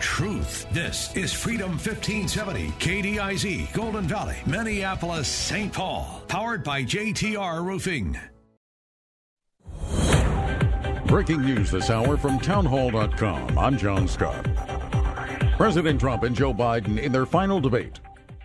Truth. 0.00 0.66
This 0.72 1.14
is 1.16 1.32
Freedom 1.32 1.70
1570, 1.70 2.68
KDIZ, 2.78 3.72
Golden 3.72 4.04
Valley, 4.04 4.36
Minneapolis, 4.46 5.28
St. 5.28 5.72
Paul. 5.72 6.22
Powered 6.28 6.64
by 6.64 6.82
JTR 6.82 7.64
Roofing. 7.64 8.18
Breaking 11.06 11.42
news 11.42 11.70
this 11.70 11.90
hour 11.90 12.16
from 12.16 12.38
townhall.com. 12.40 13.58
I'm 13.58 13.78
John 13.78 14.08
Scott. 14.08 14.46
President 15.56 16.00
Trump 16.00 16.24
and 16.24 16.34
Joe 16.34 16.52
Biden 16.52 16.98
in 16.98 17.12
their 17.12 17.26
final 17.26 17.60
debate 17.60 18.00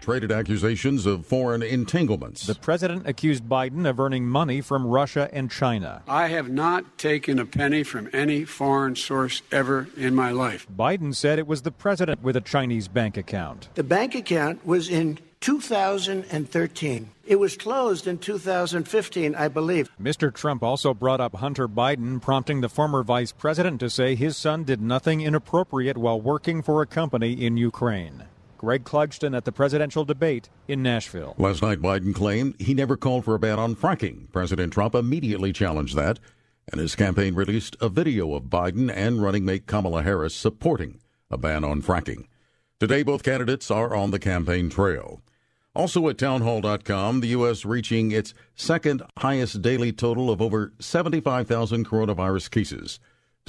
traded 0.10 0.32
accusations 0.32 1.06
of 1.06 1.24
foreign 1.24 1.62
entanglements. 1.62 2.48
The 2.48 2.56
president 2.56 3.08
accused 3.08 3.44
Biden 3.44 3.88
of 3.88 4.00
earning 4.00 4.26
money 4.28 4.60
from 4.60 4.88
Russia 4.88 5.30
and 5.32 5.52
China. 5.52 6.02
I 6.08 6.30
have 6.30 6.50
not 6.50 6.98
taken 6.98 7.38
a 7.38 7.46
penny 7.46 7.84
from 7.84 8.10
any 8.12 8.44
foreign 8.44 8.96
source 8.96 9.44
ever 9.52 9.88
in 9.96 10.16
my 10.16 10.32
life. 10.32 10.66
Biden 10.76 11.14
said 11.14 11.38
it 11.38 11.46
was 11.46 11.62
the 11.62 11.70
president 11.72 12.24
with 12.24 12.36
a 12.36 12.42
Chinese 12.42 12.88
bank 12.88 13.18
account. 13.18 13.70
The 13.76 13.84
bank 13.84 14.16
account 14.16 14.66
was 14.66 14.90
in 14.90 15.20
2013. 15.42 17.10
It 17.28 17.36
was 17.36 17.56
closed 17.56 18.08
in 18.08 18.18
2015, 18.18 19.36
I 19.36 19.48
believe. 19.48 19.92
Mr. 20.02 20.34
Trump 20.34 20.64
also 20.64 20.96
brought 20.96 21.22
up 21.22 21.36
Hunter 21.36 21.68
Biden, 21.68 22.20
prompting 22.20 22.62
the 22.62 22.70
former 22.70 23.04
vice 23.04 23.32
president 23.32 23.80
to 23.82 23.92
say 23.92 24.16
his 24.16 24.36
son 24.36 24.64
did 24.64 24.82
nothing 24.82 25.22
inappropriate 25.22 26.00
while 26.00 26.20
working 26.20 26.64
for 26.64 26.82
a 26.82 26.88
company 26.88 27.34
in 27.46 27.58
Ukraine. 27.58 28.24
Greg 28.60 28.84
Clugston 28.84 29.36
at 29.36 29.46
the 29.46 29.54
presidential 29.54 30.04
debate 30.04 30.50
in 30.68 30.84
Nashville. 30.84 31.34
Last 31.38 31.62
night, 31.62 31.80
Biden 31.80 32.14
claimed 32.14 32.56
he 32.60 32.74
never 32.74 32.98
called 32.98 33.24
for 33.24 33.34
a 33.34 33.40
ban 33.40 33.58
on 33.58 33.74
fracking. 33.74 34.30
President 34.34 34.74
Trump 34.74 34.94
immediately 34.94 35.54
challenged 35.54 35.96
that, 35.96 36.20
and 36.70 36.82
his 36.82 36.94
campaign 36.94 37.36
released 37.36 37.78
a 37.80 37.88
video 37.88 38.34
of 38.36 38.44
Biden 38.44 38.92
and 38.94 39.24
running 39.24 39.46
mate 39.46 39.66
Kamala 39.66 40.04
Harris 40.04 40.36
supporting 40.36 41.00
a 41.32 41.38
ban 41.38 41.64
on 41.64 41.82
fracking. 41.82 42.26
Today, 42.82 43.02
both 43.02 43.24
candidates 43.24 43.72
are 43.72 43.96
on 43.96 44.12
the 44.12 44.20
campaign 44.20 44.70
trail. 44.70 45.22
Also 45.74 46.10
at 46.10 46.18
townhall.com, 46.18 47.22
the 47.22 47.28
U.S. 47.28 47.64
reaching 47.64 48.12
its 48.12 48.34
second 48.56 49.04
highest 49.20 49.62
daily 49.62 49.94
total 49.94 50.30
of 50.30 50.42
over 50.42 50.74
75,000 50.80 51.88
coronavirus 51.88 52.52
cases. 52.52 53.00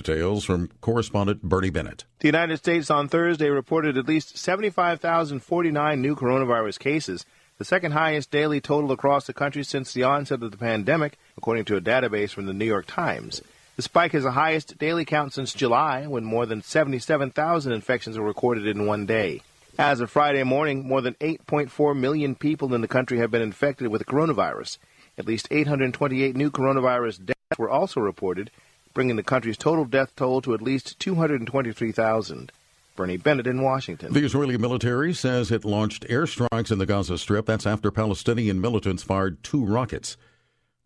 Details 0.03 0.45
from 0.45 0.70
correspondent 0.81 1.43
Bernie 1.43 1.69
Bennett. 1.69 2.05
The 2.20 2.29
United 2.29 2.56
States 2.56 2.91
on 2.91 3.09
Thursday 3.09 3.51
reported 3.51 3.98
at 3.98 4.09
least 4.09 4.39
75,049 4.39 6.01
new 6.01 6.17
coronavirus 6.17 6.79
cases, 6.79 7.27
the 7.59 7.65
second 7.67 7.93
highest 7.93 8.31
daily 8.31 8.62
total 8.62 8.93
across 8.93 9.27
the 9.27 9.34
country 9.34 9.62
since 9.62 9.93
the 9.93 10.03
onset 10.03 10.43
of 10.43 10.51
the 10.51 10.56
pandemic, 10.56 11.19
according 11.37 11.67
to 11.67 11.77
a 11.77 11.81
database 11.83 12.31
from 12.31 12.47
the 12.47 12.55
New 12.55 12.65
York 12.65 12.87
Times. 12.87 13.43
The 13.77 13.83
spike 13.83 14.15
is 14.15 14.25
the 14.25 14.33
highest 14.33 14.78
daily 14.78 15.05
count 15.05 15.34
since 15.34 15.53
July, 15.53 16.06
when 16.06 16.25
more 16.25 16.47
than 16.47 16.62
77,000 16.62 17.71
infections 17.71 18.19
were 18.19 18.25
recorded 18.25 18.67
in 18.67 18.87
one 18.87 19.05
day. 19.05 19.43
As 19.78 20.01
of 20.01 20.11
Friday 20.11 20.43
morning, 20.43 20.87
more 20.89 21.01
than 21.03 21.15
8.4 21.15 21.95
million 21.95 22.34
people 22.34 22.75
in 22.75 22.81
the 22.81 22.89
country 22.89 23.19
have 23.19 23.31
been 23.31 23.43
infected 23.43 23.89
with 23.89 23.98
the 24.01 24.05
coronavirus. 24.05 24.78
At 25.19 25.27
least 25.27 25.48
828 25.51 26.34
new 26.34 26.50
coronavirus 26.50 27.27
deaths 27.27 27.59
were 27.59 27.71
also 27.71 28.00
reported, 28.00 28.50
bringing 28.95 29.17
the 29.17 29.23
country's 29.23 29.56
total 29.56 29.84
death 29.84 30.15
toll 30.17 30.41
to 30.43 30.55
at 30.55 30.62
least 30.62 30.99
223,000. 30.99 32.53
Bernie 32.97 33.17
Bennett 33.17 33.47
in 33.47 33.62
Washington. 33.62 34.12
The 34.12 34.25
Israeli 34.25 34.59
military 34.59 35.15
says 35.15 35.51
it 35.51 35.65
launched 35.65 36.06
airstrikes 36.09 36.71
in 36.71 36.78
the 36.78 36.87
Gaza 36.87 37.17
Strip. 37.17 37.47
That's 37.47 37.67
after 37.67 37.91
Palestinian 37.91 38.61
militants 38.61 39.03
fired 39.03 39.43
two 39.43 39.65
rockets. 39.65 40.17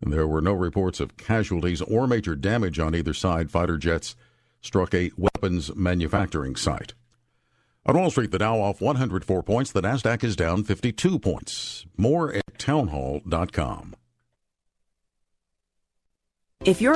And 0.01 0.13
there 0.13 0.27
were 0.27 0.41
no 0.41 0.53
reports 0.53 0.99
of 0.99 1.17
casualties 1.17 1.81
or 1.81 2.07
major 2.07 2.35
damage 2.35 2.79
on 2.79 2.95
either 2.95 3.13
side. 3.13 3.51
Fighter 3.51 3.77
jets 3.77 4.15
struck 4.61 4.93
a 4.93 5.11
weapons 5.17 5.75
manufacturing 5.75 6.55
site. 6.55 6.93
On 7.85 7.97
Wall 7.97 8.09
Street, 8.09 8.31
the 8.31 8.39
Dow 8.39 8.59
off 8.59 8.81
104 8.81 9.43
points. 9.43 9.71
The 9.71 9.81
Nasdaq 9.81 10.23
is 10.23 10.35
down 10.35 10.63
52 10.63 11.19
points. 11.19 11.85
More 11.97 12.33
at 12.33 12.57
townhall.com. 12.57 13.95
If 16.63 16.81
you're 16.81 16.95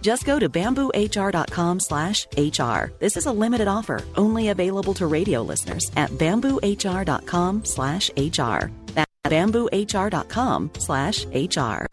Just 0.00 0.24
go 0.24 0.38
to 0.38 0.48
bamboohr.com 0.48 1.80
slash 1.80 2.26
HR. 2.36 2.92
This 2.98 3.16
is 3.16 3.26
a 3.26 3.32
limited 3.32 3.68
offer, 3.68 4.02
only 4.16 4.48
available 4.48 4.94
to 4.94 5.06
radio 5.06 5.42
listeners 5.42 5.90
at 5.96 6.10
bamboohr.com 6.10 7.64
slash 7.64 8.10
HR. 8.16 8.70
That's 8.94 9.12
bamboohr.com 9.26 10.70
slash 10.78 11.26
HR. 11.26 11.86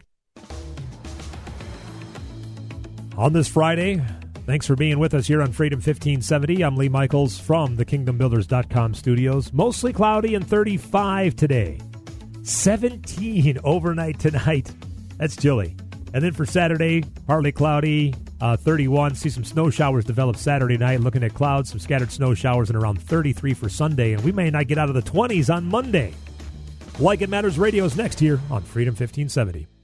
On 3.16 3.32
this 3.32 3.48
Friday, 3.48 4.00
thanks 4.46 4.64
for 4.64 4.76
being 4.76 5.00
with 5.00 5.12
us 5.12 5.26
here 5.26 5.42
on 5.42 5.50
Freedom 5.50 5.78
1570. 5.78 6.62
I'm 6.62 6.76
Lee 6.76 6.88
Michaels 6.88 7.36
from 7.38 7.74
the 7.74 7.84
KingdomBuilders.com 7.84 8.94
studios. 8.94 9.52
Mostly 9.52 9.92
cloudy 9.92 10.36
and 10.36 10.46
35 10.46 11.34
today. 11.34 11.80
17 12.44 13.58
overnight 13.64 14.20
tonight. 14.20 14.72
That's 15.18 15.34
chilly. 15.34 15.74
And 16.14 16.24
then 16.24 16.32
for 16.32 16.46
Saturday, 16.46 17.04
partly 17.26 17.52
cloudy, 17.52 18.14
uh, 18.40 18.56
31. 18.56 19.14
See 19.14 19.28
some 19.28 19.44
snow 19.44 19.70
showers 19.70 20.04
develop 20.04 20.36
Saturday 20.36 20.76
night. 20.76 21.00
Looking 21.00 21.22
at 21.22 21.34
clouds, 21.34 21.70
some 21.70 21.78
scattered 21.78 22.10
snow 22.10 22.34
showers, 22.34 22.70
and 22.70 22.78
around 22.78 23.00
33 23.02 23.54
for 23.54 23.68
Sunday. 23.68 24.12
And 24.12 24.24
we 24.24 24.32
may 24.32 24.50
not 24.50 24.66
get 24.68 24.78
out 24.78 24.88
of 24.88 24.94
the 24.94 25.02
20s 25.02 25.54
on 25.54 25.64
Monday. 25.66 26.14
Like 26.98 27.20
It 27.20 27.28
Matters 27.28 27.58
Radio 27.58 27.84
is 27.84 27.96
next 27.96 28.18
here 28.18 28.40
on 28.50 28.62
Freedom 28.62 28.92
1570. 28.92 29.77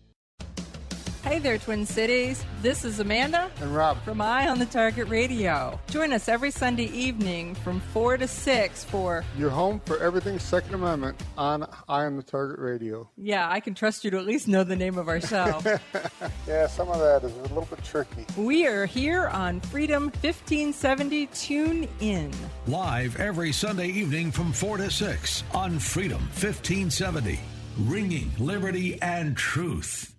Hey 1.34 1.41
there, 1.41 1.59
Twin 1.59 1.84
Cities. 1.84 2.45
This 2.62 2.84
is 2.84 3.00
Amanda 3.00 3.50
and 3.61 3.75
Rob 3.75 4.00
from 4.05 4.21
Eye 4.21 4.49
on 4.49 4.61
the 4.61 4.67
Target 4.67 5.09
Radio. 5.09 5.81
Join 5.91 6.12
us 6.12 6.28
every 6.28 6.53
Sunday 6.53 6.87
evening 6.91 7.57
from 7.57 7.81
4 7.81 8.19
to 8.19 8.28
6 8.28 8.84
for 8.84 9.25
Your 9.36 9.51
home 9.51 9.81
for 9.84 9.98
everything 9.98 10.39
Second 10.39 10.75
Amendment 10.75 11.21
on 11.36 11.65
Eye 11.89 12.04
on 12.04 12.16
the 12.16 12.22
Target 12.22 12.60
Radio. 12.60 13.10
Yeah, 13.16 13.51
I 13.51 13.59
can 13.59 13.75
trust 13.75 14.04
you 14.04 14.13
to 14.13 14.19
at 14.19 14.27
least 14.27 14.47
know 14.47 14.63
the 14.63 14.77
name 14.77 14.97
of 14.97 15.09
our 15.09 15.21
show. 15.21 15.60
yeah, 16.47 16.69
some 16.69 16.89
of 16.89 17.01
that 17.01 17.25
is 17.25 17.36
a 17.36 17.42
little 17.42 17.66
bit 17.69 17.83
tricky. 17.83 18.27
We 18.36 18.69
are 18.69 18.86
here 18.86 19.27
on 19.27 19.60
Freedom 19.60 20.04
1570. 20.04 21.27
Tune 21.27 21.89
in. 21.98 22.31
Live 22.69 23.19
every 23.19 23.51
Sunday 23.51 23.89
evening 23.89 24.31
from 24.31 24.53
4 24.53 24.77
to 24.77 24.89
6 24.89 25.42
on 25.53 25.81
Freedom 25.81 26.21
1570. 26.21 27.41
Ringing 27.81 28.31
liberty 28.39 29.03
and 29.03 29.36
truth. 29.36 30.14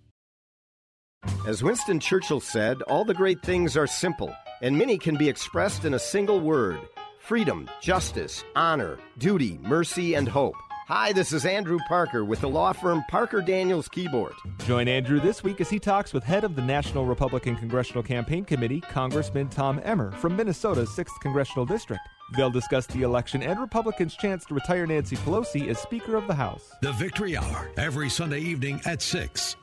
As 1.46 1.62
Winston 1.62 2.00
Churchill 2.00 2.40
said, 2.40 2.82
all 2.82 3.04
the 3.04 3.14
great 3.14 3.42
things 3.42 3.76
are 3.76 3.86
simple, 3.86 4.34
and 4.62 4.76
many 4.76 4.98
can 4.98 5.16
be 5.16 5.28
expressed 5.28 5.84
in 5.84 5.94
a 5.94 5.98
single 5.98 6.40
word 6.40 6.78
freedom, 7.18 7.68
justice, 7.80 8.44
honor, 8.54 8.98
duty, 9.18 9.58
mercy, 9.62 10.14
and 10.14 10.28
hope. 10.28 10.54
Hi, 10.88 11.12
this 11.12 11.32
is 11.32 11.44
Andrew 11.44 11.78
Parker 11.88 12.24
with 12.24 12.40
the 12.40 12.48
law 12.48 12.72
firm 12.72 13.02
Parker 13.08 13.40
Daniels 13.40 13.88
Kibort. 13.88 14.34
Join 14.66 14.86
Andrew 14.86 15.18
this 15.18 15.42
week 15.42 15.60
as 15.60 15.68
he 15.68 15.80
talks 15.80 16.12
with 16.12 16.22
head 16.22 16.44
of 16.44 16.54
the 16.54 16.62
National 16.62 17.04
Republican 17.04 17.56
Congressional 17.56 18.04
Campaign 18.04 18.44
Committee, 18.44 18.80
Congressman 18.80 19.48
Tom 19.48 19.80
Emmer 19.82 20.12
from 20.12 20.36
Minnesota's 20.36 20.90
6th 20.90 21.18
Congressional 21.20 21.66
District. 21.66 22.02
They'll 22.36 22.50
discuss 22.50 22.86
the 22.86 23.02
election 23.02 23.42
and 23.42 23.58
Republicans' 23.58 24.14
chance 24.14 24.44
to 24.44 24.54
retire 24.54 24.86
Nancy 24.86 25.16
Pelosi 25.16 25.66
as 25.68 25.80
Speaker 25.80 26.14
of 26.14 26.28
the 26.28 26.34
House. 26.34 26.70
The 26.82 26.92
Victory 26.92 27.36
Hour, 27.36 27.72
every 27.76 28.08
Sunday 28.08 28.40
evening 28.40 28.80
at 28.84 29.02
6. 29.02 29.56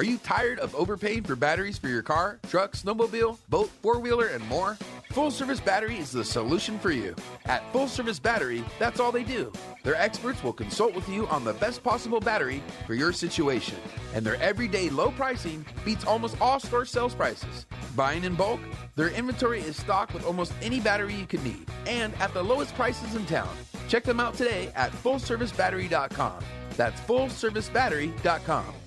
Are 0.00 0.12
you 0.12 0.16
tired 0.16 0.58
of 0.60 0.74
overpaying 0.74 1.24
for 1.24 1.36
batteries 1.36 1.76
for 1.76 1.88
your 1.88 2.00
car, 2.00 2.38
truck, 2.48 2.72
snowmobile, 2.72 3.36
boat, 3.50 3.68
four 3.82 4.00
wheeler, 4.00 4.28
and 4.28 4.42
more? 4.48 4.78
Full 5.10 5.30
Service 5.30 5.60
Battery 5.60 5.98
is 5.98 6.10
the 6.10 6.24
solution 6.24 6.78
for 6.78 6.90
you. 6.90 7.14
At 7.44 7.70
Full 7.70 7.86
Service 7.86 8.18
Battery, 8.18 8.64
that's 8.78 8.98
all 8.98 9.12
they 9.12 9.24
do. 9.24 9.52
Their 9.82 9.96
experts 9.96 10.42
will 10.42 10.54
consult 10.54 10.94
with 10.94 11.06
you 11.06 11.26
on 11.28 11.44
the 11.44 11.52
best 11.52 11.82
possible 11.82 12.18
battery 12.18 12.62
for 12.86 12.94
your 12.94 13.12
situation, 13.12 13.76
and 14.14 14.24
their 14.24 14.40
everyday 14.40 14.88
low 14.88 15.10
pricing 15.10 15.66
beats 15.84 16.06
almost 16.06 16.40
all 16.40 16.60
store 16.60 16.86
sales 16.86 17.14
prices. 17.14 17.66
Buying 17.94 18.24
in 18.24 18.34
bulk, 18.36 18.60
their 18.96 19.10
inventory 19.10 19.60
is 19.60 19.76
stocked 19.76 20.14
with 20.14 20.24
almost 20.24 20.54
any 20.62 20.80
battery 20.80 21.14
you 21.14 21.26
could 21.26 21.44
need, 21.44 21.68
and 21.86 22.14
at 22.20 22.32
the 22.32 22.42
lowest 22.42 22.74
prices 22.74 23.16
in 23.16 23.26
town. 23.26 23.54
Check 23.86 24.04
them 24.04 24.18
out 24.18 24.32
today 24.32 24.72
at 24.74 24.92
fullservicebattery.com. 24.92 26.42
That's 26.78 26.98
fullservicebattery.com. 27.02 28.79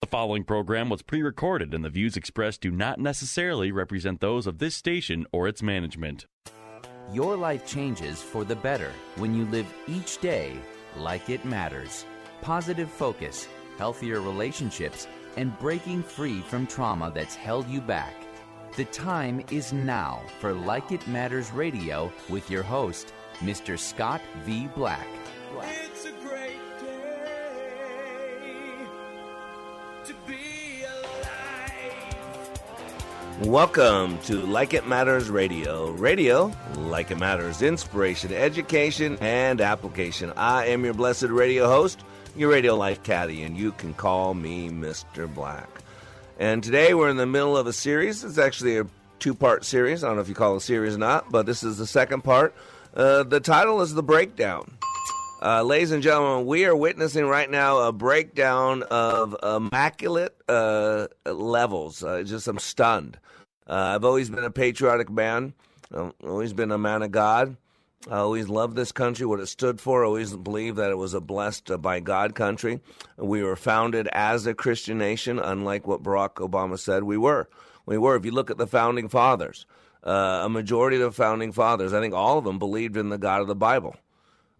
The 0.00 0.06
following 0.06 0.44
program 0.44 0.90
was 0.90 1.02
pre 1.02 1.22
recorded, 1.22 1.74
and 1.74 1.84
the 1.84 1.90
views 1.90 2.16
expressed 2.16 2.60
do 2.60 2.70
not 2.70 3.00
necessarily 3.00 3.72
represent 3.72 4.20
those 4.20 4.46
of 4.46 4.58
this 4.58 4.76
station 4.76 5.26
or 5.32 5.48
its 5.48 5.60
management. 5.60 6.26
Your 7.12 7.36
life 7.36 7.66
changes 7.66 8.22
for 8.22 8.44
the 8.44 8.54
better 8.54 8.92
when 9.16 9.34
you 9.34 9.44
live 9.46 9.66
each 9.88 10.18
day 10.18 10.56
like 10.96 11.28
it 11.28 11.44
matters. 11.44 12.04
Positive 12.42 12.88
focus, 12.88 13.48
healthier 13.76 14.20
relationships, 14.20 15.08
and 15.36 15.58
breaking 15.58 16.04
free 16.04 16.42
from 16.42 16.66
trauma 16.68 17.10
that's 17.12 17.34
held 17.34 17.66
you 17.68 17.80
back. 17.80 18.14
The 18.76 18.84
time 18.86 19.44
is 19.50 19.72
now 19.72 20.22
for 20.38 20.52
Like 20.52 20.92
It 20.92 21.06
Matters 21.08 21.50
Radio 21.50 22.12
with 22.28 22.48
your 22.48 22.62
host, 22.62 23.12
Mr. 23.40 23.76
Scott 23.76 24.20
V. 24.44 24.68
Black. 24.76 25.08
It's 25.60 25.77
Welcome 33.42 34.18
to 34.22 34.40
Like 34.40 34.74
It 34.74 34.88
Matters 34.88 35.30
Radio. 35.30 35.92
Radio, 35.92 36.52
like 36.76 37.12
it 37.12 37.18
matters, 37.18 37.62
inspiration, 37.62 38.32
education, 38.32 39.16
and 39.20 39.60
application. 39.60 40.32
I 40.36 40.66
am 40.66 40.84
your 40.84 40.92
blessed 40.92 41.28
radio 41.28 41.68
host, 41.68 42.00
your 42.36 42.50
radio 42.50 42.74
life 42.74 43.00
caddy, 43.04 43.44
and 43.44 43.56
you 43.56 43.70
can 43.70 43.94
call 43.94 44.34
me 44.34 44.70
Mr. 44.70 45.32
Black. 45.32 45.68
And 46.40 46.64
today 46.64 46.94
we're 46.94 47.10
in 47.10 47.16
the 47.16 47.26
middle 47.26 47.56
of 47.56 47.68
a 47.68 47.72
series. 47.72 48.24
It's 48.24 48.38
actually 48.38 48.76
a 48.78 48.86
two 49.20 49.34
part 49.34 49.64
series. 49.64 50.02
I 50.02 50.08
don't 50.08 50.16
know 50.16 50.22
if 50.22 50.28
you 50.28 50.34
call 50.34 50.54
it 50.54 50.58
a 50.58 50.60
series 50.60 50.96
or 50.96 50.98
not, 50.98 51.30
but 51.30 51.46
this 51.46 51.62
is 51.62 51.78
the 51.78 51.86
second 51.86 52.24
part. 52.24 52.52
Uh, 52.92 53.22
the 53.22 53.38
title 53.38 53.80
is 53.82 53.94
The 53.94 54.02
Breakdown. 54.02 54.78
Uh, 55.40 55.62
ladies 55.62 55.92
and 55.92 56.02
gentlemen, 56.02 56.46
we 56.46 56.64
are 56.64 56.74
witnessing 56.74 57.24
right 57.24 57.48
now 57.48 57.78
a 57.78 57.92
breakdown 57.92 58.82
of 58.90 59.36
immaculate 59.40 60.36
uh, 60.48 61.06
levels. 61.24 62.02
Uh, 62.02 62.24
just 62.24 62.48
I'm 62.48 62.58
stunned. 62.58 63.18
Uh, 63.64 63.94
I've 63.94 64.04
always 64.04 64.30
been 64.30 64.42
a 64.42 64.50
patriotic 64.50 65.08
man. 65.08 65.54
I've 65.94 66.12
always 66.24 66.52
been 66.52 66.72
a 66.72 66.78
man 66.78 67.02
of 67.02 67.12
God. 67.12 67.56
I 68.10 68.16
always 68.16 68.48
loved 68.48 68.74
this 68.74 68.90
country, 68.90 69.26
what 69.26 69.38
it 69.38 69.46
stood 69.46 69.80
for. 69.80 70.02
I 70.02 70.08
always 70.08 70.34
believed 70.34 70.76
that 70.78 70.90
it 70.90 70.98
was 70.98 71.14
a 71.14 71.20
blessed 71.20 71.70
uh, 71.70 71.78
by 71.78 72.00
God 72.00 72.34
country. 72.34 72.80
We 73.16 73.44
were 73.44 73.56
founded 73.56 74.08
as 74.08 74.44
a 74.44 74.54
Christian 74.54 74.98
nation, 74.98 75.38
unlike 75.38 75.86
what 75.86 76.02
Barack 76.02 76.34
Obama 76.36 76.80
said 76.80 77.04
we 77.04 77.16
were. 77.16 77.48
We 77.86 77.96
were. 77.96 78.16
If 78.16 78.24
you 78.24 78.32
look 78.32 78.50
at 78.50 78.58
the 78.58 78.66
founding 78.66 79.08
fathers, 79.08 79.66
uh, 80.02 80.40
a 80.42 80.48
majority 80.48 80.96
of 80.96 81.02
the 81.02 81.12
founding 81.12 81.52
fathers, 81.52 81.92
I 81.92 82.00
think 82.00 82.12
all 82.12 82.38
of 82.38 82.44
them 82.44 82.58
believed 82.58 82.96
in 82.96 83.08
the 83.08 83.18
God 83.18 83.40
of 83.40 83.46
the 83.46 83.54
Bible. 83.54 83.94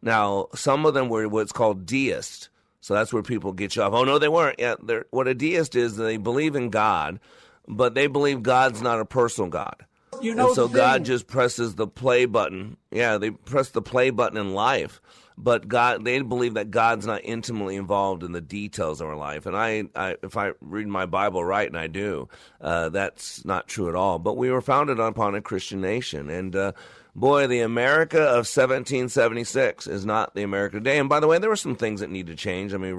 Now, 0.03 0.49
some 0.55 0.87
of 0.87 0.95
them 0.95 1.09
were 1.09 1.29
what's 1.29 1.53
called 1.53 1.87
deists. 1.87 2.49
So 2.81 2.95
that's 2.95 3.13
where 3.13 3.23
people 3.23 3.53
get 3.53 3.77
you 3.77 3.83
off. 3.83 3.93
Oh, 3.93 4.05
no, 4.05 4.19
they 4.19 4.29
weren't. 4.29 4.59
Yeah, 4.59 4.77
what 5.11 5.29
a 5.29 5.35
deist 5.35 5.75
is, 5.75 5.97
they 5.97 6.17
believe 6.17 6.55
in 6.55 6.71
God, 6.71 7.21
but 7.67 7.95
they 7.95 8.07
believe 8.07 8.43
God's 8.43 8.81
not 8.81 9.01
a 9.01 9.05
personal 9.05 9.51
God. 9.51 9.85
You 10.21 10.35
know 10.35 10.47
and 10.47 10.55
so 10.55 10.69
God 10.69 11.05
just 11.05 11.27
presses 11.27 11.75
the 11.75 11.87
play 11.87 12.25
button. 12.25 12.77
Yeah, 12.91 13.19
they 13.19 13.31
press 13.31 13.71
the 13.71 13.83
play 13.83 14.11
button 14.11 14.39
in 14.39 14.55
life, 14.55 15.01
but 15.37 15.69
God, 15.69 16.05
they 16.05 16.21
believe 16.23 16.55
that 16.55 16.71
God's 16.71 17.07
not 17.07 17.21
intimately 17.25 17.77
involved 17.77 18.25
in 18.25 18.33
the 18.33 18.41
details 18.41 19.01
of 19.01 19.09
our 19.09 19.17
life. 19.17 19.47
And 19.47 19.57
I, 19.57 19.85
I 19.95 20.17
if 20.23 20.37
I 20.37 20.53
read 20.61 20.89
my 20.89 21.07
Bible 21.07 21.45
right, 21.45 21.69
and 21.69 21.79
I 21.79 21.87
do, 21.87 22.29
uh, 22.61 22.89
that's 22.89 23.45
not 23.45 23.69
true 23.69 23.89
at 23.89 23.95
all. 23.95 24.19
But 24.19 24.37
we 24.37 24.51
were 24.51 24.61
founded 24.61 24.99
upon 24.99 25.35
a 25.35 25.43
Christian 25.43 25.81
nation, 25.81 26.31
and 26.31 26.57
uh, 26.57 26.73
boy, 27.19 27.47
the 27.47 27.61
America 27.61 28.21
of 28.21 28.47
1776 28.47 29.87
is 29.87 30.07
not 30.07 30.35
the 30.35 30.43
America 30.43 30.77
today. 30.77 30.99
And 30.99 31.09
by 31.09 31.21
the 31.21 31.27
way, 31.27 31.39
there 31.39 31.51
were 31.51 31.57
some 31.57 31.77
things 31.77 32.01
that 32.01 32.11
need 32.11 32.29
to 32.29 32.35
change. 32.35 32.75
I 32.75 32.77
mean, 32.77 32.97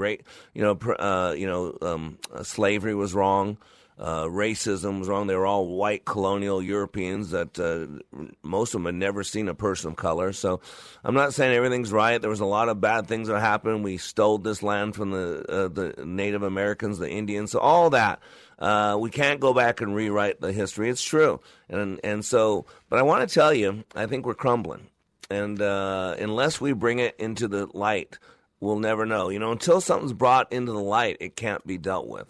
you 0.53 0.61
know, 0.61 0.77
uh, 0.99 1.33
you 1.37 1.47
know, 1.47 1.77
um, 1.81 2.17
uh, 2.33 2.43
slavery 2.43 2.95
was 2.95 3.13
wrong. 3.13 3.57
Uh, 3.99 4.23
racism 4.23 4.99
was 4.99 5.09
wrong. 5.09 5.27
They 5.27 5.35
were 5.35 5.45
all 5.45 5.67
white 5.67 6.05
colonial 6.05 6.61
Europeans 6.61 7.31
that 7.31 7.59
uh, 7.59 8.25
most 8.41 8.73
of 8.73 8.79
them 8.79 8.85
had 8.85 8.95
never 8.95 9.25
seen 9.25 9.49
a 9.49 9.53
person 9.53 9.91
of 9.91 9.97
color. 9.97 10.31
So 10.31 10.61
I'm 11.03 11.15
not 11.15 11.33
saying 11.33 11.53
everything's 11.53 11.91
right. 11.91 12.17
There 12.17 12.29
was 12.29 12.39
a 12.39 12.45
lot 12.45 12.69
of 12.69 12.79
bad 12.79 13.07
things 13.07 13.27
that 13.27 13.41
happened. 13.41 13.83
We 13.83 13.97
stole 13.97 14.37
this 14.37 14.63
land 14.63 14.95
from 14.95 15.11
the 15.11 15.43
uh, 15.49 15.67
the 15.67 16.05
Native 16.05 16.43
Americans, 16.43 16.97
the 16.97 17.09
Indians. 17.09 17.51
So 17.51 17.59
all 17.59 17.89
that. 17.89 18.21
Uh, 18.59 18.97
we 18.99 19.09
can't 19.09 19.39
go 19.39 19.53
back 19.53 19.79
and 19.79 19.95
rewrite 19.95 20.41
the 20.41 20.51
history. 20.51 20.89
It's 20.89 21.03
true, 21.03 21.39
and 21.69 21.99
and 22.03 22.25
so. 22.25 22.65
But 22.89 22.99
I 22.99 23.03
want 23.03 23.27
to 23.27 23.33
tell 23.33 23.53
you, 23.53 23.85
I 23.95 24.05
think 24.05 24.25
we're 24.25 24.33
crumbling, 24.33 24.87
and 25.29 25.61
uh, 25.61 26.15
unless 26.19 26.59
we 26.59 26.73
bring 26.73 26.99
it 26.99 27.15
into 27.17 27.47
the 27.47 27.67
light, 27.73 28.19
we'll 28.59 28.79
never 28.79 29.05
know. 29.05 29.29
You 29.29 29.39
know, 29.39 29.53
until 29.53 29.79
something's 29.79 30.11
brought 30.11 30.51
into 30.51 30.73
the 30.73 30.81
light, 30.81 31.17
it 31.21 31.37
can't 31.37 31.65
be 31.65 31.77
dealt 31.77 32.07
with. 32.07 32.27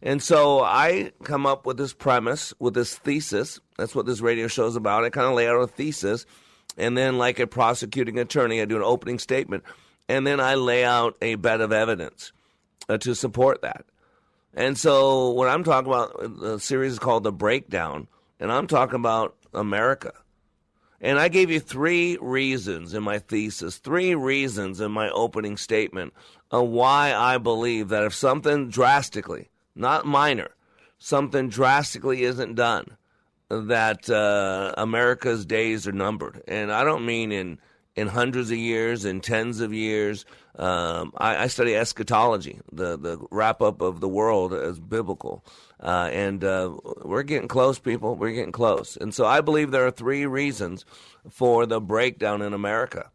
And 0.00 0.22
so 0.22 0.62
I 0.62 1.12
come 1.24 1.44
up 1.44 1.66
with 1.66 1.76
this 1.76 1.92
premise, 1.92 2.54
with 2.58 2.72
this 2.72 2.96
thesis. 2.96 3.60
That's 3.76 3.94
what 3.94 4.06
this 4.06 4.20
radio 4.20 4.46
show 4.46 4.66
is 4.66 4.76
about. 4.76 5.04
I 5.04 5.10
kind 5.10 5.26
of 5.26 5.34
lay 5.34 5.48
out 5.48 5.60
a 5.60 5.66
thesis, 5.66 6.24
and 6.78 6.96
then, 6.96 7.18
like 7.18 7.38
a 7.40 7.46
prosecuting 7.46 8.18
attorney, 8.18 8.62
I 8.62 8.64
do 8.64 8.76
an 8.76 8.82
opening 8.82 9.18
statement, 9.18 9.64
and 10.08 10.26
then 10.26 10.40
I 10.40 10.54
lay 10.54 10.84
out 10.84 11.18
a 11.20 11.34
bed 11.34 11.60
of 11.60 11.72
evidence 11.72 12.32
uh, 12.88 12.96
to 12.98 13.14
support 13.14 13.60
that. 13.62 13.84
And 14.54 14.78
so, 14.78 15.30
what 15.30 15.48
I'm 15.48 15.64
talking 15.64 15.90
about, 15.90 16.40
the 16.40 16.58
series 16.58 16.92
is 16.92 16.98
called 16.98 17.24
The 17.24 17.32
Breakdown, 17.32 18.08
and 18.40 18.50
I'm 18.50 18.66
talking 18.66 18.96
about 18.96 19.36
America. 19.54 20.12
And 21.00 21.18
I 21.18 21.28
gave 21.28 21.50
you 21.50 21.60
three 21.60 22.18
reasons 22.20 22.92
in 22.92 23.04
my 23.04 23.20
thesis, 23.20 23.76
three 23.76 24.14
reasons 24.14 24.80
in 24.80 24.90
my 24.90 25.10
opening 25.10 25.56
statement 25.56 26.12
of 26.50 26.68
why 26.68 27.14
I 27.14 27.38
believe 27.38 27.88
that 27.90 28.04
if 28.04 28.14
something 28.14 28.68
drastically, 28.68 29.48
not 29.76 30.06
minor, 30.06 30.48
something 30.98 31.48
drastically 31.48 32.24
isn't 32.24 32.56
done, 32.56 32.96
that 33.48 34.10
uh, 34.10 34.74
America's 34.76 35.46
days 35.46 35.86
are 35.86 35.92
numbered. 35.92 36.42
And 36.48 36.72
I 36.72 36.84
don't 36.84 37.06
mean 37.06 37.32
in 37.32 37.58
in 37.98 38.06
hundreds 38.06 38.52
of 38.52 38.56
years, 38.56 39.04
in 39.04 39.20
tens 39.20 39.60
of 39.60 39.72
years. 39.72 40.24
Um, 40.58 41.12
I, 41.16 41.44
I 41.44 41.46
study 41.46 41.76
eschatology, 41.76 42.60
the 42.72 42.98
the 42.98 43.24
wrap 43.30 43.62
up 43.62 43.80
of 43.80 44.00
the 44.00 44.08
world 44.08 44.52
as 44.52 44.80
biblical, 44.80 45.44
uh, 45.80 46.10
and 46.12 46.42
uh, 46.42 46.76
we're 47.02 47.22
getting 47.22 47.46
close, 47.46 47.78
people. 47.78 48.16
We're 48.16 48.32
getting 48.32 48.50
close, 48.50 48.96
and 48.96 49.14
so 49.14 49.24
I 49.24 49.40
believe 49.40 49.70
there 49.70 49.86
are 49.86 49.92
three 49.92 50.26
reasons 50.26 50.84
for 51.30 51.64
the 51.64 51.80
breakdown 51.80 52.42
in 52.42 52.54
America: 52.54 53.08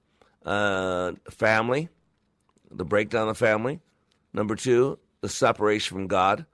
uh, 0.46 1.14
family, 1.30 1.90
the 2.72 2.86
breakdown 2.86 3.28
of 3.28 3.38
family. 3.38 3.82
Number 4.34 4.56
two, 4.56 4.98
the 5.20 5.30
separation 5.30 5.98
from 5.98 6.08
God. 6.08 6.46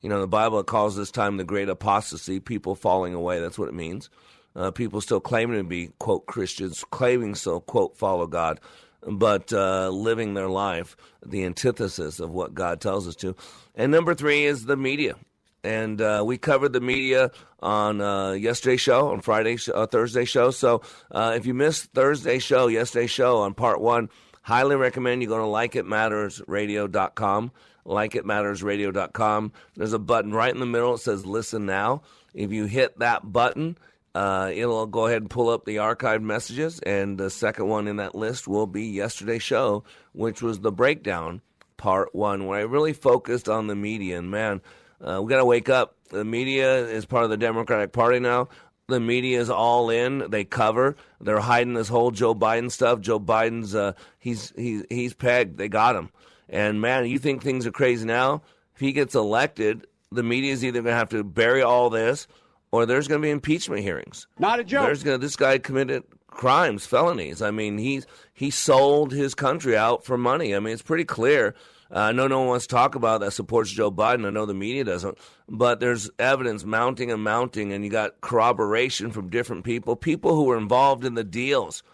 You 0.00 0.08
know, 0.08 0.20
the 0.20 0.26
Bible 0.26 0.62
calls 0.64 0.96
this 0.96 1.10
time 1.10 1.36
the 1.36 1.44
great 1.44 1.68
apostasy, 1.68 2.40
people 2.40 2.74
falling 2.74 3.12
away. 3.14 3.40
That's 3.40 3.58
what 3.58 3.68
it 3.68 3.74
means. 3.74 4.08
Uh, 4.56 4.70
people 4.70 5.00
still 5.00 5.20
claiming 5.20 5.58
to 5.58 5.64
be, 5.64 5.90
quote, 5.98 6.26
Christians, 6.26 6.84
claiming 6.90 7.34
so, 7.34 7.60
quote, 7.60 7.96
follow 7.96 8.26
God, 8.26 8.60
but 9.06 9.52
uh, 9.52 9.88
living 9.88 10.34
their 10.34 10.48
life 10.48 10.96
the 11.24 11.44
antithesis 11.44 12.20
of 12.20 12.30
what 12.30 12.54
God 12.54 12.80
tells 12.80 13.08
us 13.08 13.16
to. 13.16 13.34
And 13.74 13.90
number 13.90 14.14
three 14.14 14.44
is 14.44 14.66
the 14.66 14.76
media. 14.76 15.16
And 15.62 16.00
uh, 16.00 16.22
we 16.26 16.36
covered 16.36 16.74
the 16.74 16.80
media 16.80 17.30
on 17.60 18.02
uh, 18.02 18.32
yesterday's 18.32 18.82
show, 18.82 19.08
on 19.08 19.22
Friday, 19.22 19.56
sh- 19.56 19.70
uh, 19.74 19.86
Thursday 19.86 20.26
show. 20.26 20.50
So 20.50 20.82
uh, 21.10 21.32
if 21.36 21.46
you 21.46 21.54
missed 21.54 21.92
Thursday's 21.94 22.42
show, 22.42 22.66
yesterday's 22.66 23.10
show 23.10 23.38
on 23.38 23.54
part 23.54 23.80
one, 23.80 24.10
highly 24.42 24.76
recommend 24.76 25.22
you 25.22 25.28
go 25.28 25.38
to 25.38 25.44
likeitmattersradio.com 25.44 27.52
likeitmattersradio.com. 27.86 29.52
There's 29.76 29.92
a 29.92 29.98
button 29.98 30.32
right 30.32 30.52
in 30.52 30.60
the 30.60 30.66
middle. 30.66 30.94
It 30.94 30.98
says 30.98 31.26
listen 31.26 31.66
now. 31.66 32.02
If 32.32 32.52
you 32.52 32.64
hit 32.64 32.98
that 32.98 33.30
button, 33.30 33.76
Uh, 34.14 34.50
it'll 34.54 34.86
go 34.86 35.06
ahead 35.06 35.22
and 35.22 35.30
pull 35.30 35.48
up 35.48 35.64
the 35.64 35.76
archived 35.76 36.22
messages, 36.22 36.78
and 36.80 37.18
the 37.18 37.30
second 37.30 37.66
one 37.66 37.88
in 37.88 37.96
that 37.96 38.14
list 38.14 38.46
will 38.46 38.66
be 38.66 38.84
yesterday's 38.84 39.42
show, 39.42 39.82
which 40.12 40.40
was 40.40 40.60
the 40.60 40.70
breakdown 40.70 41.40
part 41.76 42.14
one, 42.14 42.46
where 42.46 42.60
I 42.60 42.62
really 42.62 42.92
focused 42.92 43.48
on 43.48 43.66
the 43.66 43.74
media. 43.74 44.18
And 44.18 44.30
man, 44.30 44.60
uh, 45.00 45.20
we 45.22 45.30
got 45.30 45.38
to 45.38 45.44
wake 45.44 45.68
up. 45.68 45.96
The 46.10 46.24
media 46.24 46.86
is 46.86 47.06
part 47.06 47.24
of 47.24 47.30
the 47.30 47.36
Democratic 47.36 47.92
Party 47.92 48.20
now. 48.20 48.48
The 48.86 49.00
media 49.00 49.40
is 49.40 49.50
all 49.50 49.90
in. 49.90 50.30
They 50.30 50.44
cover. 50.44 50.96
They're 51.20 51.40
hiding 51.40 51.74
this 51.74 51.88
whole 51.88 52.10
Joe 52.10 52.34
Biden 52.34 52.70
stuff. 52.70 53.00
Joe 53.00 53.18
Biden's 53.18 53.74
uh, 53.74 53.94
he's 54.18 54.52
he's 54.56 54.84
he's 54.90 55.14
pegged. 55.14 55.56
They 55.56 55.68
got 55.68 55.96
him. 55.96 56.10
And 56.48 56.80
man, 56.80 57.06
you 57.06 57.18
think 57.18 57.42
things 57.42 57.66
are 57.66 57.72
crazy 57.72 58.04
now? 58.06 58.42
If 58.74 58.80
he 58.80 58.92
gets 58.92 59.14
elected, 59.14 59.86
the 60.12 60.22
media 60.22 60.52
is 60.52 60.64
either 60.64 60.82
going 60.82 60.92
to 60.92 60.98
have 60.98 61.08
to 61.10 61.24
bury 61.24 61.62
all 61.62 61.90
this, 61.90 62.28
or 62.74 62.86
there's 62.86 63.06
going 63.06 63.20
to 63.20 63.24
be 63.24 63.30
impeachment 63.30 63.82
hearings. 63.82 64.26
Not 64.36 64.58
a 64.58 64.64
joke. 64.64 64.86
There's 64.86 65.04
going 65.04 65.20
to 65.20 65.24
this 65.24 65.36
guy 65.36 65.58
committed 65.58 66.02
crimes, 66.26 66.84
felonies. 66.84 67.40
I 67.40 67.52
mean, 67.52 67.78
he's 67.78 68.04
he 68.32 68.50
sold 68.50 69.12
his 69.12 69.32
country 69.32 69.76
out 69.76 70.04
for 70.04 70.18
money. 70.18 70.56
I 70.56 70.58
mean, 70.58 70.72
it's 70.72 70.82
pretty 70.82 71.04
clear. 71.04 71.54
Uh, 71.94 71.98
I 71.98 72.12
know 72.12 72.26
no 72.26 72.40
one 72.40 72.48
wants 72.48 72.66
to 72.66 72.74
talk 72.74 72.96
about 72.96 73.20
that 73.20 73.30
supports 73.30 73.70
Joe 73.70 73.92
Biden. 73.92 74.26
I 74.26 74.30
know 74.30 74.44
the 74.44 74.54
media 74.54 74.82
doesn't, 74.82 75.18
but 75.48 75.78
there's 75.78 76.10
evidence 76.18 76.64
mounting 76.64 77.12
and 77.12 77.22
mounting, 77.22 77.72
and 77.72 77.84
you 77.84 77.92
got 77.92 78.20
corroboration 78.20 79.12
from 79.12 79.30
different 79.30 79.64
people. 79.64 79.94
People 79.94 80.34
who 80.34 80.42
were 80.42 80.58
involved 80.58 81.04
in 81.04 81.14
the 81.14 81.22
deals 81.22 81.84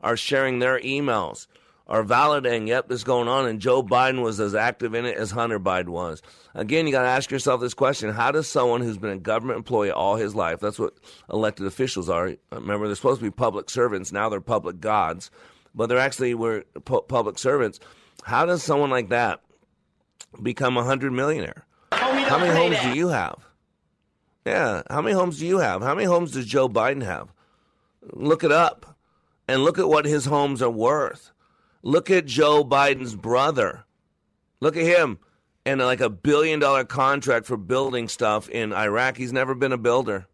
are 0.00 0.16
sharing 0.16 0.60
their 0.60 0.80
emails, 0.80 1.48
are 1.90 2.04
validating, 2.04 2.68
yep, 2.68 2.88
this 2.88 3.00
is 3.00 3.04
going 3.04 3.26
on, 3.26 3.46
and 3.46 3.60
Joe 3.60 3.82
Biden 3.82 4.22
was 4.22 4.38
as 4.38 4.54
active 4.54 4.94
in 4.94 5.04
it 5.04 5.16
as 5.16 5.32
Hunter 5.32 5.58
Biden 5.58 5.88
was. 5.88 6.22
Again, 6.54 6.86
you 6.86 6.92
got 6.92 7.02
to 7.02 7.08
ask 7.08 7.32
yourself 7.32 7.60
this 7.60 7.74
question 7.74 8.10
How 8.10 8.30
does 8.30 8.46
someone 8.46 8.80
who's 8.80 8.96
been 8.96 9.10
a 9.10 9.18
government 9.18 9.56
employee 9.56 9.90
all 9.90 10.14
his 10.14 10.34
life, 10.34 10.60
that's 10.60 10.78
what 10.78 10.94
elected 11.28 11.66
officials 11.66 12.08
are, 12.08 12.36
remember, 12.52 12.86
they're 12.86 12.94
supposed 12.94 13.18
to 13.18 13.26
be 13.26 13.30
public 13.32 13.68
servants, 13.68 14.12
now 14.12 14.28
they're 14.28 14.40
public 14.40 14.80
gods, 14.80 15.32
but 15.74 15.88
they're 15.88 15.98
actually 15.98 16.32
were 16.34 16.64
pu- 16.84 17.02
public 17.02 17.38
servants. 17.38 17.80
How 18.22 18.46
does 18.46 18.62
someone 18.62 18.90
like 18.90 19.08
that 19.08 19.40
become 20.40 20.76
a 20.76 20.84
hundred 20.84 21.12
millionaire? 21.12 21.66
How 21.90 22.38
many 22.38 22.54
homes 22.54 22.80
do 22.82 22.96
you 22.96 23.08
have? 23.08 23.44
Yeah, 24.46 24.82
how 24.88 25.02
many 25.02 25.14
homes 25.14 25.40
do 25.40 25.46
you 25.46 25.58
have? 25.58 25.82
How 25.82 25.94
many 25.94 26.06
homes 26.06 26.30
does 26.30 26.46
Joe 26.46 26.68
Biden 26.68 27.02
have? 27.02 27.32
Look 28.12 28.44
it 28.44 28.52
up 28.52 28.96
and 29.48 29.64
look 29.64 29.78
at 29.78 29.88
what 29.88 30.04
his 30.04 30.26
homes 30.26 30.62
are 30.62 30.70
worth. 30.70 31.32
Look 31.82 32.10
at 32.10 32.26
Joe 32.26 32.64
Biden's 32.64 33.14
brother. 33.14 33.84
Look 34.60 34.76
at 34.76 34.84
him 34.84 35.18
and 35.64 35.80
like 35.80 36.00
a 36.00 36.10
billion 36.10 36.60
dollar 36.60 36.84
contract 36.84 37.46
for 37.46 37.56
building 37.56 38.08
stuff 38.08 38.48
in 38.48 38.72
Iraq. 38.72 39.16
He's 39.16 39.32
never 39.32 39.54
been 39.54 39.72
a 39.72 39.78
builder. 39.78 40.26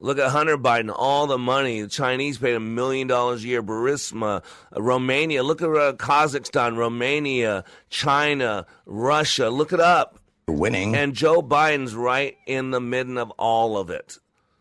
Look 0.00 0.18
at 0.18 0.30
Hunter 0.30 0.56
Biden, 0.56 0.94
all 0.94 1.26
the 1.26 1.38
money. 1.38 1.82
The 1.82 1.88
Chinese 1.88 2.38
paid 2.38 2.54
a 2.54 2.60
million 2.60 3.08
dollars 3.08 3.42
a 3.42 3.48
year. 3.48 3.62
Burisma, 3.62 4.44
uh, 4.76 4.80
Romania. 4.80 5.42
Look 5.42 5.60
at 5.60 5.68
uh, 5.70 5.92
Kazakhstan, 5.94 6.76
Romania, 6.76 7.64
China, 7.90 8.66
Russia. 8.86 9.50
Look 9.50 9.72
it 9.72 9.80
up. 9.80 10.20
Winning. 10.46 10.94
And 10.94 11.14
Joe 11.14 11.42
Biden's 11.42 11.94
right 11.94 12.36
in 12.46 12.70
the 12.70 12.80
midden 12.80 13.18
of 13.18 13.30
all 13.32 13.76
of 13.76 13.90
it. 13.90 14.18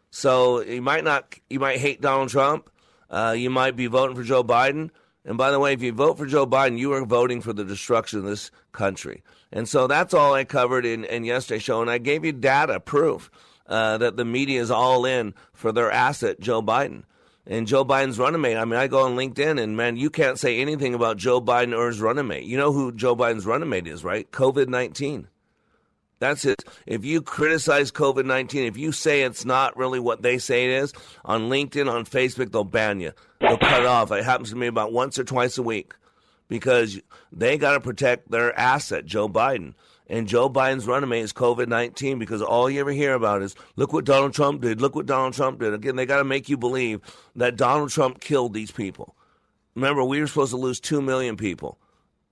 So 0.10 0.62
you 0.62 0.82
might 0.82 1.04
not, 1.04 1.36
you 1.50 1.60
might 1.60 1.78
hate 1.78 2.02
Donald 2.02 2.30
Trump. 2.30 2.70
Uh, 3.10 3.36
you 3.38 3.52
might 3.52 3.76
be 3.76 3.86
voting 3.86 4.16
for 4.16 4.24
Joe 4.24 4.44
Biden. 4.44 4.90
And 5.28 5.38
by 5.38 5.52
the 5.52 5.60
way, 5.60 5.74
if 5.74 5.84
you 5.84 5.92
vote 5.92 6.18
for 6.18 6.26
Joe 6.26 6.48
Biden, 6.48 6.78
you 6.80 6.94
are 6.94 7.06
voting 7.06 7.42
for 7.42 7.52
the 7.52 7.66
destruction 7.66 8.20
of 8.20 8.26
this 8.26 8.50
country. 8.72 9.24
And 9.52 9.68
so 9.68 9.86
that's 9.86 10.14
all 10.14 10.34
I 10.34 10.46
covered 10.46 10.86
in, 10.86 11.04
in 11.04 11.26
yesterday's 11.26 11.64
show. 11.64 11.82
And 11.82 11.92
I 11.92 11.98
gave 11.98 12.24
you 12.24 12.32
data, 12.32 12.80
proof 12.80 13.30
uh, 13.68 13.98
that 13.98 14.16
the 14.16 14.24
media 14.24 14.62
is 14.62 14.72
all 14.72 15.06
in 15.06 15.34
for 15.52 15.74
their 15.74 15.92
asset, 15.92 16.40
Joe 16.40 16.62
Biden. 16.62 17.04
And 17.46 17.68
Joe 17.68 17.84
Biden's 17.84 18.18
running 18.18 18.40
mate. 18.40 18.56
I 18.56 18.64
mean, 18.64 18.80
I 18.80 18.88
go 18.88 19.02
on 19.04 19.18
LinkedIn 19.18 19.62
and 19.62 19.76
man, 19.76 19.98
you 19.98 20.10
can't 20.10 20.40
say 20.40 20.60
anything 20.60 20.94
about 20.94 21.18
Joe 21.18 21.42
Biden 21.42 21.78
or 21.78 21.88
his 21.88 22.00
running 22.00 22.28
mate. 22.28 22.46
You 22.46 22.58
know 22.58 22.72
who 22.72 22.94
Joe 22.94 23.16
Biden's 23.16 23.46
running 23.46 23.70
mate 23.70 23.88
is, 23.88 24.06
right? 24.06 24.32
COVID 24.32 24.70
19. 24.70 25.28
That's 26.20 26.46
it. 26.46 26.64
If 26.86 27.06
you 27.06 27.22
criticize 27.22 27.92
COVID 27.92 28.26
19, 28.26 28.66
if 28.66 28.78
you 28.78 28.92
say 28.92 29.22
it's 29.22 29.46
not 29.46 29.78
really 29.78 30.00
what 30.00 30.22
they 30.22 30.38
say 30.38 30.66
it 30.66 30.82
is, 30.82 30.94
on 31.24 31.50
LinkedIn, 31.50 31.92
on 31.92 32.06
Facebook, 32.06 32.52
they'll 32.52 32.64
ban 32.64 33.00
you. 33.00 33.12
They'll 33.40 33.58
cut 33.58 33.86
off. 33.86 34.12
It 34.12 34.24
happens 34.24 34.50
to 34.50 34.56
me 34.56 34.68
about 34.68 34.94
once 34.94 35.20
or 35.20 35.24
twice 35.24 35.58
a 35.58 35.64
week 35.64 35.94
because 36.48 37.00
they 37.32 37.58
got 37.58 37.74
to 37.74 37.80
protect 37.80 38.32
their 38.32 38.58
asset, 38.58 39.06
Joe 39.06 39.30
Biden. 39.30 39.76
And 40.10 40.28
Joe 40.28 40.50
Biden's 40.50 40.88
running 40.88 41.10
mate 41.10 41.22
is 41.22 41.34
COVID 41.34 41.68
19 41.68 42.18
because 42.18 42.42
all 42.42 42.70
you 42.70 42.80
ever 42.80 42.92
hear 42.92 43.14
about 43.14 43.42
is 43.42 43.56
look 43.76 43.94
what 43.94 44.06
Donald 44.06 44.34
Trump 44.34 44.62
did, 44.62 44.82
look 44.82 44.96
what 44.96 45.06
Donald 45.06 45.34
Trump 45.34 45.60
did. 45.60 45.74
Again, 45.74 45.98
they 45.98 46.06
got 46.06 46.18
to 46.18 46.24
make 46.24 46.50
you 46.50 46.58
believe 46.58 47.02
that 47.36 47.58
Donald 47.58 47.92
Trump 47.92 48.22
killed 48.22 48.54
these 48.54 48.72
people. 48.72 49.16
Remember, 49.76 50.04
we 50.04 50.20
were 50.20 50.28
supposed 50.28 50.52
to 50.52 50.58
lose 50.58 50.80
2 50.80 51.02
million 51.02 51.38
people 51.38 51.78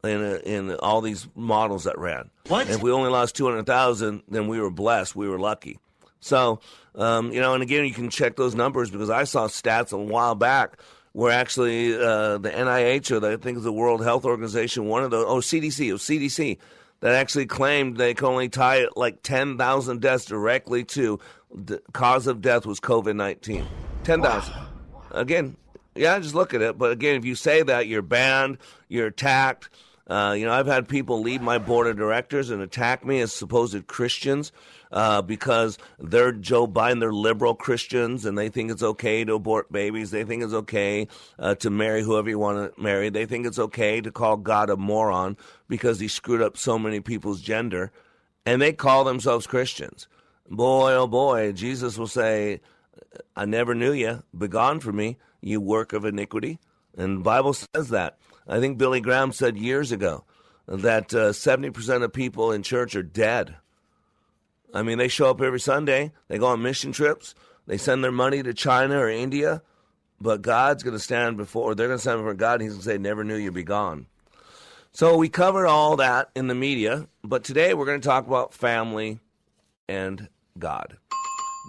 in, 0.06 0.22
a, 0.24 0.36
in 0.38 0.76
all 0.76 1.02
these 1.02 1.28
models 1.36 1.84
that 1.86 1.98
ran. 1.98 2.30
What? 2.48 2.68
And 2.68 2.76
if 2.76 2.82
we 2.82 2.92
only 2.92 3.10
lost 3.10 3.36
200,000, 3.36 4.24
then 4.30 4.48
we 4.48 4.60
were 4.60 4.72
blessed. 4.72 5.16
We 5.16 5.28
were 5.28 5.40
lucky. 5.40 5.80
So, 6.20 6.60
um, 6.96 7.32
you 7.32 7.40
know, 7.40 7.54
and 7.54 7.62
again, 7.62 7.86
you 7.86 7.94
can 7.94 8.10
check 8.10 8.36
those 8.36 8.56
numbers 8.56 8.90
because 8.90 9.10
I 9.10 9.26
saw 9.26 9.48
stats 9.48 9.94
a 9.94 9.98
while 9.98 10.36
back 10.36 10.80
where 11.14 11.32
actually 11.32 11.96
uh, 11.96 12.38
the 12.40 12.50
NIH 12.50 13.12
or 13.12 13.20
the, 13.20 13.32
I 13.32 13.38
think 13.38 13.62
the 13.62 13.72
World 13.72 14.04
Health 14.04 14.26
Organization, 14.26 14.88
one 14.88 15.04
of 15.04 15.12
the, 15.12 15.18
oh, 15.18 15.38
CDC, 15.38 15.88
it 15.88 15.94
was 15.94 16.02
CDC, 16.02 16.58
that 17.00 17.14
actually 17.14 17.46
claimed 17.46 17.98
they 17.98 18.14
could 18.14 18.28
only 18.28 18.50
tie 18.50 18.88
like 18.96 19.22
10,000 19.22 20.02
deaths 20.02 20.26
directly 20.26 20.84
to 20.84 21.20
the 21.54 21.82
cause 21.94 22.28
of 22.28 22.42
death 22.42 22.66
was 22.66 22.80
COVID 22.80 23.16
19. 23.16 23.66
10,000. 24.04 24.54
Again, 25.12 25.56
yeah, 25.96 26.20
just 26.20 26.36
look 26.36 26.54
at 26.54 26.62
it. 26.62 26.78
But 26.78 26.92
again, 26.92 27.16
if 27.16 27.26
you 27.26 27.36
say 27.36 27.64
that, 27.64 27.88
you're 27.88 28.02
banned, 28.02 28.58
you're 28.90 29.08
attacked. 29.08 29.70
Uh, 30.08 30.36
you 30.38 30.46
know, 30.46 30.52
I've 30.52 30.68
had 30.68 30.88
people 30.88 31.22
leave 31.22 31.42
my 31.42 31.58
board 31.58 31.88
of 31.88 31.98
directors 31.98 32.52
and 32.52 32.62
attack 32.62 33.04
me 33.04 33.22
as 33.22 33.34
supposed 33.34 33.88
Christians 33.88 34.52
uh, 34.92 35.24
because 35.24 35.80
they're 35.98 36.32
Joe 36.32 36.68
Biden, 36.68 37.00
they're 37.00 37.12
liberal 37.12 37.56
Christians, 37.56 38.26
and 38.26 38.38
they 38.38 38.50
think 38.50 38.70
it's 38.70 38.84
okay 38.84 39.24
to 39.24 39.34
abort 39.34 39.72
babies. 39.72 40.12
They 40.12 40.24
think 40.24 40.44
it's 40.44 40.54
okay 40.54 41.08
uh, 41.40 41.56
to 41.56 41.72
marry 41.72 42.04
whoever 42.04 42.30
you 42.30 42.38
want 42.38 42.76
to 42.76 42.82
marry. 42.82 43.10
They 43.10 43.26
think 43.26 43.48
it's 43.48 43.58
okay 43.58 44.00
to 44.00 44.12
call 44.12 44.38
God 44.38 44.70
a 44.70 44.78
moron 44.78 45.38
because 45.68 46.00
he 46.00 46.08
screwed 46.08 46.42
up 46.42 46.56
so 46.56 46.78
many 46.78 47.00
people's 47.00 47.42
gender, 47.42 47.92
and 48.46 48.62
they 48.62 48.74
call 48.74 49.04
themselves 49.06 49.48
Christians. 49.48 50.08
Boy, 50.48 50.94
oh 50.94 51.08
boy, 51.08 51.52
Jesus 51.52 51.98
will 51.98 52.06
say, 52.06 52.62
I 53.36 53.46
never 53.46 53.74
knew 53.74 53.92
you. 53.92 54.22
Begone 54.38 54.80
from 54.80 54.98
me, 54.98 55.18
you 55.42 55.60
work 55.60 55.94
of 55.94 56.06
iniquity. 56.06 56.60
And 56.96 57.18
the 57.18 57.24
Bible 57.24 57.54
says 57.54 57.90
that. 57.90 58.20
I 58.48 58.60
think 58.60 58.78
Billy 58.78 59.02
Graham 59.02 59.32
said 59.32 59.58
years 59.58 59.92
ago 59.92 60.24
that 60.68 61.14
uh, 61.14 61.30
70% 61.30 62.04
of 62.04 62.14
people 62.14 62.52
in 62.52 62.64
church 62.64 62.96
are 62.96 63.04
dead. 63.04 63.56
I 64.74 64.82
mean, 64.84 64.98
they 64.98 65.08
show 65.08 65.30
up 65.30 65.42
every 65.42 65.60
Sunday, 65.60 66.12
they 66.28 66.38
go 66.38 66.48
on 66.48 66.62
mission 66.62 66.92
trips, 66.92 67.34
they 67.66 67.78
send 67.78 68.04
their 68.04 68.12
money 68.12 68.44
to 68.44 68.54
China 68.54 69.00
or 69.00 69.10
India, 69.10 69.62
but 70.20 70.42
God's 70.42 70.84
going 70.84 70.96
to 70.96 71.04
stand 71.04 71.38
before, 71.38 71.76
they're 71.76 71.88
going 71.88 71.98
to 71.98 72.02
stand 72.02 72.20
before 72.20 72.34
God, 72.34 72.56
and 72.56 72.64
He's 72.64 72.74
going 72.74 72.84
to 72.84 72.86
say, 72.86 72.98
Never 72.98 73.24
knew 73.24 73.36
you'd 73.36 73.54
be 73.54 73.64
gone. 73.64 74.08
So 74.92 75.18
we 75.18 75.28
covered 75.28 75.68
all 75.68 75.98
that 75.98 76.30
in 76.36 76.48
the 76.48 76.56
media, 76.56 77.08
but 77.24 77.44
today 77.44 77.74
we're 77.74 77.86
going 77.86 78.00
to 78.00 78.08
talk 78.08 78.28
about 78.28 78.54
family 78.54 79.20
and 79.90 80.30
God. 80.58 80.98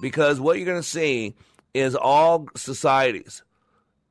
Because 0.01 0.39
what 0.39 0.57
you're 0.59 0.67
going 0.67 0.81
to 0.81 0.89
see 0.89 1.35
is 1.75 1.97
all 1.97 2.49
societies, 2.55 3.43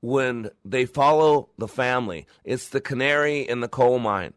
when 0.06 0.52
they 0.64 0.86
follow 0.86 1.50
the 1.58 1.68
family, 1.68 2.28
it's 2.44 2.70
the 2.70 2.80
canary 2.80 3.42
in 3.42 3.60
the 3.62 3.68
coal 3.68 3.98
mine. 3.98 4.34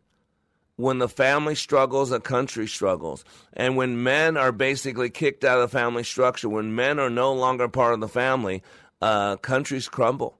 When 0.76 0.98
the 0.98 1.08
family 1.08 1.56
struggles, 1.56 2.10
a 2.10 2.20
country 2.20 2.66
struggles. 2.66 3.24
And 3.52 3.76
when 3.76 4.02
men 4.02 4.36
are 4.36 4.52
basically 4.52 5.10
kicked 5.10 5.44
out 5.44 5.60
of 5.60 5.70
the 5.70 5.76
family 5.76 6.04
structure, 6.04 6.48
when 6.48 6.74
men 6.74 6.98
are 6.98 7.10
no 7.10 7.34
longer 7.34 7.68
part 7.68 7.92
of 7.92 8.00
the 8.00 8.08
family, 8.08 8.62
uh, 9.02 9.36
countries 9.36 9.88
crumble. 9.88 10.38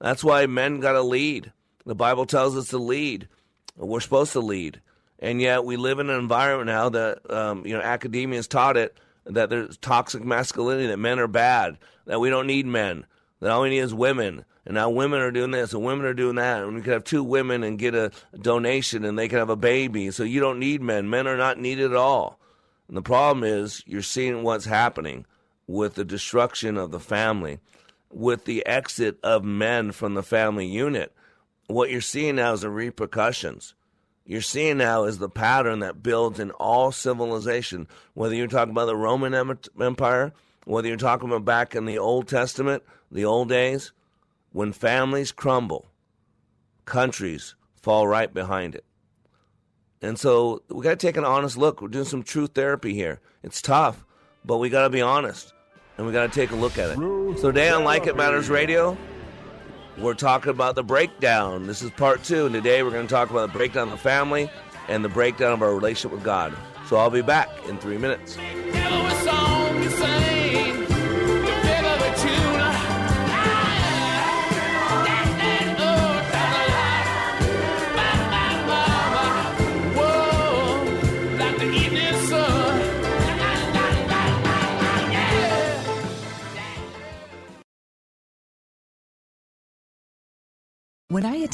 That's 0.00 0.22
why 0.22 0.44
men 0.46 0.80
got 0.80 0.92
to 0.92 1.02
lead. 1.02 1.52
The 1.86 1.94
Bible 1.94 2.26
tells 2.26 2.56
us 2.56 2.68
to 2.68 2.78
lead. 2.78 3.28
We're 3.76 4.00
supposed 4.00 4.32
to 4.32 4.40
lead. 4.40 4.82
And 5.18 5.40
yet 5.40 5.64
we 5.64 5.76
live 5.76 6.00
in 6.00 6.10
an 6.10 6.18
environment 6.18 6.66
now 6.66 6.88
that, 6.90 7.30
um, 7.30 7.66
you 7.66 7.74
know, 7.74 7.80
academia 7.80 8.38
has 8.38 8.48
taught 8.48 8.76
it 8.76 8.98
that 9.24 9.48
there's 9.48 9.78
toxic 9.78 10.22
masculinity, 10.22 10.88
that 10.88 10.98
men 10.98 11.18
are 11.18 11.28
bad, 11.28 11.78
that 12.04 12.20
we 12.20 12.28
don't 12.28 12.46
need 12.46 12.66
men, 12.66 13.06
that 13.40 13.50
all 13.50 13.62
we 13.62 13.70
need 13.70 13.78
is 13.78 13.94
women. 13.94 14.44
And 14.66 14.74
now 14.74 14.90
women 14.90 15.20
are 15.20 15.30
doing 15.30 15.52
this 15.52 15.72
and 15.72 15.84
women 15.84 16.04
are 16.06 16.14
doing 16.14 16.36
that. 16.36 16.64
And 16.64 16.74
we 16.74 16.82
could 16.82 16.92
have 16.92 17.04
two 17.04 17.22
women 17.22 17.62
and 17.62 17.78
get 17.78 17.94
a 17.94 18.10
donation 18.36 19.04
and 19.04 19.16
they 19.16 19.28
can 19.28 19.38
have 19.38 19.48
a 19.48 19.56
baby. 19.56 20.10
So 20.10 20.24
you 20.24 20.40
don't 20.40 20.58
need 20.58 20.82
men. 20.82 21.08
Men 21.08 21.28
are 21.28 21.36
not 21.36 21.58
needed 21.58 21.92
at 21.92 21.96
all. 21.96 22.40
And 22.88 22.96
the 22.96 23.02
problem 23.02 23.44
is 23.44 23.82
you're 23.86 24.02
seeing 24.02 24.42
what's 24.42 24.64
happening 24.64 25.24
with 25.68 25.94
the 25.94 26.04
destruction 26.04 26.76
of 26.76 26.90
the 26.90 27.00
family, 27.00 27.60
with 28.10 28.44
the 28.44 28.66
exit 28.66 29.18
of 29.22 29.44
men 29.44 29.92
from 29.92 30.14
the 30.14 30.22
family 30.22 30.66
unit. 30.66 31.12
What 31.68 31.90
you're 31.90 32.00
seeing 32.00 32.36
now 32.36 32.52
is 32.52 32.60
the 32.62 32.70
repercussions. 32.70 33.74
You're 34.24 34.40
seeing 34.40 34.78
now 34.78 35.04
is 35.04 35.18
the 35.18 35.28
pattern 35.28 35.78
that 35.80 36.02
builds 36.02 36.40
in 36.40 36.50
all 36.52 36.90
civilization, 36.90 37.86
whether 38.14 38.34
you're 38.34 38.48
talking 38.48 38.72
about 38.72 38.86
the 38.86 38.96
Roman 38.96 39.34
Empire 39.34 40.32
Whether 40.64 40.88
you're 40.88 40.96
talking 40.96 41.28
about 41.28 41.44
back 41.44 41.76
in 41.76 41.84
the 41.84 41.98
Old 41.98 42.26
Testament, 42.26 42.82
the 43.12 43.24
old 43.24 43.48
days, 43.48 43.92
when 44.56 44.72
families 44.72 45.32
crumble, 45.32 45.84
countries 46.86 47.54
fall 47.74 48.08
right 48.08 48.32
behind 48.32 48.74
it. 48.74 48.86
And 50.00 50.18
so 50.18 50.62
we 50.70 50.82
got 50.82 50.98
to 50.98 51.06
take 51.06 51.18
an 51.18 51.26
honest 51.26 51.58
look. 51.58 51.82
We're 51.82 51.88
doing 51.88 52.06
some 52.06 52.22
truth 52.22 52.52
therapy 52.54 52.94
here. 52.94 53.20
It's 53.42 53.60
tough, 53.60 54.06
but 54.46 54.56
we 54.56 54.70
got 54.70 54.84
to 54.84 54.88
be 54.88 55.02
honest 55.02 55.52
and 55.98 56.06
we 56.06 56.12
got 56.14 56.32
to 56.32 56.34
take 56.34 56.52
a 56.52 56.56
look 56.56 56.78
at 56.78 56.88
it. 56.88 56.96
So 57.38 57.52
today 57.52 57.68
on 57.68 57.84
Like 57.84 58.06
It 58.06 58.16
Matters 58.16 58.48
Radio, 58.48 58.96
we're 59.98 60.14
talking 60.14 60.48
about 60.48 60.74
the 60.74 60.82
breakdown. 60.82 61.66
This 61.66 61.82
is 61.82 61.90
part 61.90 62.24
two, 62.24 62.46
and 62.46 62.54
today 62.54 62.82
we're 62.82 62.92
going 62.92 63.06
to 63.06 63.12
talk 63.12 63.28
about 63.28 63.52
the 63.52 63.58
breakdown 63.58 63.88
of 63.88 63.90
the 63.90 63.98
family 63.98 64.50
and 64.88 65.04
the 65.04 65.10
breakdown 65.10 65.52
of 65.52 65.60
our 65.60 65.74
relationship 65.74 66.12
with 66.12 66.24
God. 66.24 66.56
So 66.88 66.96
I'll 66.96 67.10
be 67.10 67.20
back 67.20 67.50
in 67.68 67.76
three 67.76 67.98
minutes. 67.98 68.38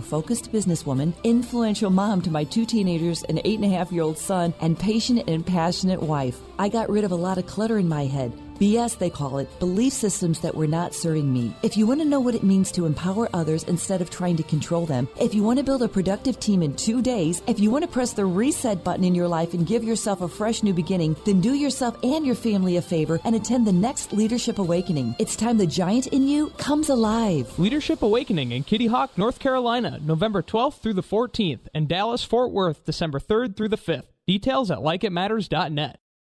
focused 0.00 0.52
businesswoman, 0.52 1.14
influential 1.24 1.90
mom 1.90 2.22
to 2.22 2.30
my 2.30 2.44
two 2.44 2.64
teenagers, 2.64 3.22
an 3.24 3.40
eight 3.44 3.60
and 3.60 3.72
a 3.72 3.76
half 3.76 3.92
year 3.92 4.02
old 4.02 4.18
son, 4.18 4.54
and 4.60 4.78
patient 4.78 5.28
and 5.28 5.46
passionate 5.46 6.02
wife. 6.02 6.38
I 6.58 6.68
got 6.68 6.88
rid 6.88 7.04
of 7.04 7.12
a 7.12 7.16
lot 7.16 7.38
of 7.38 7.46
clutter 7.46 7.78
in 7.78 7.88
my 7.88 8.06
head. 8.06 8.32
BS, 8.60 8.98
they 8.98 9.08
call 9.08 9.38
it, 9.38 9.58
belief 9.58 9.94
systems 9.94 10.40
that 10.40 10.54
were 10.54 10.66
not 10.66 10.94
serving 10.94 11.32
me. 11.32 11.54
If 11.62 11.78
you 11.78 11.86
want 11.86 12.00
to 12.00 12.06
know 12.06 12.20
what 12.20 12.34
it 12.34 12.42
means 12.42 12.70
to 12.72 12.84
empower 12.84 13.26
others 13.32 13.64
instead 13.64 14.02
of 14.02 14.10
trying 14.10 14.36
to 14.36 14.42
control 14.42 14.84
them, 14.84 15.08
if 15.18 15.32
you 15.32 15.42
want 15.42 15.58
to 15.58 15.64
build 15.64 15.82
a 15.82 15.88
productive 15.88 16.38
team 16.38 16.62
in 16.62 16.76
two 16.76 17.00
days, 17.00 17.40
if 17.46 17.58
you 17.58 17.70
want 17.70 17.84
to 17.84 17.90
press 17.90 18.12
the 18.12 18.26
reset 18.26 18.84
button 18.84 19.02
in 19.02 19.14
your 19.14 19.28
life 19.28 19.54
and 19.54 19.66
give 19.66 19.82
yourself 19.82 20.20
a 20.20 20.28
fresh 20.28 20.62
new 20.62 20.74
beginning, 20.74 21.16
then 21.24 21.40
do 21.40 21.54
yourself 21.54 21.96
and 22.02 22.26
your 22.26 22.34
family 22.34 22.76
a 22.76 22.82
favor 22.82 23.18
and 23.24 23.34
attend 23.34 23.66
the 23.66 23.72
next 23.72 24.12
Leadership 24.12 24.58
Awakening. 24.58 25.14
It's 25.18 25.36
time 25.36 25.56
the 25.56 25.66
giant 25.66 26.08
in 26.08 26.28
you 26.28 26.50
comes 26.58 26.90
alive. 26.90 27.58
Leadership 27.58 28.02
Awakening 28.02 28.52
in 28.52 28.64
Kitty 28.64 28.88
Hawk, 28.88 29.16
North 29.16 29.38
Carolina, 29.38 29.98
November 30.02 30.42
12th 30.42 30.82
through 30.82 30.94
the 30.94 31.02
14th, 31.02 31.66
and 31.72 31.88
Dallas, 31.88 32.24
Fort 32.24 32.50
Worth, 32.52 32.84
December 32.84 33.20
3rd 33.20 33.56
through 33.56 33.70
the 33.70 33.78
5th. 33.78 34.08
Details 34.26 34.70
at 34.70 34.80
likeitmatters.net. 34.80 35.98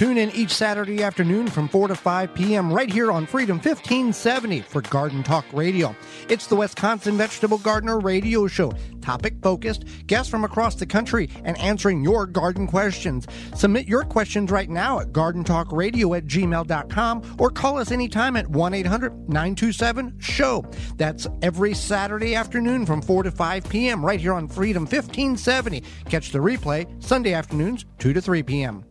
Tune 0.00 0.16
in 0.16 0.30
each 0.30 0.54
Saturday 0.54 1.02
afternoon 1.02 1.46
from 1.46 1.68
4 1.68 1.88
to 1.88 1.94
5 1.94 2.32
p.m. 2.32 2.72
right 2.72 2.90
here 2.90 3.12
on 3.12 3.26
Freedom 3.26 3.56
1570 3.56 4.62
for 4.62 4.80
Garden 4.80 5.22
Talk 5.22 5.44
Radio. 5.52 5.94
It's 6.30 6.46
the 6.46 6.56
Wisconsin 6.56 7.18
Vegetable 7.18 7.58
Gardener 7.58 8.00
Radio 8.00 8.46
Show, 8.46 8.72
topic 9.02 9.34
focused, 9.42 9.84
guests 10.06 10.30
from 10.30 10.42
across 10.42 10.74
the 10.76 10.86
country, 10.86 11.28
and 11.44 11.58
answering 11.58 12.02
your 12.02 12.26
garden 12.26 12.66
questions. 12.66 13.26
Submit 13.54 13.88
your 13.88 14.04
questions 14.04 14.50
right 14.50 14.70
now 14.70 15.00
at 15.00 15.12
gardentalkradio 15.12 16.16
at 16.16 16.24
gmail.com 16.24 17.36
or 17.38 17.50
call 17.50 17.76
us 17.76 17.90
anytime 17.90 18.36
at 18.36 18.48
1 18.48 18.72
800 18.72 19.28
927 19.28 20.16
SHOW. 20.18 20.64
That's 20.96 21.26
every 21.42 21.74
Saturday 21.74 22.34
afternoon 22.34 22.86
from 22.86 23.02
4 23.02 23.24
to 23.24 23.30
5 23.30 23.68
p.m. 23.68 24.02
right 24.02 24.18
here 24.18 24.32
on 24.32 24.48
Freedom 24.48 24.84
1570. 24.84 25.82
Catch 26.08 26.30
the 26.30 26.38
replay 26.38 26.86
Sunday 27.04 27.34
afternoons 27.34 27.84
2 27.98 28.14
to 28.14 28.22
3 28.22 28.42
p.m. 28.44 28.86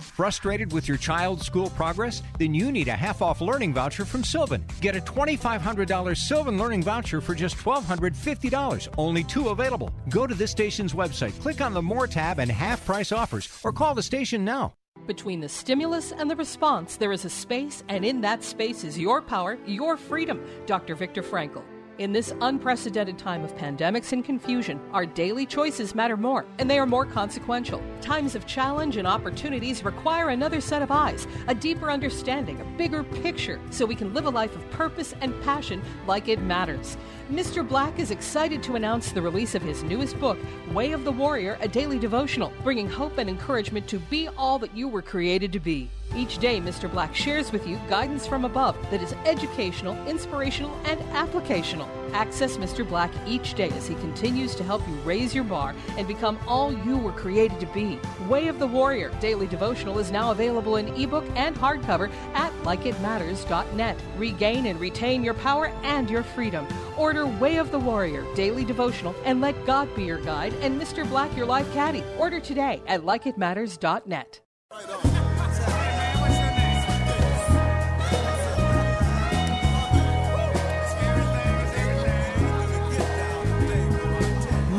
Frustrated 0.00 0.72
with 0.72 0.86
your 0.86 0.96
child's 0.96 1.44
school 1.44 1.70
progress? 1.70 2.22
Then 2.38 2.54
you 2.54 2.70
need 2.70 2.88
a 2.88 2.92
half 2.92 3.22
off 3.22 3.40
learning 3.40 3.74
voucher 3.74 4.04
from 4.04 4.22
Sylvan. 4.22 4.64
Get 4.80 4.96
a 4.96 5.00
$2,500 5.00 6.16
Sylvan 6.16 6.58
learning 6.58 6.82
voucher 6.82 7.20
for 7.20 7.34
just 7.34 7.56
$1,250. 7.56 8.88
Only 8.96 9.24
two 9.24 9.48
available. 9.48 9.90
Go 10.08 10.26
to 10.26 10.34
this 10.34 10.50
station's 10.50 10.92
website, 10.94 11.38
click 11.40 11.60
on 11.60 11.74
the 11.74 11.82
More 11.82 12.06
tab 12.06 12.38
and 12.38 12.50
half 12.50 12.84
price 12.86 13.12
offers, 13.12 13.48
or 13.64 13.72
call 13.72 13.94
the 13.94 14.02
station 14.02 14.44
now. 14.44 14.74
Between 15.06 15.40
the 15.40 15.48
stimulus 15.48 16.12
and 16.12 16.30
the 16.30 16.36
response, 16.36 16.96
there 16.96 17.12
is 17.12 17.24
a 17.24 17.30
space, 17.30 17.82
and 17.88 18.04
in 18.04 18.20
that 18.22 18.42
space 18.42 18.84
is 18.84 18.98
your 18.98 19.20
power, 19.20 19.58
your 19.66 19.96
freedom. 19.96 20.40
Dr. 20.66 20.94
Viktor 20.94 21.22
Frankl. 21.22 21.62
In 21.96 22.12
this 22.12 22.34
unprecedented 22.40 23.18
time 23.18 23.44
of 23.44 23.54
pandemics 23.54 24.10
and 24.10 24.24
confusion, 24.24 24.80
our 24.92 25.06
daily 25.06 25.46
choices 25.46 25.94
matter 25.94 26.16
more, 26.16 26.44
and 26.58 26.68
they 26.68 26.80
are 26.80 26.86
more 26.86 27.06
consequential. 27.06 27.80
Times 28.00 28.34
of 28.34 28.48
challenge 28.48 28.96
and 28.96 29.06
opportunities 29.06 29.84
require 29.84 30.30
another 30.30 30.60
set 30.60 30.82
of 30.82 30.90
eyes, 30.90 31.28
a 31.46 31.54
deeper 31.54 31.92
understanding, 31.92 32.60
a 32.60 32.64
bigger 32.76 33.04
picture, 33.04 33.60
so 33.70 33.86
we 33.86 33.94
can 33.94 34.12
live 34.12 34.26
a 34.26 34.30
life 34.30 34.56
of 34.56 34.70
purpose 34.72 35.14
and 35.20 35.40
passion 35.42 35.80
like 36.08 36.26
it 36.26 36.42
matters. 36.42 36.96
Mr. 37.30 37.66
Black 37.66 37.98
is 37.98 38.10
excited 38.10 38.62
to 38.62 38.74
announce 38.74 39.10
the 39.10 39.22
release 39.22 39.54
of 39.54 39.62
his 39.62 39.82
newest 39.82 40.20
book, 40.20 40.36
Way 40.72 40.92
of 40.92 41.04
the 41.04 41.12
Warrior, 41.12 41.56
a 41.62 41.68
daily 41.68 41.98
devotional, 41.98 42.52
bringing 42.62 42.86
hope 42.88 43.16
and 43.16 43.30
encouragement 43.30 43.88
to 43.88 43.98
be 43.98 44.28
all 44.36 44.58
that 44.58 44.76
you 44.76 44.88
were 44.88 45.00
created 45.00 45.50
to 45.54 45.58
be. 45.58 45.88
Each 46.14 46.38
day, 46.38 46.60
Mr. 46.60 46.90
Black 46.90 47.14
shares 47.14 47.50
with 47.50 47.66
you 47.66 47.80
guidance 47.88 48.26
from 48.26 48.44
above 48.44 48.76
that 48.90 49.02
is 49.02 49.14
educational, 49.24 49.96
inspirational, 50.06 50.76
and 50.84 51.00
applicational. 51.12 51.88
Access 52.12 52.56
Mr. 52.58 52.86
Black 52.86 53.10
each 53.26 53.54
day 53.54 53.70
as 53.70 53.88
he 53.88 53.96
continues 53.96 54.54
to 54.54 54.62
help 54.62 54.86
you 54.86 54.94
raise 54.96 55.34
your 55.34 55.42
bar 55.42 55.74
and 55.96 56.06
become 56.06 56.38
all 56.46 56.72
you 56.72 56.96
were 56.96 57.10
created 57.10 57.58
to 57.58 57.66
be. 57.66 57.98
Way 58.28 58.46
of 58.46 58.60
the 58.60 58.66
Warrior 58.66 59.10
Daily 59.20 59.48
Devotional 59.48 59.98
is 59.98 60.12
now 60.12 60.30
available 60.30 60.76
in 60.76 60.88
ebook 60.94 61.24
and 61.34 61.56
hardcover 61.56 62.12
at 62.34 62.52
likeitmatters.net. 62.62 63.96
Regain 64.16 64.66
and 64.66 64.78
retain 64.78 65.24
your 65.24 65.34
power 65.34 65.72
and 65.82 66.08
your 66.08 66.22
freedom. 66.22 66.68
Order 66.96 67.13
Way 67.22 67.56
of 67.58 67.70
the 67.70 67.78
Warrior 67.78 68.24
Daily 68.34 68.64
Devotional 68.64 69.14
and 69.24 69.40
let 69.40 69.64
God 69.64 69.94
be 69.94 70.02
your 70.04 70.18
guide 70.18 70.52
and 70.60 70.80
Mr. 70.80 71.08
Black 71.08 71.34
your 71.36 71.46
life 71.46 71.72
caddy. 71.72 72.02
Order 72.18 72.40
today 72.40 72.82
at 72.86 73.02
likeitmatters.net. 73.02 74.40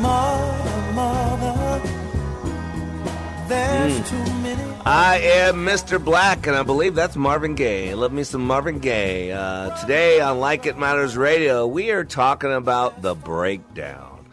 Mother, 0.02 0.92
mother, 0.94 1.80
there's 3.48 3.98
Mm. 4.00 4.08
too 4.08 4.32
many. 4.42 4.75
I 4.86 5.18
am 5.18 5.66
Mr. 5.66 6.02
Black, 6.02 6.46
and 6.46 6.54
I 6.54 6.62
believe 6.62 6.94
that's 6.94 7.16
Marvin 7.16 7.56
Gaye. 7.56 7.92
Love 7.96 8.12
me 8.12 8.22
some 8.22 8.46
Marvin 8.46 8.78
Gaye. 8.78 9.32
Uh, 9.32 9.76
today 9.80 10.20
on 10.20 10.38
Like 10.38 10.64
It 10.64 10.78
Matters 10.78 11.16
Radio, 11.16 11.66
we 11.66 11.90
are 11.90 12.04
talking 12.04 12.52
about 12.52 13.02
the 13.02 13.16
breakdown. 13.16 14.28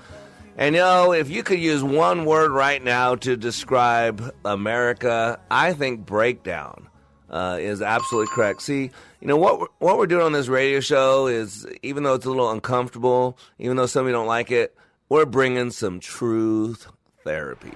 And 0.56 0.76
you 0.76 0.82
know, 0.82 1.12
if 1.12 1.32
you 1.32 1.42
could 1.42 1.58
use 1.58 1.82
one 1.84 2.26
word 2.26 2.52
right 2.52 2.84
now 2.84 3.16
to 3.16 3.36
describe 3.36 4.32
America, 4.46 5.40
I 5.50 5.74
think 5.74 6.06
breakdown 6.06 6.88
uh, 7.32 7.58
is 7.60 7.82
absolutely 7.82 8.32
correct. 8.36 8.62
See, 8.62 8.92
you 9.22 9.28
know 9.28 9.38
what 9.38 9.60
we're, 9.60 9.68
what 9.80 9.98
we're 9.98 10.06
doing 10.06 10.22
on 10.22 10.34
this 10.34 10.50
radio 10.50 10.82
show 10.82 11.26
is, 11.26 11.66
even 11.82 12.04
though 12.04 12.14
it's 12.14 12.28
a 12.28 12.30
little 12.30 12.52
uncomfortable, 12.52 13.40
even 13.58 13.76
though 13.76 13.88
some 13.88 14.02
of 14.02 14.08
you 14.08 14.14
don't 14.14 14.28
like 14.28 14.52
it, 14.52 14.78
we're 15.10 15.26
bringing 15.26 15.72
some 15.72 16.00
truth 16.00 16.86
therapy. 17.24 17.74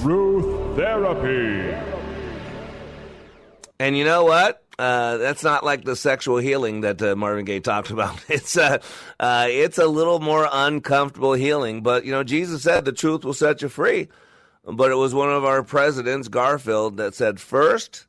Truth 0.00 0.76
Therapy. 0.76 1.76
And 3.78 3.98
you 3.98 4.04
know 4.04 4.24
what? 4.24 4.62
Uh, 4.78 5.18
that's 5.18 5.44
not 5.44 5.62
like 5.62 5.84
the 5.84 5.94
sexual 5.94 6.38
healing 6.38 6.80
that 6.80 7.02
uh, 7.02 7.14
Marvin 7.14 7.44
Gaye 7.44 7.60
talked 7.60 7.90
about. 7.90 8.18
It's 8.28 8.56
uh, 8.56 8.78
uh, 9.18 9.46
it's 9.50 9.76
a 9.76 9.86
little 9.86 10.18
more 10.18 10.48
uncomfortable 10.50 11.34
healing. 11.34 11.82
But 11.82 12.06
you 12.06 12.12
know, 12.12 12.24
Jesus 12.24 12.62
said 12.62 12.86
the 12.86 12.92
truth 12.92 13.24
will 13.24 13.34
set 13.34 13.60
you 13.60 13.68
free. 13.68 14.08
But 14.64 14.90
it 14.90 14.94
was 14.94 15.14
one 15.14 15.30
of 15.30 15.44
our 15.44 15.62
presidents, 15.62 16.28
Garfield, 16.28 16.96
that 16.96 17.14
said 17.14 17.38
first 17.38 18.06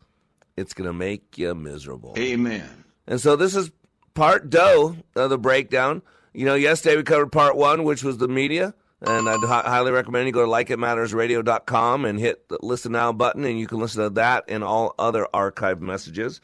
it's 0.56 0.74
going 0.74 0.88
to 0.88 0.94
make 0.94 1.38
you 1.38 1.54
miserable. 1.56 2.14
Amen. 2.18 2.86
And 3.06 3.20
so 3.20 3.36
this 3.36 3.56
is 3.56 3.70
part 4.14 4.50
dough 4.50 4.96
of 5.16 5.30
the 5.30 5.38
breakdown. 5.38 6.02
You 6.34 6.46
know, 6.46 6.56
yesterday 6.56 6.96
we 6.96 7.04
covered 7.04 7.34
part 7.34 7.58
one, 7.58 7.84
which 7.84 8.04
was 8.04 8.18
the 8.18 8.28
media. 8.30 8.74
And 9.02 9.28
I'd 9.28 9.40
hi- 9.40 9.64
highly 9.64 9.92
recommend 9.92 10.28
you 10.28 10.32
go 10.32 10.46
to 10.46 10.52
likeitmattersradio.com 10.52 12.06
and 12.06 12.20
hit 12.20 12.48
the 12.50 12.60
listen 12.62 12.92
now 12.92 13.12
button, 13.12 13.46
and 13.46 13.60
you 13.60 13.66
can 13.68 13.80
listen 13.80 14.04
to 14.04 14.10
that 14.12 14.46
and 14.48 14.64
all 14.64 14.94
other 15.00 15.28
archived 15.34 15.82
messages. 15.82 16.40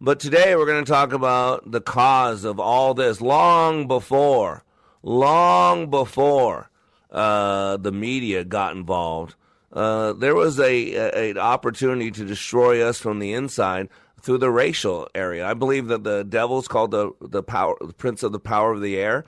But 0.00 0.18
today 0.18 0.56
we're 0.56 0.66
going 0.66 0.84
to 0.84 0.90
talk 0.90 1.12
about 1.12 1.70
the 1.70 1.80
cause 1.80 2.44
of 2.44 2.58
all 2.58 2.94
this 2.94 3.20
long 3.20 3.86
before, 3.86 4.64
long 5.02 5.90
before 5.90 6.70
uh, 7.10 7.76
the 7.76 7.92
media 7.92 8.42
got 8.42 8.74
involved. 8.74 9.34
Uh, 9.72 10.12
there 10.14 10.34
was 10.34 10.58
a, 10.58 10.94
a 10.94 11.30
an 11.30 11.38
opportunity 11.38 12.10
to 12.10 12.24
destroy 12.24 12.82
us 12.82 12.98
from 12.98 13.18
the 13.18 13.32
inside 13.32 13.88
through 14.20 14.38
the 14.38 14.50
racial 14.50 15.08
area. 15.14 15.46
I 15.46 15.54
believe 15.54 15.88
that 15.88 16.04
the 16.04 16.24
devil's 16.24 16.68
called 16.68 16.90
the 16.90 17.12
the 17.20 17.42
power, 17.42 17.76
the 17.80 17.92
prince 17.92 18.22
of 18.22 18.32
the 18.32 18.40
power 18.40 18.72
of 18.72 18.80
the 18.80 18.96
air. 18.96 19.24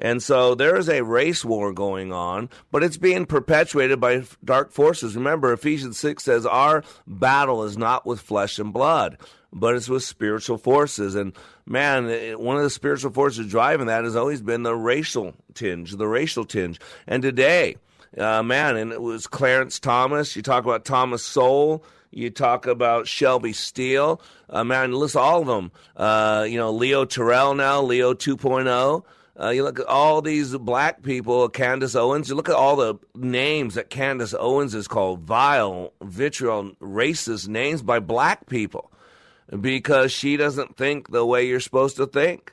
And 0.00 0.22
so 0.22 0.54
there 0.54 0.76
is 0.76 0.88
a 0.88 1.04
race 1.04 1.44
war 1.44 1.72
going 1.72 2.10
on, 2.10 2.48
but 2.72 2.82
it's 2.82 2.96
being 2.96 3.26
perpetuated 3.26 4.00
by 4.00 4.24
dark 4.42 4.72
forces. 4.72 5.14
Remember, 5.14 5.52
Ephesians 5.52 5.98
6 5.98 6.24
says, 6.24 6.46
Our 6.46 6.82
battle 7.06 7.64
is 7.64 7.76
not 7.76 8.06
with 8.06 8.20
flesh 8.20 8.58
and 8.58 8.72
blood, 8.72 9.18
but 9.52 9.74
it's 9.74 9.90
with 9.90 10.02
spiritual 10.02 10.56
forces. 10.56 11.14
And 11.14 11.34
man, 11.66 12.38
one 12.38 12.56
of 12.56 12.62
the 12.62 12.70
spiritual 12.70 13.12
forces 13.12 13.46
driving 13.46 13.88
that 13.88 14.04
has 14.04 14.16
always 14.16 14.40
been 14.40 14.62
the 14.62 14.74
racial 14.74 15.34
tinge, 15.52 15.92
the 15.92 16.08
racial 16.08 16.46
tinge. 16.46 16.80
And 17.06 17.22
today, 17.22 17.76
uh, 18.16 18.42
man, 18.42 18.76
and 18.76 18.92
it 18.92 19.02
was 19.02 19.26
Clarence 19.26 19.78
Thomas. 19.78 20.34
You 20.34 20.40
talk 20.40 20.64
about 20.64 20.86
Thomas 20.86 21.22
Sowell. 21.22 21.84
You 22.10 22.30
talk 22.30 22.66
about 22.66 23.06
Shelby 23.06 23.52
Steele. 23.52 24.20
Uh, 24.48 24.64
man, 24.64 24.92
list 24.92 25.14
all 25.14 25.42
of 25.42 25.46
them. 25.46 25.70
Uh, 25.94 26.46
you 26.48 26.56
know, 26.56 26.72
Leo 26.72 27.04
Terrell 27.04 27.54
now, 27.54 27.82
Leo 27.82 28.14
2.0. 28.14 29.04
Uh, 29.40 29.48
you 29.48 29.62
look 29.62 29.80
at 29.80 29.86
all 29.86 30.20
these 30.20 30.54
black 30.58 31.02
people, 31.02 31.48
Candace 31.48 31.94
Owens. 31.94 32.28
You 32.28 32.34
look 32.34 32.50
at 32.50 32.54
all 32.54 32.76
the 32.76 32.96
names 33.14 33.74
that 33.74 33.88
Candace 33.88 34.34
Owens 34.38 34.74
is 34.74 34.86
called 34.86 35.20
vile, 35.20 35.94
vitriol, 36.02 36.72
racist 36.80 37.48
names 37.48 37.80
by 37.80 38.00
black 38.00 38.46
people 38.46 38.92
because 39.58 40.12
she 40.12 40.36
doesn't 40.36 40.76
think 40.76 41.10
the 41.10 41.24
way 41.24 41.46
you're 41.46 41.60
supposed 41.60 41.96
to 41.96 42.06
think. 42.06 42.52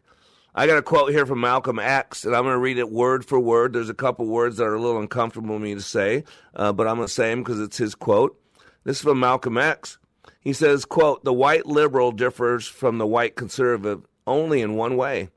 I 0.56 0.66
got 0.66 0.78
a 0.78 0.82
quote 0.82 1.12
here 1.12 1.26
from 1.26 1.42
Malcolm 1.42 1.78
X, 1.78 2.24
and 2.24 2.34
I'm 2.34 2.44
going 2.44 2.56
to 2.56 2.60
read 2.60 2.78
it 2.78 2.90
word 2.90 3.26
for 3.26 3.40
word. 3.40 3.74
There's 3.74 3.90
a 3.90 3.94
couple 3.94 4.26
words 4.26 4.58
that 4.58 4.64
are 4.64 4.76
a 4.76 4.82
little 4.82 5.00
uncomfortable 5.00 5.56
for 5.56 5.60
me 5.60 5.76
to 5.76 5.82
say, 5.82 6.24
uh, 6.56 6.72
but 6.72 6.88
I'm 6.88 6.96
going 6.96 7.08
to 7.08 7.14
say 7.14 7.30
them 7.30 7.44
because 7.44 7.60
it's 7.60 7.78
his 7.78 7.96
quote. 7.96 8.40
This 8.86 8.98
is 8.98 9.04
from 9.04 9.20
Malcolm 9.20 9.58
X. 9.58 10.00
He 10.40 10.54
says, 10.54 10.86
quote, 10.86 11.26
the 11.26 11.34
white 11.34 11.66
liberal 11.66 12.14
differs 12.14 12.66
from 12.66 12.98
the 12.98 13.06
white 13.06 13.36
conservative 13.36 14.06
only 14.26 14.62
in 14.62 14.76
one 14.76 14.96
way 14.96 15.30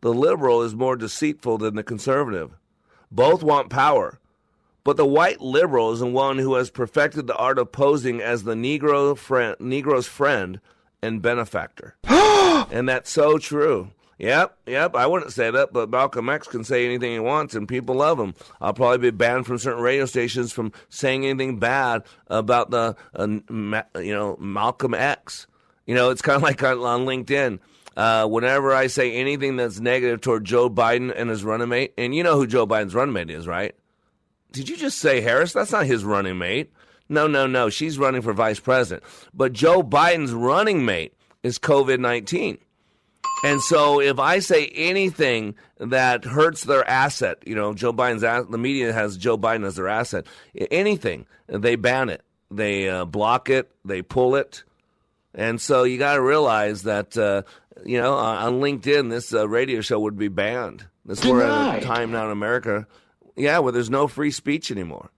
the 0.00 0.12
liberal 0.12 0.62
is 0.62 0.74
more 0.74 0.96
deceitful 0.96 1.58
than 1.58 1.76
the 1.76 1.82
conservative. 1.82 2.52
Both 3.10 3.42
want 3.42 3.70
power, 3.70 4.18
but 4.84 4.96
the 4.96 5.06
white 5.06 5.40
liberal 5.40 5.92
is 5.92 6.00
the 6.00 6.06
one 6.06 6.38
who 6.38 6.54
has 6.54 6.70
perfected 6.70 7.26
the 7.26 7.36
art 7.36 7.58
of 7.58 7.72
posing 7.72 8.20
as 8.20 8.44
the 8.44 8.54
Negro 8.54 9.16
friend, 9.16 9.56
Negro's 9.60 10.06
friend 10.06 10.60
and 11.02 11.22
benefactor. 11.22 11.96
and 12.08 12.88
that's 12.88 13.10
so 13.10 13.38
true. 13.38 13.90
Yep, 14.18 14.58
yep. 14.66 14.96
I 14.96 15.06
wouldn't 15.06 15.32
say 15.32 15.50
that, 15.50 15.72
but 15.72 15.90
Malcolm 15.90 16.28
X 16.28 16.48
can 16.48 16.64
say 16.64 16.84
anything 16.84 17.12
he 17.12 17.20
wants, 17.20 17.54
and 17.54 17.68
people 17.68 17.94
love 17.94 18.18
him. 18.18 18.34
I'll 18.60 18.74
probably 18.74 18.98
be 18.98 19.16
banned 19.16 19.46
from 19.46 19.58
certain 19.58 19.82
radio 19.82 20.06
stations 20.06 20.52
from 20.52 20.72
saying 20.88 21.24
anything 21.24 21.60
bad 21.60 22.02
about 22.26 22.70
the, 22.70 22.96
uh, 23.14 23.26
you 24.00 24.14
know, 24.14 24.36
Malcolm 24.40 24.92
X. 24.92 25.46
You 25.86 25.94
know, 25.94 26.10
it's 26.10 26.22
kind 26.22 26.36
of 26.36 26.42
like 26.42 26.62
on, 26.64 26.78
on 26.78 27.06
LinkedIn. 27.06 27.60
Uh, 27.98 28.28
whenever 28.28 28.72
I 28.72 28.86
say 28.86 29.12
anything 29.12 29.56
that's 29.56 29.80
negative 29.80 30.20
toward 30.20 30.44
Joe 30.44 30.70
Biden 30.70 31.12
and 31.14 31.28
his 31.28 31.42
running 31.42 31.68
mate, 31.68 31.94
and 31.98 32.14
you 32.14 32.22
know 32.22 32.36
who 32.36 32.46
Joe 32.46 32.64
Biden's 32.64 32.94
running 32.94 33.12
mate 33.12 33.28
is, 33.28 33.44
right? 33.44 33.74
Did 34.52 34.68
you 34.68 34.76
just 34.76 34.98
say 34.98 35.20
Harris? 35.20 35.52
That's 35.52 35.72
not 35.72 35.84
his 35.84 36.04
running 36.04 36.38
mate. 36.38 36.72
No, 37.08 37.26
no, 37.26 37.48
no. 37.48 37.70
She's 37.70 37.98
running 37.98 38.22
for 38.22 38.32
vice 38.32 38.60
president. 38.60 39.02
But 39.34 39.52
Joe 39.52 39.82
Biden's 39.82 40.32
running 40.32 40.84
mate 40.84 41.12
is 41.42 41.58
COVID 41.58 41.98
19. 41.98 42.58
And 43.42 43.60
so 43.62 44.00
if 44.00 44.20
I 44.20 44.38
say 44.38 44.66
anything 44.68 45.56
that 45.78 46.24
hurts 46.24 46.62
their 46.62 46.88
asset, 46.88 47.38
you 47.44 47.56
know, 47.56 47.74
Joe 47.74 47.92
Biden's, 47.92 48.22
the 48.48 48.58
media 48.58 48.92
has 48.92 49.16
Joe 49.16 49.36
Biden 49.36 49.66
as 49.66 49.74
their 49.74 49.88
asset, 49.88 50.24
anything, 50.70 51.26
they 51.48 51.74
ban 51.74 52.10
it. 52.10 52.22
They 52.48 52.88
uh, 52.88 53.06
block 53.06 53.50
it, 53.50 53.72
they 53.84 54.02
pull 54.02 54.36
it. 54.36 54.62
And 55.34 55.60
so 55.60 55.84
you 55.84 55.98
got 55.98 56.14
to 56.14 56.22
realize 56.22 56.82
that 56.84 57.16
uh, 57.16 57.42
you 57.84 58.00
know, 58.00 58.14
on 58.14 58.60
LinkedIn, 58.60 59.10
this 59.10 59.32
uh, 59.32 59.48
radio 59.48 59.80
show 59.80 60.00
would 60.00 60.16
be 60.16 60.28
banned. 60.28 60.86
This 61.04 61.24
we're 61.24 61.42
at 61.42 61.82
a 61.82 61.86
time 61.86 62.12
now 62.12 62.26
in 62.26 62.30
America, 62.30 62.86
yeah, 63.36 63.58
where 63.60 63.72
there's 63.72 63.90
no 63.90 64.08
free 64.08 64.30
speech 64.30 64.70
anymore. 64.70 65.10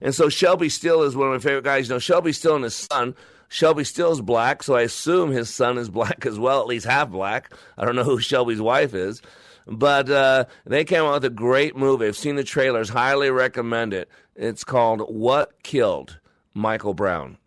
And 0.00 0.14
so 0.14 0.28
Shelby 0.28 0.68
Steele 0.68 1.02
is 1.02 1.16
one 1.16 1.28
of 1.28 1.32
my 1.32 1.38
favorite 1.38 1.64
guys. 1.64 1.88
You 1.88 1.94
know, 1.94 1.98
Shelby 1.98 2.32
Steele 2.32 2.56
and 2.56 2.64
his 2.64 2.74
son. 2.74 3.14
Shelby 3.48 3.84
Steele 3.84 4.12
is 4.12 4.20
black, 4.20 4.62
so 4.62 4.74
I 4.74 4.82
assume 4.82 5.30
his 5.30 5.48
son 5.48 5.78
is 5.78 5.88
black 5.90 6.26
as 6.26 6.38
well, 6.38 6.60
at 6.60 6.66
least 6.66 6.86
half 6.86 7.10
black. 7.10 7.52
I 7.78 7.84
don't 7.84 7.96
know 7.96 8.04
who 8.04 8.18
Shelby's 8.18 8.60
wife 8.60 8.94
is. 8.94 9.22
But 9.66 10.10
uh, 10.10 10.46
they 10.66 10.84
came 10.84 11.04
out 11.04 11.14
with 11.14 11.24
a 11.24 11.30
great 11.30 11.76
movie. 11.76 12.06
I've 12.06 12.16
seen 12.16 12.34
the 12.34 12.44
trailers, 12.44 12.88
highly 12.88 13.30
recommend 13.30 13.94
it. 13.94 14.08
It's 14.34 14.64
called 14.64 15.02
What 15.02 15.62
Killed 15.62 16.18
Michael 16.52 16.94
Brown. 16.94 17.38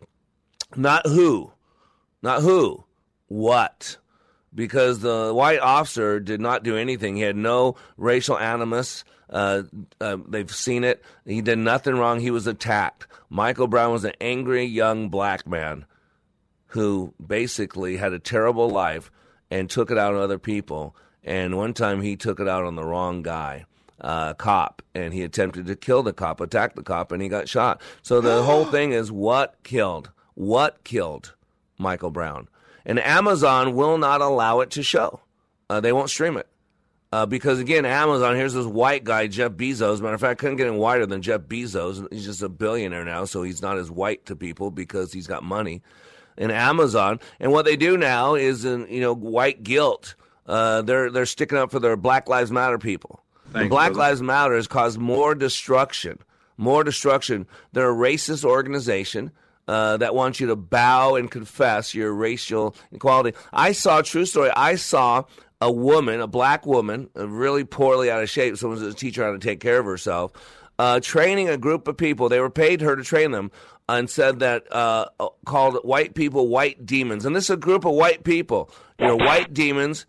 Not 0.74 1.06
who, 1.06 1.52
not 2.22 2.42
who, 2.42 2.84
what 3.28 3.98
because 4.56 5.00
the 5.00 5.32
white 5.32 5.60
officer 5.60 6.18
did 6.18 6.40
not 6.40 6.64
do 6.64 6.76
anything. 6.76 7.14
He 7.14 7.22
had 7.22 7.36
no 7.36 7.76
racial 7.96 8.38
animus. 8.38 9.04
Uh, 9.28 9.62
uh, 10.00 10.16
they've 10.26 10.50
seen 10.50 10.82
it. 10.82 11.04
He 11.26 11.42
did 11.42 11.58
nothing 11.58 11.96
wrong. 11.96 12.18
He 12.18 12.30
was 12.30 12.46
attacked. 12.46 13.06
Michael 13.28 13.66
Brown 13.66 13.92
was 13.92 14.04
an 14.04 14.14
angry 14.20 14.64
young 14.64 15.10
black 15.10 15.46
man 15.46 15.84
who 16.68 17.14
basically 17.24 17.96
had 17.96 18.12
a 18.12 18.18
terrible 18.18 18.68
life 18.70 19.10
and 19.50 19.68
took 19.68 19.90
it 19.90 19.98
out 19.98 20.14
on 20.14 20.20
other 20.20 20.38
people. 20.38 20.96
And 21.22 21.56
one 21.56 21.74
time 21.74 22.00
he 22.00 22.16
took 22.16 22.40
it 22.40 22.48
out 22.48 22.64
on 22.64 22.76
the 22.76 22.84
wrong 22.84 23.22
guy, 23.22 23.66
uh, 24.00 24.34
cop, 24.34 24.82
and 24.94 25.12
he 25.12 25.22
attempted 25.22 25.66
to 25.66 25.76
kill 25.76 26.02
the 26.02 26.12
cop, 26.12 26.40
attack 26.40 26.74
the 26.74 26.82
cop, 26.82 27.12
and 27.12 27.20
he 27.20 27.28
got 27.28 27.48
shot. 27.48 27.80
So 28.02 28.20
the 28.20 28.42
whole 28.42 28.64
thing 28.70 28.92
is 28.92 29.12
what 29.12 29.56
killed? 29.64 30.10
What 30.34 30.82
killed 30.84 31.34
Michael 31.78 32.10
Brown? 32.10 32.48
And 32.86 32.98
Amazon 33.00 33.74
will 33.74 33.98
not 33.98 34.22
allow 34.22 34.60
it 34.60 34.70
to 34.70 34.82
show. 34.82 35.20
Uh, 35.68 35.80
they 35.80 35.92
won't 35.92 36.08
stream 36.08 36.36
it. 36.38 36.46
Uh, 37.12 37.26
because 37.26 37.60
again, 37.60 37.84
Amazon, 37.84 38.36
here's 38.36 38.54
this 38.54 38.66
white 38.66 39.04
guy, 39.04 39.26
Jeff 39.26 39.52
Bezos. 39.52 40.00
Matter 40.00 40.14
of 40.14 40.20
fact, 40.20 40.38
I 40.38 40.40
couldn't 40.40 40.56
get 40.56 40.68
any 40.68 40.76
whiter 40.76 41.06
than 41.06 41.22
Jeff 41.22 41.42
Bezos. 41.42 42.06
He's 42.12 42.24
just 42.24 42.42
a 42.42 42.48
billionaire 42.48 43.04
now, 43.04 43.24
so 43.24 43.42
he's 43.42 43.62
not 43.62 43.78
as 43.78 43.90
white 43.90 44.26
to 44.26 44.36
people 44.36 44.70
because 44.70 45.12
he's 45.12 45.26
got 45.26 45.42
money. 45.42 45.82
And 46.36 46.52
Amazon, 46.52 47.20
and 47.40 47.52
what 47.52 47.64
they 47.64 47.76
do 47.76 47.96
now 47.96 48.34
is, 48.34 48.64
in, 48.64 48.86
you 48.90 49.00
know, 49.00 49.14
white 49.14 49.62
guilt. 49.62 50.14
Uh, 50.46 50.82
they're 50.82 51.10
they're 51.10 51.26
sticking 51.26 51.58
up 51.58 51.70
for 51.70 51.80
their 51.80 51.96
Black 51.96 52.28
Lives 52.28 52.52
Matter 52.52 52.78
people. 52.78 53.20
Thanks, 53.52 53.68
Black 53.68 53.92
brother. 53.92 54.10
Lives 54.10 54.22
Matter 54.22 54.54
has 54.54 54.68
caused 54.68 54.98
more 54.98 55.34
destruction, 55.34 56.18
more 56.56 56.84
destruction. 56.84 57.46
They're 57.72 57.90
a 57.90 57.94
racist 57.94 58.44
organization 58.44 59.32
uh, 59.68 59.96
that 59.96 60.14
wants 60.14 60.40
you 60.40 60.46
to 60.48 60.56
bow 60.56 61.16
and 61.16 61.30
confess 61.30 61.94
your 61.94 62.12
racial 62.12 62.74
equality. 62.92 63.36
I 63.52 63.72
saw, 63.72 64.00
a 64.00 64.02
true 64.02 64.26
story, 64.26 64.50
I 64.50 64.76
saw 64.76 65.24
a 65.60 65.72
woman, 65.72 66.20
a 66.20 66.26
black 66.26 66.66
woman, 66.66 67.08
uh, 67.16 67.28
really 67.28 67.64
poorly 67.64 68.10
out 68.10 68.22
of 68.22 68.30
shape, 68.30 68.56
someone's 68.56 68.82
a 68.82 68.94
teacher 68.94 69.24
how 69.24 69.32
to 69.32 69.38
take 69.38 69.60
care 69.60 69.78
of 69.78 69.86
herself, 69.86 70.32
uh, 70.78 71.00
training 71.00 71.48
a 71.48 71.56
group 71.56 71.88
of 71.88 71.96
people. 71.96 72.28
They 72.28 72.40
were 72.40 72.50
paid 72.50 72.80
her 72.82 72.96
to 72.96 73.02
train 73.02 73.30
them 73.30 73.50
and 73.88 74.10
said 74.10 74.40
that 74.40 74.70
uh, 74.72 75.06
called 75.44 75.76
white 75.84 76.14
people 76.14 76.48
white 76.48 76.84
demons. 76.84 77.24
And 77.24 77.34
this 77.34 77.44
is 77.44 77.50
a 77.50 77.56
group 77.56 77.84
of 77.84 77.92
white 77.92 78.24
people. 78.24 78.70
You're 78.98 79.16
white 79.16 79.54
demons. 79.54 80.06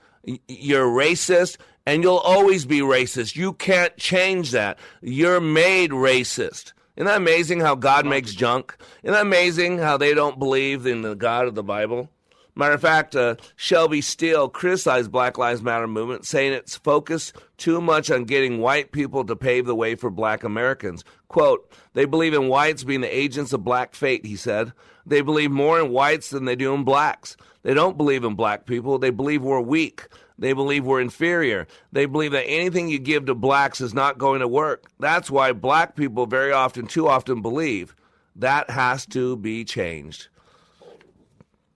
You're 0.48 0.88
racist, 0.88 1.58
and 1.86 2.04
you'll 2.04 2.18
always 2.18 2.66
be 2.66 2.80
racist. 2.80 3.36
You 3.36 3.54
can't 3.54 3.96
change 3.96 4.52
that. 4.52 4.78
You're 5.02 5.40
made 5.40 5.92
racist. 5.92 6.74
Isn't 6.98 7.06
that 7.06 7.18
amazing 7.18 7.60
how 7.60 7.76
God 7.76 8.08
makes 8.08 8.34
junk? 8.34 8.76
Isn't 9.04 9.14
that 9.14 9.22
amazing 9.22 9.78
how 9.78 9.98
they 9.98 10.16
don't 10.16 10.40
believe 10.40 10.88
in 10.88 11.04
the 11.04 11.14
God 11.14 11.46
of 11.48 11.54
the 11.54 11.62
Bible? 11.62 12.10
Matter 12.56 12.74
of 12.74 12.82
fact, 12.82 13.16
uh, 13.16 13.36
Shelby 13.56 14.02
Steele 14.02 14.50
criticized 14.50 15.12
Black 15.12 15.38
Lives 15.38 15.62
Matter 15.62 15.86
movement, 15.86 16.26
saying 16.26 16.54
it's 16.54 16.76
focused 16.76 17.36
too 17.58 17.80
much 17.82 18.10
on 18.10 18.24
getting 18.24 18.62
white 18.62 18.92
people 18.92 19.24
to 19.26 19.36
pave 19.36 19.68
the 19.68 19.76
way 19.76 19.94
for 19.94 20.10
black 20.10 20.44
Americans. 20.44 21.04
Quote, 21.28 21.72
they 21.94 22.06
believe 22.06 22.34
in 22.34 22.48
whites 22.48 22.84
being 22.84 23.02
the 23.02 23.16
agents 23.16 23.54
of 23.54 23.64
black 23.64 23.94
fate, 23.94 24.26
he 24.26 24.36
said. 24.36 24.74
They 25.06 25.22
believe 25.22 25.52
more 25.52 25.80
in 25.80 25.92
whites 25.92 26.32
than 26.32 26.46
they 26.46 26.56
do 26.56 26.74
in 26.74 26.84
blacks. 26.84 27.38
They 27.62 27.76
don't 27.76 27.96
believe 27.96 28.24
in 28.24 28.34
black 28.34 28.66
people. 28.66 28.98
They 28.98 29.12
believe 29.12 29.44
we're 29.44 29.62
weak. 29.62 30.08
They 30.40 30.54
believe 30.54 30.86
we're 30.86 31.02
inferior. 31.02 31.68
They 31.92 32.06
believe 32.06 32.32
that 32.32 32.48
anything 32.48 32.90
you 32.90 33.00
give 33.00 33.26
to 33.26 33.36
blacks 33.36 33.82
is 33.82 33.94
not 33.94 34.18
going 34.18 34.42
to 34.42 34.48
work. 34.48 34.86
That's 35.00 35.32
why 35.32 35.52
black 35.52 35.96
people 35.96 36.28
very 36.28 36.52
often, 36.52 36.86
too 36.88 37.08
often, 37.08 37.42
believe 37.42 37.96
that 38.36 38.70
has 38.70 39.06
to 39.08 39.36
be 39.36 39.66
changed. 39.66 40.28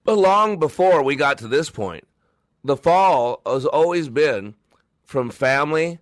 But 0.04 0.18
long 0.18 0.60
before 0.60 1.02
we 1.04 1.16
got 1.16 1.38
to 1.40 1.48
this 1.48 1.70
point, 1.70 2.06
the 2.64 2.78
fall 2.78 3.42
has 3.46 3.66
always 3.66 4.10
been 4.10 4.56
from 5.04 5.30
family. 5.30 6.00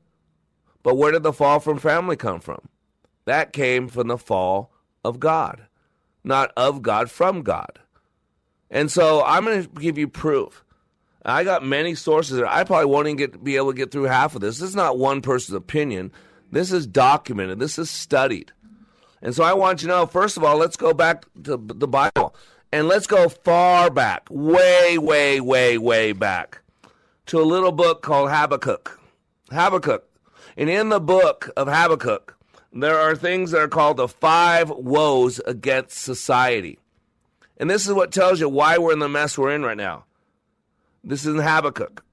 But 0.84 0.96
where 0.96 1.12
did 1.12 1.24
the 1.24 1.34
fall 1.34 1.60
from 1.60 1.80
family 1.80 2.16
come 2.16 2.40
from? 2.40 2.68
That 3.26 3.54
came 3.54 3.88
from 3.88 4.08
the 4.08 4.18
fall 4.18 4.72
of 5.04 5.20
God, 5.20 5.68
not 6.24 6.52
of 6.58 6.82
God, 6.82 7.10
from 7.10 7.42
God. 7.42 7.80
And 8.70 8.92
so 8.92 9.24
I'm 9.24 9.46
going 9.46 9.64
to 9.64 9.70
give 9.70 9.98
you 9.98 10.08
proof. 10.08 10.64
I 11.24 11.44
got 11.44 11.66
many 11.66 11.96
sources 11.96 12.38
there. 12.38 12.48
I 12.48 12.64
probably 12.64 12.86
won't 12.86 13.08
even 13.08 13.18
get, 13.18 13.44
be 13.44 13.58
able 13.58 13.72
to 13.72 13.78
get 13.78 13.92
through 13.92 14.04
half 14.04 14.36
of 14.36 14.42
this. 14.42 14.60
This 14.60 14.70
is 14.70 14.76
not 14.76 14.98
one 14.98 15.22
person's 15.22 15.56
opinion. 15.56 16.12
This 16.52 16.72
is 16.72 16.88
documented. 16.88 17.60
This 17.60 17.78
is 17.78 17.90
studied. 17.90 18.52
And 19.22 19.36
so 19.36 19.44
I 19.44 19.54
want 19.54 19.82
you 19.82 19.90
to 19.90 19.94
know, 19.94 20.06
first 20.06 20.38
of 20.38 20.44
all, 20.44 20.58
let's 20.58 20.78
go 20.78 20.94
back 20.94 21.26
to 21.44 21.58
the 21.58 21.88
Bible. 21.88 22.36
And 22.72 22.88
let's 22.88 23.08
go 23.08 23.28
far 23.30 23.90
back, 23.90 24.28
way, 24.30 24.98
way, 24.98 25.42
way, 25.42 25.78
way 25.78 26.12
back 26.14 26.62
to 27.26 27.40
a 27.40 27.44
little 27.44 27.72
book 27.72 28.02
called 28.02 28.30
Habakkuk. 28.30 29.00
Habakkuk. 29.52 30.08
And 30.56 30.70
in 30.70 30.90
the 30.90 31.00
book 31.00 31.50
of 31.58 31.68
Habakkuk, 31.68 32.38
there 32.72 32.98
are 32.98 33.16
things 33.16 33.52
that 33.52 33.62
are 33.62 33.68
called 33.68 33.98
the 33.98 34.08
five 34.08 34.70
woes 34.70 35.40
against 35.40 35.98
society. 35.98 36.80
And 37.58 37.70
this 37.70 37.86
is 37.88 37.94
what 37.94 38.12
tells 38.12 38.40
you 38.40 38.48
why 38.48 38.78
we're 38.78 38.94
in 38.94 39.00
the 39.00 39.10
mess 39.10 39.38
we're 39.38 39.54
in 39.54 39.64
right 39.64 39.76
now. 39.76 40.06
This 41.04 41.22
is 41.26 41.36
in 41.36 41.42
Habakkuk. 41.42 42.04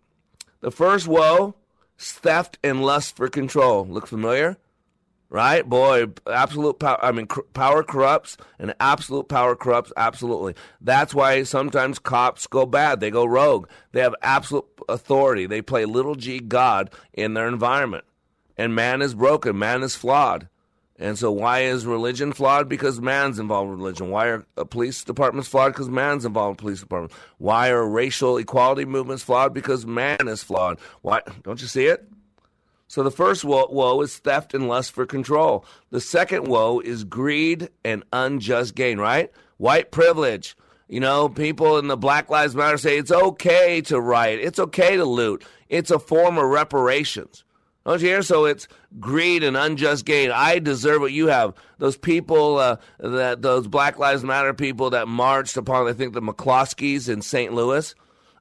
The 0.61 0.71
first 0.71 1.07
woe 1.07 1.55
is 1.99 2.13
theft 2.13 2.59
and 2.63 2.83
lust 2.83 3.17
for 3.17 3.29
control. 3.29 3.87
Look 3.87 4.07
familiar? 4.07 4.57
right? 5.29 5.69
Boy, 5.69 6.07
absolute 6.31 6.79
power. 6.79 7.03
I 7.03 7.13
mean, 7.13 7.27
cr- 7.27 7.41
power 7.53 7.83
corrupts, 7.83 8.37
and 8.59 8.75
absolute 8.81 9.29
power 9.29 9.57
corrupts 9.57 9.93
absolutely. 9.97 10.55
That's 10.81 11.15
why 11.15 11.43
sometimes 11.43 11.99
cops 11.99 12.47
go 12.47 12.67
bad. 12.67 13.01
They 13.01 13.11
go 13.11 13.25
rogue. 13.25 13.69
They 13.93 14.01
have 14.01 14.15
absolute 14.23 14.67
authority. 14.89 15.47
They 15.47 15.63
play 15.63 15.85
little 15.85 16.15
g 16.15 16.41
God 16.41 16.91
in 17.13 17.35
their 17.35 17.49
environment. 17.49 18.05
And 18.57 18.75
man 18.75 19.03
is 19.03 19.15
broken. 19.15 19.59
Man 19.59 19.83
is 19.83 19.95
flawed. 19.95 20.49
And 20.99 21.19
so, 21.19 21.31
why 21.31 21.61
is 21.61 21.85
religion 21.85 22.33
flawed? 22.33 22.69
Because 22.69 23.01
man's 23.01 23.39
involved 23.39 23.71
in 23.71 23.79
religion. 23.79 24.11
Why 24.11 24.29
are 24.29 24.47
uh, 24.57 24.65
police 24.65 25.05
departments 25.05 25.49
flawed? 25.49 25.73
Because 25.73 25.91
man's 25.91 26.25
involved 26.25 26.59
in 26.59 26.65
police 26.65 26.81
departments. 26.81 27.15
Why 27.39 27.69
are 27.69 27.87
racial 27.87 28.39
equality 28.39 28.87
movements 28.87 29.23
flawed? 29.23 29.53
Because 29.53 29.85
man 29.85 30.27
is 30.27 30.43
flawed. 30.43 30.79
Why? 31.03 31.21
Don't 31.43 31.61
you 31.61 31.69
see 31.69 31.87
it? 31.87 32.09
So 32.89 33.03
the 33.03 33.11
first 33.11 33.45
woe, 33.45 33.67
woe, 33.71 34.01
is 34.01 34.17
theft 34.17 34.55
and 34.55 34.69
lust 34.69 34.93
for 34.93 35.05
control. 35.05 35.65
The 35.91 36.01
second 36.01 36.47
woe 36.47 36.81
is 36.81 37.05
greed 37.05 37.69
and 37.85 38.05
unjust 38.13 38.75
gain, 38.75 38.99
right? 38.99 39.31
White 39.59 39.91
privilege. 39.91 40.57
You 40.89 41.01
know, 41.01 41.29
people 41.29 41.79
in 41.79 41.89
the 41.89 41.97
Black 41.97 42.31
Lives 42.31 42.55
Matter 42.55 42.79
say 42.79 42.97
it's 42.97 43.11
okay 43.11 43.81
to 43.83 44.01
riot, 44.01 44.39
it's 44.41 44.61
okay 44.61 44.97
to 44.97 45.05
loot, 45.05 45.45
it's 45.69 45.91
a 45.91 45.99
form 45.99 46.39
of 46.39 46.45
reparations. 46.45 47.43
Don't 47.87 48.03
you 48.03 48.09
hear? 48.09 48.23
So 48.23 48.47
it's 48.47 48.67
greed 48.99 49.45
and 49.45 49.57
unjust 49.57 50.05
gain. 50.05 50.33
I 50.33 50.59
deserve 50.59 51.01
what 51.01 51.13
you 51.13 51.29
have. 51.29 51.55
Those 51.79 51.97
people, 51.97 52.59
uh, 52.59 52.79
that 52.99 53.43
those 53.43 53.69
Black 53.69 53.97
Lives 53.97 54.25
Matter 54.25 54.53
people 54.53 54.91
that 54.91 55.07
marched 55.07 55.57
upon, 55.57 55.87
I 55.87 55.93
think, 55.93 56.13
the 56.13 56.21
McCloskeys 56.21 57.09
in 57.09 57.23
St. 57.23 57.53
Louis, 57.53 57.95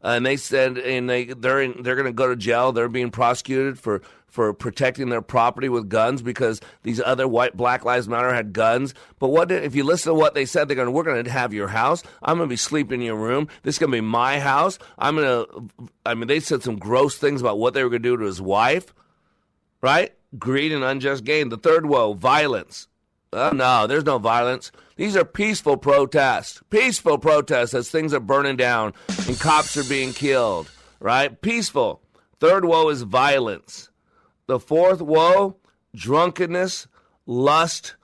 uh, 0.04 0.08
and 0.08 0.26
they 0.26 0.38
said, 0.38 0.80
and 0.80 1.08
they 1.08 1.26
they're 1.26 1.62
in, 1.62 1.84
they're 1.84 1.96
going 1.96 2.08
to 2.08 2.12
go 2.12 2.28
to 2.28 2.36
jail. 2.36 2.72
They're 2.72 2.90
being 2.90 3.12
prosecuted 3.12 3.78
for 3.78 4.02
for 4.28 4.52
protecting 4.52 5.10
their 5.10 5.22
property 5.22 5.70
with 5.70 5.90
guns 5.90 6.24
because 6.24 6.60
these 6.82 7.00
other 7.00 7.28
white 7.28 7.56
Black 7.56 7.86
Lives 7.86 8.10
Matter 8.10 8.34
had 8.34 8.52
guns. 8.52 8.96
But 9.20 9.30
what 9.30 9.50
did, 9.50 9.64
if 9.64 9.76
you 9.76 9.84
listen 9.84 10.12
to 10.12 10.20
what 10.20 10.34
they 10.34 10.46
said? 10.46 10.68
They're 10.68 10.76
going, 10.76 10.92
we're 10.92 11.04
going 11.04 11.24
to 11.24 11.32
have 11.32 11.54
your 11.54 11.68
house. 11.68 12.02
I'm 12.24 12.38
going 12.38 12.50
to 12.50 12.54
be 12.54 12.58
sleeping 12.58 13.02
in 13.02 13.06
your 13.06 13.16
room. 13.16 13.48
This 13.62 13.76
is 13.76 13.80
going 13.80 13.92
to 13.92 13.98
be 13.98 14.02
my 14.02 14.40
house. 14.40 14.80
I'm 14.98 15.16
going 15.16 15.46
to. 15.46 15.90
I 16.04 16.16
mean, 16.16 16.28
they 16.28 16.40
said 16.40 16.64
some 16.64 16.78
gross 16.78 17.16
things 17.18 17.42
about 17.42 17.60
what 17.60 17.76
they 17.76 17.84
were 17.84 17.92
going 17.92 18.02
to 18.02 18.10
do 18.10 18.18
to 18.18 18.26
his 18.26 18.42
wife. 18.42 18.94
Right? 19.86 20.14
Greed 20.40 20.72
and 20.72 20.84
unjust 20.84 21.26
gain. 21.26 21.50
The 21.50 21.58
third 21.58 21.86
woe, 21.86 22.14
violence. 22.14 22.88
Oh, 23.32 23.52
no, 23.52 23.86
there's 23.86 24.04
no 24.04 24.18
violence. 24.18 24.72
These 24.96 25.16
are 25.16 25.24
peaceful 25.24 25.78
protests. 25.78 26.60
Peaceful 26.72 27.20
protests 27.20 27.76
as 27.76 27.92
things 27.92 28.12
are 28.12 28.20
burning 28.20 28.56
down 28.58 28.94
and 29.28 29.40
cops 29.40 29.78
are 29.78 29.84
being 29.84 30.12
killed. 30.12 30.72
Right? 31.00 31.40
Peaceful. 31.40 32.02
Third 32.40 32.66
woe 32.66 32.90
is 32.90 33.04
violence. 33.04 33.92
The 34.48 34.60
fourth 34.60 35.04
woe, 35.04 35.58
drunkenness, 35.94 36.88
lust, 37.28 37.96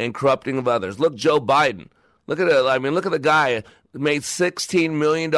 and 0.00 0.12
corrupting 0.12 0.58
of 0.58 0.66
others. 0.66 0.98
Look, 0.98 1.14
Joe 1.14 1.38
Biden. 1.38 1.90
Look 2.26 2.40
at 2.40 2.48
it. 2.48 2.66
I 2.66 2.80
mean, 2.80 2.92
look 2.92 3.06
at 3.06 3.12
the 3.12 3.20
guy 3.20 3.62
made 3.94 4.22
$16 4.22 4.90
million 4.94 5.30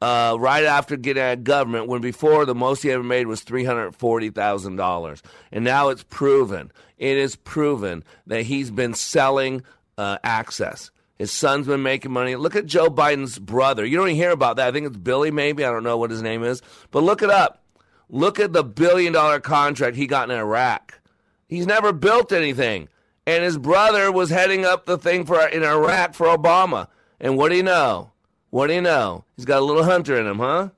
uh, 0.00 0.36
right 0.38 0.64
after 0.64 0.96
getting 0.96 1.22
out 1.22 1.38
of 1.38 1.44
government 1.44 1.86
when 1.88 2.00
before 2.00 2.44
the 2.46 2.54
most 2.54 2.82
he 2.82 2.90
ever 2.90 3.02
made 3.02 3.26
was 3.26 3.42
$340,000. 3.44 5.22
And 5.52 5.64
now 5.64 5.88
it's 5.88 6.02
proven, 6.04 6.72
it 6.98 7.16
is 7.16 7.36
proven 7.36 8.04
that 8.26 8.42
he's 8.42 8.70
been 8.70 8.94
selling 8.94 9.62
uh, 9.98 10.18
access. 10.24 10.90
His 11.18 11.30
son's 11.30 11.66
been 11.66 11.82
making 11.82 12.12
money. 12.12 12.34
Look 12.34 12.56
at 12.56 12.64
Joe 12.64 12.88
Biden's 12.88 13.38
brother. 13.38 13.84
You 13.84 13.98
don't 13.98 14.08
even 14.08 14.16
hear 14.16 14.30
about 14.30 14.56
that. 14.56 14.68
I 14.68 14.72
think 14.72 14.86
it's 14.86 14.96
Billy, 14.96 15.30
maybe. 15.30 15.66
I 15.66 15.70
don't 15.70 15.82
know 15.82 15.98
what 15.98 16.10
his 16.10 16.22
name 16.22 16.42
is. 16.42 16.62
But 16.90 17.02
look 17.02 17.20
it 17.20 17.28
up. 17.28 17.62
Look 18.08 18.40
at 18.40 18.54
the 18.54 18.64
billion 18.64 19.12
dollar 19.12 19.38
contract 19.38 19.96
he 19.96 20.06
got 20.06 20.30
in 20.30 20.36
Iraq. 20.36 20.98
He's 21.46 21.66
never 21.66 21.92
built 21.92 22.32
anything. 22.32 22.88
And 23.26 23.44
his 23.44 23.58
brother 23.58 24.10
was 24.10 24.30
heading 24.30 24.64
up 24.64 24.86
the 24.86 24.96
thing 24.96 25.26
for 25.26 25.46
in 25.46 25.62
Iraq 25.62 26.14
for 26.14 26.26
Obama. 26.26 26.88
And 27.20 27.36
what 27.36 27.50
do 27.50 27.56
you 27.56 27.62
know? 27.62 28.09
What 28.50 28.66
do 28.66 28.74
you 28.74 28.82
know? 28.82 29.24
He's 29.36 29.44
got 29.44 29.62
a 29.62 29.64
little 29.64 29.84
hunter 29.84 30.18
in 30.18 30.26
him, 30.26 30.38
huh? 30.38 30.70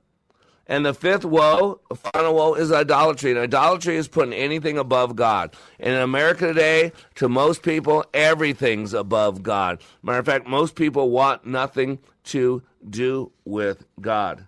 And 0.65 0.85
the 0.85 0.93
fifth 0.93 1.25
woe, 1.25 1.81
final 2.13 2.35
woe, 2.35 2.53
is 2.53 2.71
idolatry. 2.71 3.31
And 3.31 3.39
idolatry 3.39 3.97
is 3.97 4.07
putting 4.07 4.33
anything 4.33 4.77
above 4.77 5.15
God. 5.15 5.55
And 5.79 5.93
in 5.93 6.01
America 6.01 6.47
today, 6.47 6.93
to 7.15 7.27
most 7.27 7.63
people, 7.63 8.05
everything's 8.13 8.93
above 8.93 9.43
God. 9.43 9.81
Matter 10.01 10.19
of 10.19 10.25
fact, 10.25 10.47
most 10.47 10.75
people 10.75 11.09
want 11.09 11.45
nothing 11.45 11.99
to 12.25 12.63
do 12.89 13.31
with 13.43 13.85
God. 13.99 14.47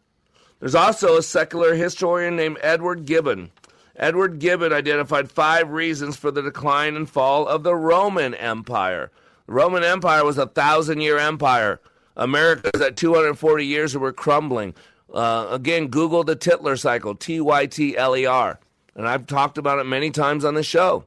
There's 0.60 0.76
also 0.76 1.18
a 1.18 1.24
secular 1.24 1.76
historian 1.76 2.36
named 2.36 2.60
Edward 2.62 3.06
Gibbon. 3.06 3.52
Edward 3.98 4.40
Gibbon 4.40 4.74
identified 4.74 5.32
five 5.32 5.70
reasons 5.70 6.16
for 6.16 6.32
the 6.32 6.42
decline 6.42 6.96
and 6.96 7.10
fall 7.10 7.48
of 7.48 7.64
the 7.64 7.76
Roman 7.76 8.34
Empire. 8.34 9.12
The 9.48 9.54
Roman 9.54 9.84
Empire 9.84 10.24
was 10.24 10.38
a 10.38 10.48
thousand 10.48 11.02
year 11.02 11.18
empire. 11.18 11.82
America 12.16 12.72
is 12.74 12.82
at 12.82 12.96
240 12.96 13.66
years 13.66 13.94
and 13.94 14.02
we're 14.02 14.14
crumbling. 14.14 14.74
Uh, 15.14 15.48
again, 15.52 15.88
Google 15.88 16.24
the 16.24 16.36
Tytler 16.36 16.78
cycle, 16.78 17.16
T 17.16 17.40
Y 17.40 17.66
T 17.66 17.98
L 17.98 18.16
E 18.16 18.26
R. 18.26 18.60
And 18.96 19.08
I've 19.08 19.28
talked 19.28 19.58
about 19.58 19.80
it 19.80 19.86
many 19.86 20.10
times 20.12 20.46
on 20.46 20.56
the 20.56 20.64
show. 20.64 21.06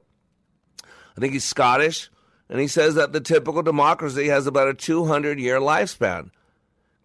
I 0.84 1.20
think 1.20 1.32
he's 1.32 1.44
Scottish, 1.44 2.10
and 2.48 2.60
he 2.60 2.68
says 2.68 2.94
that 2.94 3.12
the 3.12 3.20
typical 3.20 3.62
democracy 3.62 4.28
has 4.28 4.46
about 4.46 4.68
a 4.68 4.74
200 4.74 5.40
year 5.40 5.58
lifespan 5.58 6.30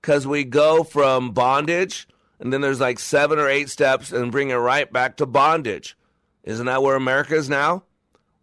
because 0.02 0.28
we 0.28 0.44
go 0.44 0.84
from 0.84 1.32
bondage 1.32 2.08
and 2.44 2.52
then 2.52 2.60
there's 2.60 2.82
like 2.82 3.00
seven 3.00 3.40
or 3.40 3.48
eight 3.48 3.70
steps 3.70 4.12
and 4.12 4.32
bring 4.32 4.50
it 4.50 4.56
right 4.56 4.92
back 4.92 5.18
to 5.18 5.26
bondage. 5.26 5.98
Isn't 6.44 6.66
that 6.66 6.84
where 6.84 6.98
America 6.98 7.36
is 7.36 7.50
now? 7.50 7.84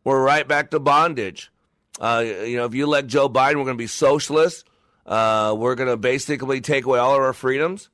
We're 0.04 0.22
right 0.22 0.48
back 0.48 0.70
to 0.70 0.80
bondage. 0.80 1.52
Uh, 2.00 2.24
you 2.24 2.56
know, 2.56 2.64
if 2.64 2.74
you 2.74 2.84
elect 2.84 3.08
Joe 3.08 3.28
Biden, 3.28 3.56
we're 3.56 3.64
going 3.64 3.76
to 3.76 3.82
be 3.82 3.86
socialists. 3.86 4.64
Uh, 5.06 5.54
we're 5.56 5.74
going 5.74 5.88
to 5.88 5.96
basically 5.96 6.60
take 6.60 6.84
away 6.84 6.98
all 6.98 7.14
of 7.14 7.20
our 7.20 7.32
freedoms. 7.32 7.88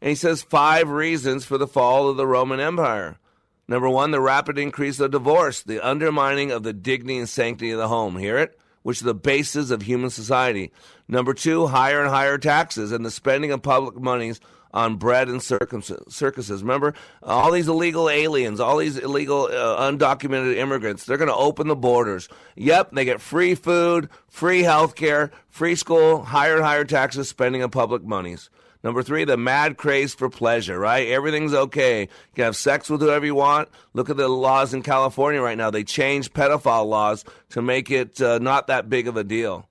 And 0.00 0.10
he 0.10 0.14
says 0.14 0.42
five 0.42 0.88
reasons 0.88 1.44
for 1.44 1.58
the 1.58 1.66
fall 1.66 2.08
of 2.08 2.16
the 2.16 2.26
Roman 2.26 2.60
Empire. 2.60 3.18
Number 3.66 3.88
one, 3.88 4.10
the 4.10 4.20
rapid 4.20 4.58
increase 4.58 4.98
of 5.00 5.10
divorce, 5.10 5.62
the 5.62 5.86
undermining 5.86 6.50
of 6.50 6.62
the 6.62 6.72
dignity 6.72 7.18
and 7.18 7.28
sanctity 7.28 7.70
of 7.72 7.78
the 7.78 7.88
home. 7.88 8.16
Hear 8.16 8.38
it? 8.38 8.58
Which 8.82 9.02
are 9.02 9.06
the 9.06 9.14
basis 9.14 9.70
of 9.70 9.82
human 9.82 10.10
society. 10.10 10.72
Number 11.08 11.34
two, 11.34 11.66
higher 11.66 12.00
and 12.00 12.08
higher 12.08 12.38
taxes 12.38 12.92
and 12.92 13.04
the 13.04 13.10
spending 13.10 13.50
of 13.50 13.62
public 13.62 13.96
monies 13.96 14.40
on 14.78 14.94
bread 14.94 15.28
and 15.28 15.42
circuses. 15.42 16.62
Remember, 16.62 16.94
all 17.22 17.50
these 17.50 17.66
illegal 17.66 18.08
aliens, 18.08 18.60
all 18.60 18.76
these 18.76 18.96
illegal 18.96 19.46
uh, 19.46 19.90
undocumented 19.90 20.56
immigrants, 20.56 21.04
they're 21.04 21.16
going 21.16 21.28
to 21.28 21.34
open 21.34 21.66
the 21.66 21.74
borders. 21.74 22.28
Yep, 22.54 22.92
they 22.92 23.04
get 23.04 23.20
free 23.20 23.56
food, 23.56 24.08
free 24.28 24.62
health 24.62 24.94
care, 24.94 25.32
free 25.48 25.74
school, 25.74 26.22
higher 26.22 26.54
and 26.56 26.64
higher 26.64 26.84
taxes, 26.84 27.28
spending 27.28 27.62
of 27.62 27.72
public 27.72 28.04
monies. 28.04 28.50
Number 28.84 29.02
three, 29.02 29.24
the 29.24 29.36
mad 29.36 29.76
craze 29.76 30.14
for 30.14 30.30
pleasure, 30.30 30.78
right? 30.78 31.08
Everything's 31.08 31.52
okay. 31.52 32.02
You 32.02 32.08
can 32.36 32.44
have 32.44 32.56
sex 32.56 32.88
with 32.88 33.00
whoever 33.00 33.26
you 33.26 33.34
want. 33.34 33.68
Look 33.92 34.08
at 34.08 34.16
the 34.16 34.28
laws 34.28 34.72
in 34.72 34.82
California 34.82 35.42
right 35.42 35.58
now. 35.58 35.70
They 35.70 35.82
changed 35.82 36.32
pedophile 36.32 36.86
laws 36.86 37.24
to 37.50 37.60
make 37.60 37.90
it 37.90 38.20
uh, 38.20 38.38
not 38.38 38.68
that 38.68 38.88
big 38.88 39.08
of 39.08 39.16
a 39.16 39.24
deal. 39.24 39.68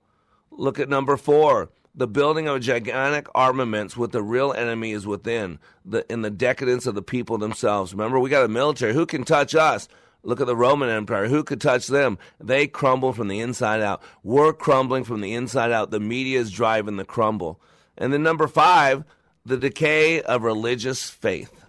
Look 0.50 0.78
at 0.78 0.90
number 0.90 1.16
four, 1.16 1.70
the 1.98 2.06
building 2.06 2.46
of 2.46 2.60
gigantic 2.60 3.26
armaments 3.34 3.96
with 3.96 4.12
the 4.12 4.22
real 4.22 4.52
enemy 4.52 4.92
is 4.92 5.04
within, 5.04 5.58
the, 5.84 6.10
in 6.10 6.22
the 6.22 6.30
decadence 6.30 6.86
of 6.86 6.94
the 6.94 7.02
people 7.02 7.38
themselves. 7.38 7.92
Remember, 7.92 8.20
we 8.20 8.30
got 8.30 8.44
a 8.44 8.48
military. 8.48 8.94
Who 8.94 9.04
can 9.04 9.24
touch 9.24 9.56
us? 9.56 9.88
Look 10.22 10.40
at 10.40 10.46
the 10.46 10.54
Roman 10.54 10.90
Empire. 10.90 11.26
Who 11.26 11.42
could 11.42 11.60
touch 11.60 11.88
them? 11.88 12.16
They 12.38 12.68
crumble 12.68 13.12
from 13.12 13.26
the 13.26 13.40
inside 13.40 13.80
out. 13.80 14.00
We're 14.22 14.52
crumbling 14.52 15.02
from 15.02 15.22
the 15.22 15.34
inside 15.34 15.72
out. 15.72 15.90
The 15.90 15.98
media 15.98 16.38
is 16.38 16.52
driving 16.52 16.98
the 16.98 17.04
crumble. 17.04 17.60
And 17.96 18.12
then 18.12 18.22
number 18.22 18.46
five, 18.46 19.02
the 19.44 19.56
decay 19.56 20.22
of 20.22 20.44
religious 20.44 21.10
faith. 21.10 21.64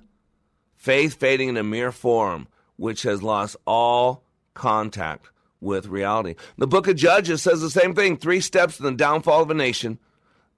Faith 0.76 1.16
fading 1.16 1.50
in 1.50 1.58
a 1.58 1.64
mere 1.64 1.92
form, 1.92 2.48
which 2.76 3.02
has 3.02 3.24
lost 3.24 3.58
all 3.66 4.24
contact 4.54 5.32
with 5.60 5.88
reality. 5.88 6.36
The 6.60 6.68
book 6.68 6.88
of 6.88 6.96
Judges 6.96 7.42
says 7.42 7.62
the 7.62 7.70
same 7.72 7.96
thing 7.96 8.16
three 8.16 8.42
steps 8.42 8.80
in 8.80 8.86
the 8.86 8.92
downfall 8.92 9.42
of 9.42 9.50
a 9.50 9.56
nation. 9.56 9.98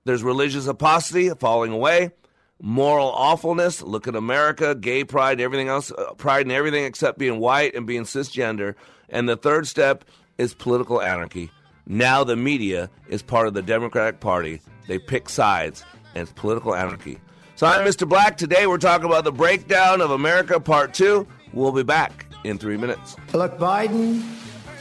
There's 0.04 0.24
religious 0.24 0.66
apostasy, 0.66 1.30
falling 1.30 1.72
away, 1.72 2.12
moral 2.60 3.10
awfulness. 3.10 3.82
Look 3.84 4.08
at 4.08 4.16
America, 4.16 4.74
gay 4.74 5.04
pride, 5.04 5.40
everything 5.40 5.68
else, 5.68 5.92
uh, 5.92 6.14
pride 6.14 6.46
in 6.46 6.52
everything 6.52 6.86
except 6.86 7.20
being 7.20 7.40
white 7.40 7.76
and 7.76 7.86
being 7.86 8.04
cisgender. 8.04 8.74
And 9.10 9.30
the 9.30 9.38
third 9.38 9.68
step 9.68 10.06
is 10.38 10.54
political 10.56 11.02
anarchy. 11.02 11.52
Now 11.86 12.24
the 12.24 12.36
media 12.36 12.90
is 13.10 13.22
part 13.22 13.48
of 13.48 13.54
the 13.54 13.62
Democratic 13.62 14.20
Party. 14.20 14.62
They 14.88 14.98
pick 14.98 15.30
sides, 15.30 15.86
and 16.16 16.24
it's 16.24 16.32
political 16.34 16.74
anarchy. 16.74 17.20
So 17.56 17.68
I'm 17.68 17.86
Mr. 17.86 18.10
Black. 18.10 18.38
Today 18.38 18.66
we're 18.66 18.80
talking 18.80 19.06
about 19.06 19.24
the 19.24 19.32
breakdown 19.32 20.02
of 20.02 20.10
America, 20.10 20.60
part 20.60 20.96
two. 20.96 21.28
We'll 21.54 21.72
be 21.72 21.84
back 21.84 22.26
in 22.44 22.58
three 22.58 22.78
minutes. 22.78 23.16
Look, 23.34 23.60
Biden 23.60 24.24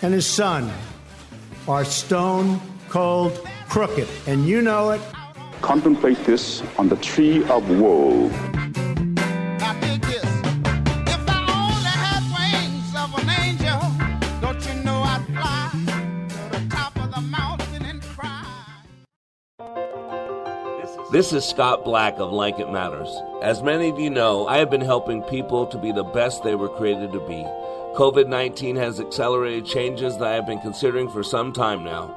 and 0.00 0.14
his 0.14 0.26
son 0.26 0.72
are 1.68 1.84
stone 1.84 2.58
cold 2.88 3.46
crooked, 3.70 4.08
and 4.26 4.46
you 4.46 4.60
know 4.60 4.90
it. 4.90 5.00
Contemplate 5.62 6.18
this 6.24 6.62
on 6.76 6.88
the 6.88 6.96
tree 6.96 7.44
of 7.44 7.70
woe. 7.80 8.28
This 21.12 21.32
is 21.32 21.44
Scott 21.44 21.84
Black 21.84 22.18
of 22.18 22.30
Like 22.32 22.60
It 22.60 22.70
Matters. 22.70 23.08
As 23.42 23.64
many 23.64 23.88
of 23.88 23.98
you 23.98 24.10
know, 24.10 24.46
I 24.46 24.58
have 24.58 24.70
been 24.70 24.80
helping 24.80 25.22
people 25.22 25.66
to 25.66 25.76
be 25.76 25.90
the 25.90 26.04
best 26.04 26.44
they 26.44 26.54
were 26.54 26.68
created 26.68 27.12
to 27.12 27.20
be. 27.26 27.44
COVID 27.96 28.28
19 28.28 28.76
has 28.76 29.00
accelerated 29.00 29.66
changes 29.66 30.16
that 30.18 30.28
I 30.28 30.34
have 30.34 30.46
been 30.46 30.60
considering 30.60 31.08
for 31.08 31.24
some 31.24 31.52
time 31.52 31.82
now. 31.82 32.16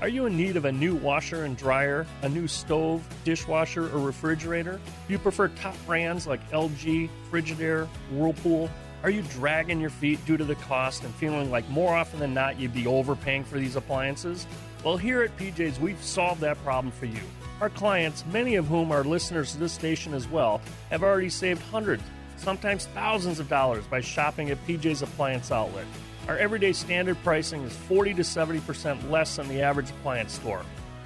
Are 0.00 0.08
you 0.08 0.24
in 0.24 0.34
need 0.34 0.56
of 0.56 0.64
a 0.64 0.72
new 0.72 0.94
washer 0.94 1.44
and 1.44 1.54
dryer, 1.54 2.06
a 2.22 2.28
new 2.30 2.48
stove, 2.48 3.06
dishwasher, 3.22 3.94
or 3.94 3.98
refrigerator? 3.98 4.80
Do 5.06 5.12
you 5.12 5.18
prefer 5.18 5.48
top 5.48 5.76
brands 5.84 6.26
like 6.26 6.50
LG, 6.52 7.10
Frigidaire, 7.30 7.86
Whirlpool? 8.10 8.70
Are 9.02 9.10
you 9.10 9.20
dragging 9.20 9.78
your 9.78 9.90
feet 9.90 10.24
due 10.24 10.38
to 10.38 10.44
the 10.44 10.54
cost 10.54 11.04
and 11.04 11.14
feeling 11.16 11.50
like 11.50 11.68
more 11.68 11.94
often 11.94 12.18
than 12.18 12.32
not 12.32 12.58
you'd 12.58 12.72
be 12.72 12.86
overpaying 12.86 13.44
for 13.44 13.58
these 13.58 13.76
appliances? 13.76 14.46
Well, 14.82 14.96
here 14.96 15.22
at 15.22 15.36
PJ's, 15.36 15.78
we've 15.78 16.02
solved 16.02 16.40
that 16.40 16.56
problem 16.64 16.92
for 16.92 17.04
you. 17.04 17.20
Our 17.60 17.68
clients, 17.68 18.24
many 18.32 18.54
of 18.54 18.66
whom 18.66 18.92
are 18.92 19.04
listeners 19.04 19.52
to 19.52 19.58
this 19.58 19.74
station 19.74 20.14
as 20.14 20.26
well, 20.26 20.62
have 20.88 21.02
already 21.02 21.28
saved 21.28 21.60
hundreds, 21.60 22.02
sometimes 22.38 22.86
thousands 22.86 23.38
of 23.38 23.50
dollars 23.50 23.84
by 23.84 24.00
shopping 24.00 24.48
at 24.48 24.66
PJ's 24.66 25.02
Appliance 25.02 25.50
Outlet. 25.50 25.84
Our 26.30 26.38
everyday 26.38 26.72
standard 26.72 27.20
pricing 27.24 27.64
is 27.64 27.74
40 27.74 28.14
to 28.14 28.22
70% 28.22 29.10
less 29.10 29.34
than 29.34 29.48
the 29.48 29.62
average 29.62 29.90
appliance 29.90 30.34
store. 30.34 30.62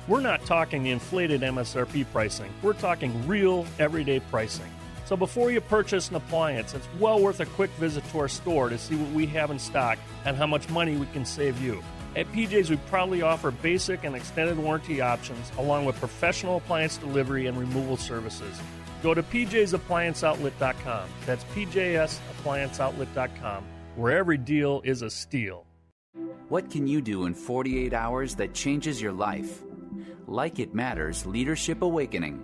We're 0.06 0.20
not 0.20 0.44
talking 0.44 0.82
the 0.82 0.90
inflated 0.90 1.40
MSRP 1.40 2.04
pricing, 2.12 2.52
we're 2.60 2.74
talking 2.74 3.26
real 3.26 3.64
everyday 3.78 4.20
pricing. 4.20 4.70
So 5.06 5.16
before 5.16 5.50
you 5.50 5.62
purchase 5.62 6.10
an 6.10 6.16
appliance, 6.16 6.74
it's 6.74 6.86
well 7.00 7.20
worth 7.20 7.40
a 7.40 7.46
quick 7.46 7.70
visit 7.78 8.06
to 8.10 8.18
our 8.18 8.28
store 8.28 8.68
to 8.68 8.76
see 8.76 8.96
what 8.96 9.10
we 9.12 9.24
have 9.28 9.50
in 9.50 9.58
stock 9.58 9.98
and 10.26 10.36
how 10.36 10.46
much 10.46 10.68
money 10.68 10.94
we 10.94 11.06
can 11.06 11.24
save 11.24 11.58
you. 11.58 11.82
At 12.16 12.30
PJ's, 12.32 12.68
we 12.68 12.76
proudly 12.76 13.22
offer 13.22 13.50
basic 13.50 14.04
and 14.04 14.14
extended 14.14 14.58
warranty 14.58 15.00
options 15.00 15.50
along 15.56 15.86
with 15.86 15.98
professional 16.00 16.58
appliance 16.58 16.98
delivery 16.98 17.46
and 17.46 17.58
removal 17.58 17.96
services. 17.96 18.60
Go 19.02 19.14
to 19.14 19.22
pjsapplianceoutlet.com. 19.22 21.08
That's 21.24 21.44
pjsapplianceoutlet.com, 21.44 23.64
where 23.96 24.16
every 24.16 24.38
deal 24.38 24.80
is 24.84 25.02
a 25.02 25.10
steal. 25.10 25.66
What 26.48 26.70
can 26.70 26.86
you 26.86 27.00
do 27.00 27.26
in 27.26 27.34
48 27.34 27.92
hours 27.92 28.34
that 28.36 28.54
changes 28.54 29.00
your 29.00 29.12
life? 29.12 29.62
Like 30.26 30.58
It 30.58 30.74
Matters 30.74 31.24
Leadership 31.26 31.82
Awakening. 31.82 32.42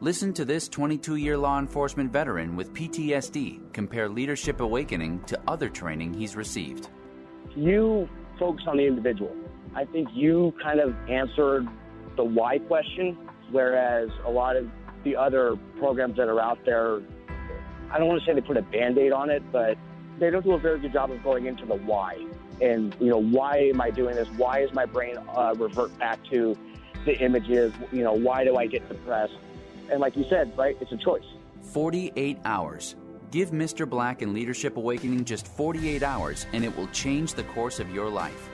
Listen 0.00 0.32
to 0.32 0.44
this 0.44 0.68
22 0.68 1.16
year 1.16 1.36
law 1.36 1.58
enforcement 1.58 2.12
veteran 2.12 2.56
with 2.56 2.72
PTSD 2.72 3.72
compare 3.72 4.08
Leadership 4.08 4.60
Awakening 4.60 5.22
to 5.24 5.38
other 5.46 5.68
training 5.68 6.14
he's 6.14 6.36
received. 6.36 6.88
You 7.56 8.08
focus 8.38 8.64
on 8.66 8.76
the 8.76 8.86
individual. 8.86 9.34
I 9.74 9.84
think 9.84 10.08
you 10.12 10.54
kind 10.62 10.80
of 10.80 10.94
answered 11.08 11.66
the 12.16 12.24
why 12.24 12.58
question, 12.58 13.16
whereas 13.50 14.08
a 14.24 14.30
lot 14.30 14.56
of 14.56 14.68
the 15.04 15.16
other 15.16 15.56
programs 15.78 16.16
that 16.16 16.28
are 16.28 16.40
out 16.40 16.58
there, 16.64 17.00
I 17.90 17.98
don't 17.98 18.08
want 18.08 18.20
to 18.20 18.26
say 18.26 18.34
they 18.34 18.40
put 18.40 18.56
a 18.56 18.62
band 18.62 18.98
aid 18.98 19.12
on 19.12 19.30
it, 19.30 19.42
but 19.50 19.76
they 20.22 20.30
don't 20.30 20.44
do 20.44 20.52
a 20.52 20.58
very 20.58 20.78
good 20.78 20.92
job 20.92 21.10
of 21.10 21.20
going 21.24 21.46
into 21.46 21.66
the 21.66 21.74
why. 21.74 22.16
And, 22.60 22.94
you 23.00 23.08
know, 23.08 23.20
why 23.20 23.56
am 23.56 23.80
I 23.80 23.90
doing 23.90 24.14
this? 24.14 24.28
Why 24.36 24.60
is 24.60 24.72
my 24.72 24.86
brain 24.86 25.16
uh, 25.36 25.52
revert 25.56 25.98
back 25.98 26.20
to 26.30 26.56
the 27.04 27.18
images? 27.18 27.72
You 27.90 28.04
know, 28.04 28.12
why 28.12 28.44
do 28.44 28.56
I 28.56 28.68
get 28.68 28.88
depressed? 28.88 29.34
And 29.90 30.00
like 30.00 30.16
you 30.16 30.24
said, 30.30 30.56
right, 30.56 30.76
it's 30.80 30.92
a 30.92 30.96
choice. 30.96 31.24
48 31.72 32.38
hours. 32.44 32.94
Give 33.32 33.50
Mr. 33.50 33.88
Black 33.88 34.22
and 34.22 34.32
Leadership 34.32 34.76
Awakening 34.76 35.24
just 35.24 35.48
48 35.48 36.04
hours, 36.04 36.46
and 36.52 36.64
it 36.64 36.76
will 36.76 36.88
change 36.88 37.34
the 37.34 37.44
course 37.44 37.80
of 37.80 37.90
your 37.90 38.08
life. 38.08 38.48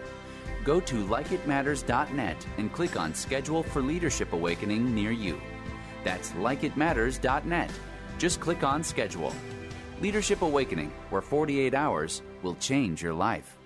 Go 0.64 0.80
to 0.80 1.04
likeitmatters.net 1.04 2.46
and 2.56 2.72
click 2.72 2.98
on 2.98 3.12
Schedule 3.12 3.62
for 3.62 3.82
Leadership 3.82 4.32
Awakening 4.32 4.94
near 4.94 5.10
you. 5.10 5.38
That's 6.02 6.30
likeitmatters.net. 6.30 7.70
Just 8.16 8.40
click 8.40 8.62
on 8.62 8.82
Schedule. 8.82 9.34
Leadership 10.00 10.42
Awakening, 10.42 10.92
where 11.10 11.22
48 11.22 11.74
hours 11.74 12.22
will 12.42 12.54
change 12.56 13.02
your 13.02 13.14
life. 13.14 13.56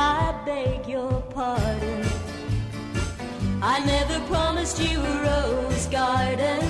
I 0.00 0.42
beg 0.44 0.86
your 0.86 1.22
pardon. 1.30 2.06
I 3.60 3.84
never 3.84 4.20
promised 4.26 4.80
you 4.80 5.00
a 5.00 5.22
rose 5.22 5.86
garden. 5.86 6.64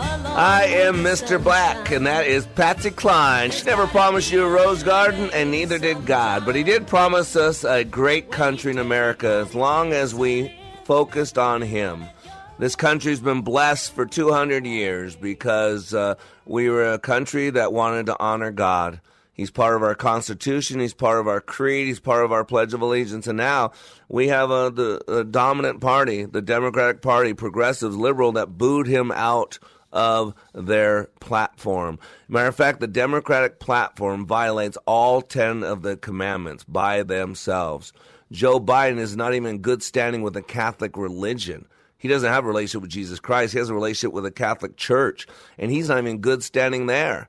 I 0.00 0.66
am 0.66 0.98
Mr. 0.98 1.42
Black, 1.42 1.90
and 1.90 2.06
that 2.06 2.28
is 2.28 2.46
Patsy 2.46 2.92
Cline. 2.92 3.50
She 3.50 3.64
never 3.64 3.88
promised 3.88 4.30
you 4.30 4.44
a 4.44 4.48
rose 4.48 4.84
garden, 4.84 5.30
and 5.32 5.50
neither 5.50 5.78
did 5.78 6.06
God. 6.06 6.46
But 6.46 6.54
He 6.54 6.62
did 6.62 6.86
promise 6.86 7.34
us 7.34 7.64
a 7.64 7.82
great 7.82 8.30
country 8.30 8.70
in 8.70 8.78
America 8.78 9.44
as 9.44 9.56
long 9.56 9.92
as 9.92 10.14
we 10.14 10.54
focused 10.88 11.36
on 11.36 11.60
Him. 11.60 12.02
This 12.58 12.74
country's 12.74 13.20
been 13.20 13.42
blessed 13.42 13.92
for 13.92 14.06
200 14.06 14.64
years 14.64 15.14
because 15.14 15.92
uh, 15.92 16.14
we 16.46 16.70
were 16.70 16.94
a 16.94 16.98
country 16.98 17.50
that 17.50 17.74
wanted 17.74 18.06
to 18.06 18.16
honor 18.18 18.50
God. 18.50 19.02
He's 19.34 19.50
part 19.50 19.76
of 19.76 19.82
our 19.82 19.94
Constitution. 19.94 20.80
He's 20.80 20.94
part 20.94 21.20
of 21.20 21.28
our 21.28 21.42
creed. 21.42 21.88
He's 21.88 22.00
part 22.00 22.24
of 22.24 22.32
our 22.32 22.42
Pledge 22.42 22.72
of 22.72 22.80
Allegiance. 22.80 23.26
And 23.26 23.36
now 23.36 23.72
we 24.08 24.28
have 24.28 24.50
a, 24.50 24.70
the 24.70 25.04
a 25.06 25.24
dominant 25.24 25.82
party, 25.82 26.24
the 26.24 26.40
Democratic 26.40 27.02
Party, 27.02 27.34
progressives, 27.34 27.94
liberal, 27.94 28.32
that 28.32 28.56
booed 28.56 28.86
him 28.86 29.12
out 29.12 29.58
of 29.92 30.34
their 30.54 31.10
platform. 31.20 31.98
Matter 32.28 32.48
of 32.48 32.56
fact, 32.56 32.80
the 32.80 32.86
Democratic 32.86 33.60
platform 33.60 34.26
violates 34.26 34.78
all 34.86 35.20
10 35.20 35.64
of 35.64 35.82
the 35.82 35.98
commandments 35.98 36.64
by 36.64 37.02
themselves. 37.02 37.92
Joe 38.30 38.60
Biden 38.60 38.98
is 38.98 39.16
not 39.16 39.34
even 39.34 39.58
good 39.58 39.82
standing 39.82 40.22
with 40.22 40.34
the 40.34 40.42
Catholic 40.42 40.96
religion. 40.96 41.66
He 41.96 42.08
doesn't 42.08 42.30
have 42.30 42.44
a 42.44 42.48
relationship 42.48 42.82
with 42.82 42.90
Jesus 42.90 43.18
Christ. 43.18 43.52
He 43.52 43.58
has 43.58 43.70
a 43.70 43.74
relationship 43.74 44.12
with 44.12 44.24
the 44.24 44.30
Catholic 44.30 44.76
Church, 44.76 45.26
and 45.58 45.70
he's 45.70 45.88
not 45.88 45.98
even 45.98 46.18
good 46.18 46.44
standing 46.44 46.86
there. 46.86 47.28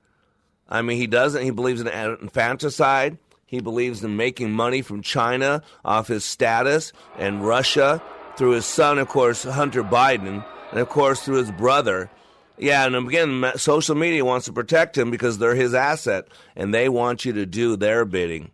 I 0.68 0.82
mean, 0.84 0.98
he 0.98 1.08
doesn't. 1.08 1.44
He 1.44 1.50
believes 1.50 1.82
in 1.82 1.88
infanticide. 1.88 3.18
He 3.48 3.62
believes 3.62 4.04
in 4.04 4.16
making 4.16 4.52
money 4.52 4.84
from 4.84 5.02
China 5.02 5.64
off 5.84 6.08
his 6.08 6.24
status 6.24 6.94
and 7.18 7.44
Russia 7.44 8.00
through 8.38 8.52
his 8.52 8.66
son, 8.68 9.00
of 9.00 9.08
course, 9.08 9.44
Hunter 9.44 9.84
Biden, 9.84 10.46
and 10.70 10.80
of 10.80 10.88
course 10.90 11.22
through 11.22 11.38
his 11.38 11.52
brother. 11.52 12.12
Yeah, 12.60 12.86
and 12.86 12.96
again, 12.96 13.52
social 13.56 13.96
media 13.96 14.24
wants 14.24 14.46
to 14.46 14.54
protect 14.54 14.96
him 14.96 15.10
because 15.10 15.40
they're 15.40 15.56
his 15.56 15.74
asset, 15.74 16.28
and 16.56 16.72
they 16.72 16.90
want 16.90 17.26
you 17.26 17.34
to 17.34 17.48
do 17.48 17.76
their 17.76 18.06
bidding. 18.06 18.52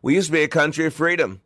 We 0.00 0.14
used 0.14 0.28
to 0.28 0.32
be 0.32 0.42
a 0.42 0.48
country 0.48 0.86
of 0.86 0.94
freedom. 0.94 1.40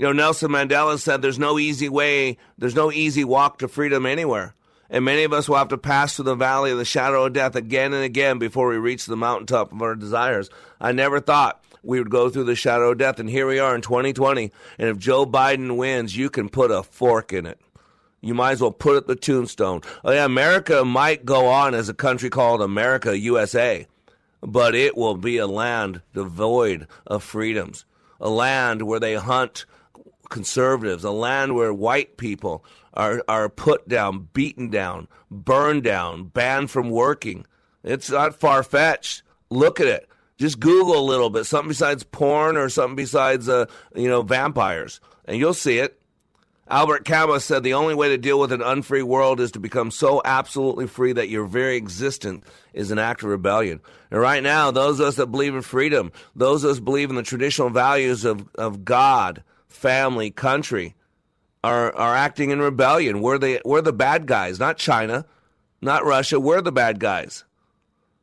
You 0.00 0.06
know, 0.06 0.12
Nelson 0.12 0.50
Mandela 0.50 0.98
said 0.98 1.20
there's 1.20 1.38
no 1.38 1.58
easy 1.58 1.90
way, 1.90 2.38
there's 2.56 2.74
no 2.74 2.90
easy 2.90 3.22
walk 3.22 3.58
to 3.58 3.68
freedom 3.68 4.06
anywhere. 4.06 4.54
And 4.88 5.04
many 5.04 5.24
of 5.24 5.34
us 5.34 5.46
will 5.46 5.58
have 5.58 5.68
to 5.68 5.76
pass 5.76 6.16
through 6.16 6.24
the 6.24 6.34
valley 6.34 6.70
of 6.70 6.78
the 6.78 6.86
shadow 6.86 7.26
of 7.26 7.34
death 7.34 7.54
again 7.54 7.92
and 7.92 8.02
again 8.02 8.38
before 8.38 8.68
we 8.68 8.78
reach 8.78 9.04
the 9.04 9.14
mountaintop 9.14 9.72
of 9.72 9.82
our 9.82 9.94
desires. 9.94 10.48
I 10.80 10.92
never 10.92 11.20
thought 11.20 11.62
we 11.82 11.98
would 11.98 12.08
go 12.08 12.30
through 12.30 12.44
the 12.44 12.54
shadow 12.54 12.92
of 12.92 12.96
death. 12.96 13.20
And 13.20 13.28
here 13.28 13.46
we 13.46 13.58
are 13.58 13.74
in 13.74 13.82
2020. 13.82 14.50
And 14.78 14.88
if 14.88 14.96
Joe 14.96 15.26
Biden 15.26 15.76
wins, 15.76 16.16
you 16.16 16.30
can 16.30 16.48
put 16.48 16.70
a 16.70 16.82
fork 16.82 17.34
in 17.34 17.44
it. 17.44 17.60
You 18.22 18.32
might 18.32 18.52
as 18.52 18.62
well 18.62 18.72
put 18.72 18.96
it 18.96 19.06
the 19.06 19.16
tombstone. 19.16 19.82
Oh, 20.02 20.12
yeah, 20.12 20.24
America 20.24 20.82
might 20.82 21.26
go 21.26 21.48
on 21.48 21.74
as 21.74 21.90
a 21.90 21.94
country 21.94 22.30
called 22.30 22.62
America, 22.62 23.18
USA, 23.18 23.86
but 24.40 24.74
it 24.74 24.96
will 24.96 25.18
be 25.18 25.36
a 25.36 25.46
land 25.46 26.00
devoid 26.14 26.86
of 27.06 27.22
freedoms, 27.22 27.84
a 28.18 28.30
land 28.30 28.80
where 28.80 28.98
they 28.98 29.16
hunt 29.16 29.66
conservatives, 30.30 31.04
a 31.04 31.10
land 31.10 31.54
where 31.54 31.74
white 31.74 32.16
people 32.16 32.64
are, 32.94 33.22
are 33.28 33.48
put 33.48 33.88
down, 33.88 34.28
beaten 34.32 34.70
down, 34.70 35.08
burned 35.30 35.82
down, 35.82 36.24
banned 36.24 36.70
from 36.70 36.90
working. 36.90 37.46
It's 37.84 38.10
not 38.10 38.40
far 38.40 38.62
fetched. 38.62 39.22
Look 39.50 39.80
at 39.80 39.86
it. 39.86 40.08
Just 40.38 40.58
Google 40.58 40.98
a 40.98 41.04
little 41.04 41.28
bit, 41.28 41.44
something 41.44 41.68
besides 41.68 42.02
porn 42.02 42.56
or 42.56 42.70
something 42.70 42.96
besides, 42.96 43.48
uh, 43.48 43.66
you 43.94 44.08
know, 44.08 44.22
vampires, 44.22 45.00
and 45.26 45.38
you'll 45.38 45.52
see 45.52 45.78
it. 45.78 46.00
Albert 46.70 47.04
Camus 47.04 47.44
said 47.44 47.64
the 47.64 47.74
only 47.74 47.96
way 47.96 48.10
to 48.10 48.16
deal 48.16 48.38
with 48.38 48.52
an 48.52 48.62
unfree 48.62 49.02
world 49.02 49.40
is 49.40 49.50
to 49.52 49.58
become 49.58 49.90
so 49.90 50.22
absolutely 50.24 50.86
free 50.86 51.12
that 51.12 51.28
your 51.28 51.44
very 51.44 51.76
existence 51.76 52.46
is 52.72 52.92
an 52.92 52.98
act 52.98 53.24
of 53.24 53.28
rebellion. 53.28 53.80
And 54.08 54.20
right 54.20 54.42
now, 54.42 54.70
those 54.70 55.00
of 55.00 55.06
us 55.06 55.16
that 55.16 55.26
believe 55.26 55.54
in 55.54 55.62
freedom, 55.62 56.12
those 56.36 56.62
of 56.62 56.70
us 56.70 56.80
believe 56.80 57.10
in 57.10 57.16
the 57.16 57.24
traditional 57.24 57.70
values 57.70 58.24
of, 58.24 58.48
of 58.54 58.84
God, 58.84 59.42
family, 59.70 60.30
country, 60.30 60.94
are, 61.64 61.94
are 61.94 62.14
acting 62.14 62.50
in 62.50 62.60
rebellion. 62.60 63.22
We're 63.22 63.38
the, 63.38 63.60
we're 63.64 63.80
the 63.80 63.92
bad 63.92 64.26
guys, 64.26 64.58
not 64.58 64.76
China, 64.76 65.24
not 65.80 66.04
Russia. 66.04 66.38
We're 66.38 66.60
the 66.60 66.72
bad 66.72 67.00
guys. 67.00 67.44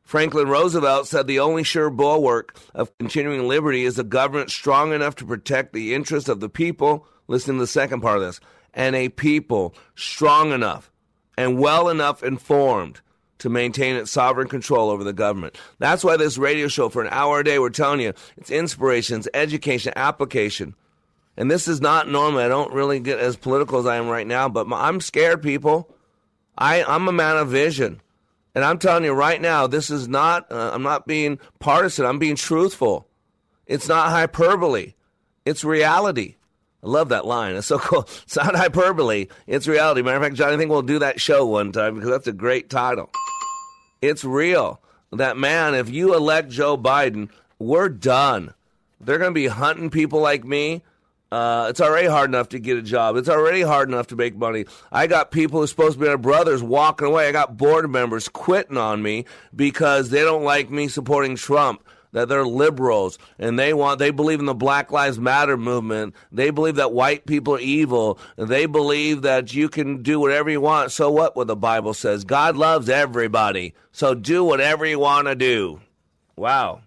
Franklin 0.03 0.47
Roosevelt 0.47 1.07
said 1.07 1.27
the 1.27 1.39
only 1.39 1.63
sure 1.63 1.89
bulwark 1.89 2.57
of 2.73 2.97
continuing 2.97 3.47
liberty 3.47 3.83
is 3.83 3.99
a 3.99 4.03
government 4.03 4.49
strong 4.49 4.93
enough 4.93 5.15
to 5.15 5.25
protect 5.25 5.73
the 5.73 5.93
interests 5.93 6.29
of 6.29 6.39
the 6.39 6.49
people. 6.49 7.05
Listen 7.27 7.55
to 7.55 7.59
the 7.61 7.67
second 7.67 8.01
part 8.01 8.17
of 8.17 8.23
this. 8.23 8.39
And 8.73 8.95
a 8.95 9.09
people 9.09 9.75
strong 9.95 10.51
enough 10.51 10.91
and 11.37 11.59
well 11.59 11.89
enough 11.89 12.23
informed 12.23 13.01
to 13.39 13.49
maintain 13.49 13.95
its 13.95 14.11
sovereign 14.11 14.47
control 14.47 14.89
over 14.89 15.03
the 15.03 15.13
government. 15.13 15.57
That's 15.77 16.03
why 16.03 16.17
this 16.17 16.37
radio 16.37 16.67
show 16.67 16.89
for 16.89 17.01
an 17.01 17.09
hour 17.11 17.41
a 17.41 17.43
day, 17.43 17.59
we're 17.59 17.69
telling 17.69 17.99
you 17.99 18.13
it's 18.37 18.49
inspiration, 18.49 19.19
it's 19.19 19.27
education, 19.33 19.93
application. 19.95 20.75
And 21.37 21.51
this 21.51 21.67
is 21.67 21.79
not 21.79 22.09
normal. 22.09 22.39
I 22.39 22.47
don't 22.47 22.73
really 22.73 22.99
get 22.99 23.19
as 23.19 23.35
political 23.35 23.79
as 23.79 23.85
I 23.85 23.97
am 23.97 24.07
right 24.07 24.25
now, 24.25 24.49
but 24.49 24.67
I'm 24.71 24.99
scared, 24.99 25.43
people. 25.43 25.95
I, 26.57 26.83
I'm 26.83 27.07
a 27.07 27.11
man 27.11 27.37
of 27.37 27.49
vision. 27.49 28.01
And 28.55 28.65
I'm 28.65 28.79
telling 28.79 29.03
you 29.03 29.13
right 29.13 29.39
now, 29.39 29.67
this 29.67 29.91
is 29.91 30.07
not, 30.07 30.51
uh, 30.51 30.71
I'm 30.73 30.81
not 30.81 31.05
being 31.05 31.37
partisan, 31.59 32.07
I'm 32.07 32.17
being 32.17 32.35
truthful. 32.35 33.07
It's 33.67 33.87
not 33.87 34.09
hyperbole, 34.09 34.95
it's 35.45 35.63
reality. 35.63 36.35
I 36.83 36.87
love 36.87 37.09
that 37.09 37.25
line. 37.25 37.55
It's 37.55 37.67
so 37.67 37.77
cool. 37.79 38.07
It's 38.23 38.35
not 38.35 38.55
hyperbole, 38.55 39.27
it's 39.45 39.67
reality. 39.67 40.01
Matter 40.01 40.17
of 40.17 40.23
fact, 40.23 40.35
John, 40.35 40.53
I 40.53 40.57
think 40.57 40.71
we'll 40.71 40.81
do 40.81 40.99
that 40.99 41.21
show 41.21 41.45
one 41.45 41.71
time 41.71 41.95
because 41.95 42.09
that's 42.09 42.27
a 42.27 42.33
great 42.33 42.71
title. 42.71 43.11
It's 44.01 44.23
real. 44.23 44.81
That 45.11 45.37
man, 45.37 45.75
if 45.75 45.89
you 45.89 46.15
elect 46.15 46.49
Joe 46.49 46.77
Biden, 46.77 47.29
we're 47.59 47.89
done. 47.89 48.55
They're 48.99 49.19
going 49.19 49.31
to 49.31 49.39
be 49.39 49.47
hunting 49.47 49.91
people 49.91 50.19
like 50.19 50.43
me 50.43 50.81
uh, 51.31 51.67
it's 51.69 51.81
already 51.81 52.07
hard 52.07 52.29
enough 52.29 52.49
to 52.49 52.59
get 52.59 52.77
a 52.77 52.81
job. 52.81 53.17
It's 53.17 53.29
already 53.29 53.61
hard 53.61 53.89
enough 53.89 54.07
to 54.07 54.15
make 54.15 54.35
money. 54.35 54.65
I 54.91 55.07
got 55.07 55.31
people 55.31 55.59
who's 55.59 55.69
supposed 55.69 55.99
to 55.99 55.99
be 55.99 56.09
my 56.09 56.15
brothers 56.15 56.63
walking 56.63 57.07
away. 57.07 57.27
I 57.27 57.31
got 57.31 57.57
board 57.57 57.89
members 57.89 58.29
quitting 58.29 58.77
on 58.77 59.01
me 59.01 59.25
because 59.55 60.09
they 60.09 60.21
don't 60.21 60.43
like 60.43 60.69
me 60.69 60.87
supporting 60.87 61.35
Trump. 61.35 61.83
That 62.13 62.29
they're 62.29 62.47
liberals 62.47 63.19
and 63.37 63.59
they 63.59 63.73
want 63.73 63.99
they 63.99 64.11
believe 64.11 64.39
in 64.39 64.45
the 64.45 64.55
Black 64.55 64.93
Lives 64.93 65.19
Matter 65.19 65.57
movement. 65.57 66.15
They 66.31 66.51
believe 66.51 66.75
that 66.75 66.93
white 66.93 67.25
people 67.25 67.55
are 67.55 67.59
evil. 67.59 68.17
They 68.37 68.65
believe 68.65 69.23
that 69.23 69.53
you 69.53 69.67
can 69.67 70.01
do 70.01 70.19
whatever 70.19 70.49
you 70.49 70.61
want. 70.61 70.93
So 70.93 71.11
what? 71.11 71.35
What 71.35 71.47
the 71.47 71.57
Bible 71.57 71.93
says, 71.93 72.23
God 72.23 72.55
loves 72.55 72.87
everybody. 72.87 73.75
So 73.91 74.15
do 74.15 74.43
whatever 74.45 74.85
you 74.85 74.99
want 74.99 75.27
to 75.27 75.35
do. 75.35 75.81
Wow. 76.37 76.81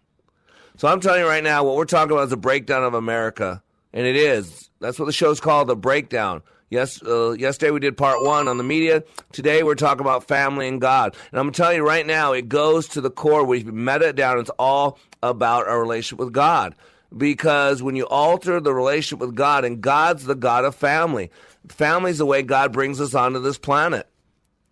So 0.79 0.89
I'm 0.89 1.01
telling 1.01 1.21
you 1.21 1.29
right 1.29 1.45
now, 1.45 1.65
what 1.65 1.77
we're 1.77 1.85
talking 1.85 2.13
about 2.13 2.27
is 2.27 2.33
a 2.33 2.39
breakdown 2.39 2.83
of 2.83 2.95
America 2.95 3.63
and 3.93 4.07
it 4.07 4.17
is. 4.17 4.71
That's 4.81 4.99
what 4.99 5.07
the 5.07 5.13
show's 5.13 5.41
called, 5.41 5.69
the 5.69 5.77
breakdown. 5.77 6.43
Yes, 6.71 7.03
uh, 7.03 7.33
yesterday 7.33 7.73
we 7.73 7.81
did 7.81 7.97
part 7.97 8.23
one 8.23 8.47
on 8.47 8.57
the 8.57 8.63
media. 8.63 9.03
Today 9.33 9.65
we're 9.65 9.75
talking 9.75 10.03
about 10.03 10.29
family 10.29 10.69
and 10.69 10.81
God. 10.81 11.17
And 11.33 11.41
I'm 11.41 11.47
going 11.47 11.53
to 11.53 11.61
tell 11.61 11.73
you 11.73 11.85
right 11.85 12.07
now, 12.07 12.33
it 12.33 12.49
goes 12.49 12.87
to 12.89 13.01
the 13.01 13.11
core. 13.11 13.45
We've 13.45 13.67
met 13.67 14.03
it 14.03 14.15
down. 14.15 14.39
It's 14.39 14.51
all 14.51 14.97
about 15.21 15.67
our 15.67 15.81
relationship 15.81 16.21
with 16.21 16.33
God. 16.33 16.77
Because 17.17 17.83
when 17.83 17.97
you 17.97 18.07
alter 18.07 18.61
the 18.61 18.73
relationship 18.73 19.19
with 19.19 19.35
God, 19.35 19.65
and 19.65 19.81
God's 19.81 20.27
the 20.27 20.37
God 20.37 20.65
of 20.65 20.77
family, 20.77 21.33
family's 21.69 22.19
the 22.19 22.27
way 22.27 22.43
God 22.43 22.73
brings 22.73 23.01
us 23.01 23.17
onto 23.17 23.41
this 23.41 23.59
planet. 23.59 24.09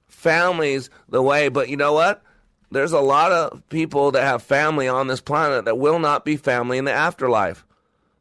Family's 0.06 0.90
the 1.08 1.20
way, 1.20 1.48
but 1.48 1.68
you 1.68 1.76
know 1.76 1.94
what? 1.94 2.22
There's 2.70 2.92
a 2.92 3.00
lot 3.00 3.32
of 3.32 3.68
people 3.70 4.12
that 4.12 4.22
have 4.22 4.42
family 4.44 4.86
on 4.86 5.08
this 5.08 5.20
planet 5.20 5.64
that 5.64 5.78
will 5.78 5.98
not 5.98 6.24
be 6.24 6.36
family 6.36 6.78
in 6.78 6.84
the 6.84 6.92
afterlife. 6.92 7.64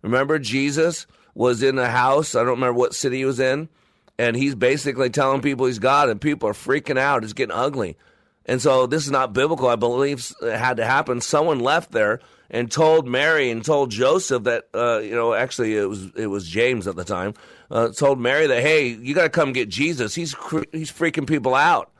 Remember, 0.01 0.39
Jesus 0.39 1.07
was 1.33 1.63
in 1.63 1.77
a 1.77 1.89
house. 1.89 2.35
I 2.35 2.39
don't 2.39 2.59
remember 2.59 2.73
what 2.73 2.95
city 2.95 3.17
he 3.17 3.25
was 3.25 3.39
in. 3.39 3.69
And 4.19 4.35
he's 4.35 4.55
basically 4.55 5.09
telling 5.09 5.41
people 5.41 5.67
he's 5.67 5.79
God, 5.79 6.09
and 6.09 6.19
people 6.19 6.49
are 6.49 6.53
freaking 6.53 6.97
out. 6.97 7.23
It's 7.23 7.33
getting 7.33 7.55
ugly. 7.55 7.97
And 8.47 8.61
so 8.61 8.87
this 8.87 9.05
is 9.05 9.11
not 9.11 9.33
biblical. 9.33 9.67
I 9.67 9.75
believe 9.75 10.33
it 10.41 10.57
had 10.57 10.77
to 10.77 10.85
happen. 10.85 11.21
Someone 11.21 11.59
left 11.59 11.91
there 11.91 12.21
and 12.49 12.71
told 12.71 13.07
Mary 13.07 13.51
and 13.51 13.63
told 13.63 13.91
Joseph 13.91 14.43
that, 14.43 14.69
uh, 14.73 14.99
you 14.99 15.13
know, 15.13 15.33
actually 15.33 15.75
it 15.75 15.87
was 15.87 16.09
it 16.15 16.27
was 16.27 16.47
James 16.47 16.87
at 16.87 16.95
the 16.95 17.03
time, 17.03 17.33
uh, 17.69 17.89
told 17.89 18.19
Mary 18.19 18.47
that, 18.47 18.61
hey, 18.61 18.87
you 18.87 19.13
got 19.13 19.23
to 19.23 19.29
come 19.29 19.51
get 19.51 19.69
Jesus. 19.69 20.15
He's 20.15 20.33
he's 20.71 20.91
freaking 20.91 21.27
people 21.27 21.53
out. 21.53 21.91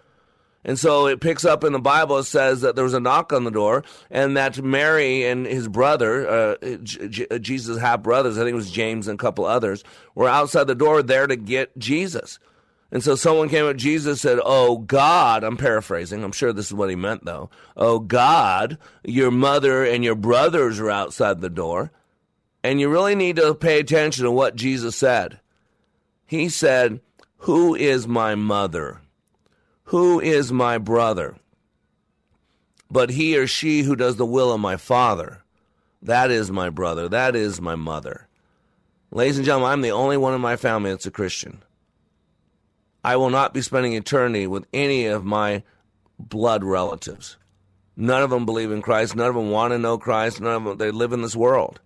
And 0.67 0.77
so 0.77 1.07
it 1.07 1.21
picks 1.21 1.45
up 1.45 1.63
in 1.63 1.71
the 1.71 1.79
Bible, 1.79 2.17
it 2.17 2.25
says 2.25 2.59
that 2.59 2.75
there 2.75 2.83
was 2.83 2.93
a 2.93 2.99
knock 2.99 3.31
on 3.31 3.45
the 3.45 3.51
door, 3.51 3.85
and 4.11 4.35
that 4.35 4.61
Mary 4.61 5.25
and 5.25 5.45
his 5.45 5.69
brother, 5.69 6.27
uh, 6.29 6.75
J- 6.83 7.39
Jesus' 7.39 7.79
half 7.79 8.03
brothers, 8.03 8.37
I 8.37 8.41
think 8.41 8.51
it 8.51 8.55
was 8.55 8.69
James 8.69 9.07
and 9.07 9.17
a 9.17 9.23
couple 9.23 9.45
others, 9.45 9.85
were 10.13 10.27
outside 10.27 10.67
the 10.67 10.75
door 10.75 11.01
there 11.01 11.25
to 11.25 11.37
get 11.37 11.75
Jesus. 11.77 12.37
And 12.91 13.01
so 13.01 13.15
someone 13.15 13.47
came 13.47 13.65
up 13.65 13.77
Jesus 13.77 14.21
said, 14.21 14.39
Oh 14.43 14.79
God, 14.79 15.45
I'm 15.45 15.57
paraphrasing, 15.57 16.23
I'm 16.23 16.33
sure 16.33 16.51
this 16.51 16.67
is 16.67 16.73
what 16.73 16.89
he 16.89 16.95
meant 16.95 17.23
though. 17.23 17.49
Oh 17.77 17.99
God, 17.99 18.77
your 19.05 19.31
mother 19.31 19.85
and 19.85 20.03
your 20.03 20.15
brothers 20.15 20.79
are 20.81 20.91
outside 20.91 21.39
the 21.39 21.49
door. 21.49 21.91
And 22.61 22.81
you 22.81 22.89
really 22.89 23.15
need 23.15 23.37
to 23.37 23.55
pay 23.55 23.79
attention 23.79 24.25
to 24.25 24.31
what 24.31 24.55
Jesus 24.55 24.95
said. 24.97 25.39
He 26.25 26.49
said, 26.49 26.99
Who 27.39 27.73
is 27.75 28.05
my 28.05 28.35
mother? 28.35 28.99
Who 29.87 30.19
is 30.19 30.51
my 30.51 30.77
brother? 30.77 31.37
But 32.91 33.11
he 33.11 33.37
or 33.37 33.47
she 33.47 33.83
who 33.83 33.95
does 33.95 34.17
the 34.17 34.25
will 34.25 34.51
of 34.51 34.59
my 34.59 34.75
Father. 34.75 35.43
That 36.01 36.29
is 36.29 36.51
my 36.51 36.69
brother. 36.69 37.07
That 37.07 37.37
is 37.37 37.61
my 37.61 37.75
mother. 37.75 38.27
Ladies 39.11 39.37
and 39.37 39.45
gentlemen, 39.45 39.71
I'm 39.71 39.81
the 39.81 39.91
only 39.91 40.17
one 40.17 40.33
in 40.33 40.41
my 40.41 40.57
family 40.57 40.89
that's 40.89 41.05
a 41.05 41.11
Christian. 41.11 41.63
I 43.01 43.15
will 43.15 43.29
not 43.29 43.53
be 43.53 43.61
spending 43.61 43.93
eternity 43.93 44.45
with 44.45 44.67
any 44.73 45.05
of 45.05 45.23
my 45.23 45.63
blood 46.19 46.65
relatives. 46.65 47.37
None 47.95 48.21
of 48.21 48.29
them 48.29 48.45
believe 48.45 48.71
in 48.71 48.81
Christ. 48.81 49.15
None 49.15 49.29
of 49.29 49.35
them 49.35 49.51
want 49.51 49.71
to 49.71 49.79
know 49.79 49.97
Christ. 49.97 50.41
None 50.41 50.53
of 50.53 50.63
them, 50.65 50.77
they 50.77 50.91
live 50.91 51.13
in 51.13 51.21
this 51.21 51.35
world. 51.35 51.79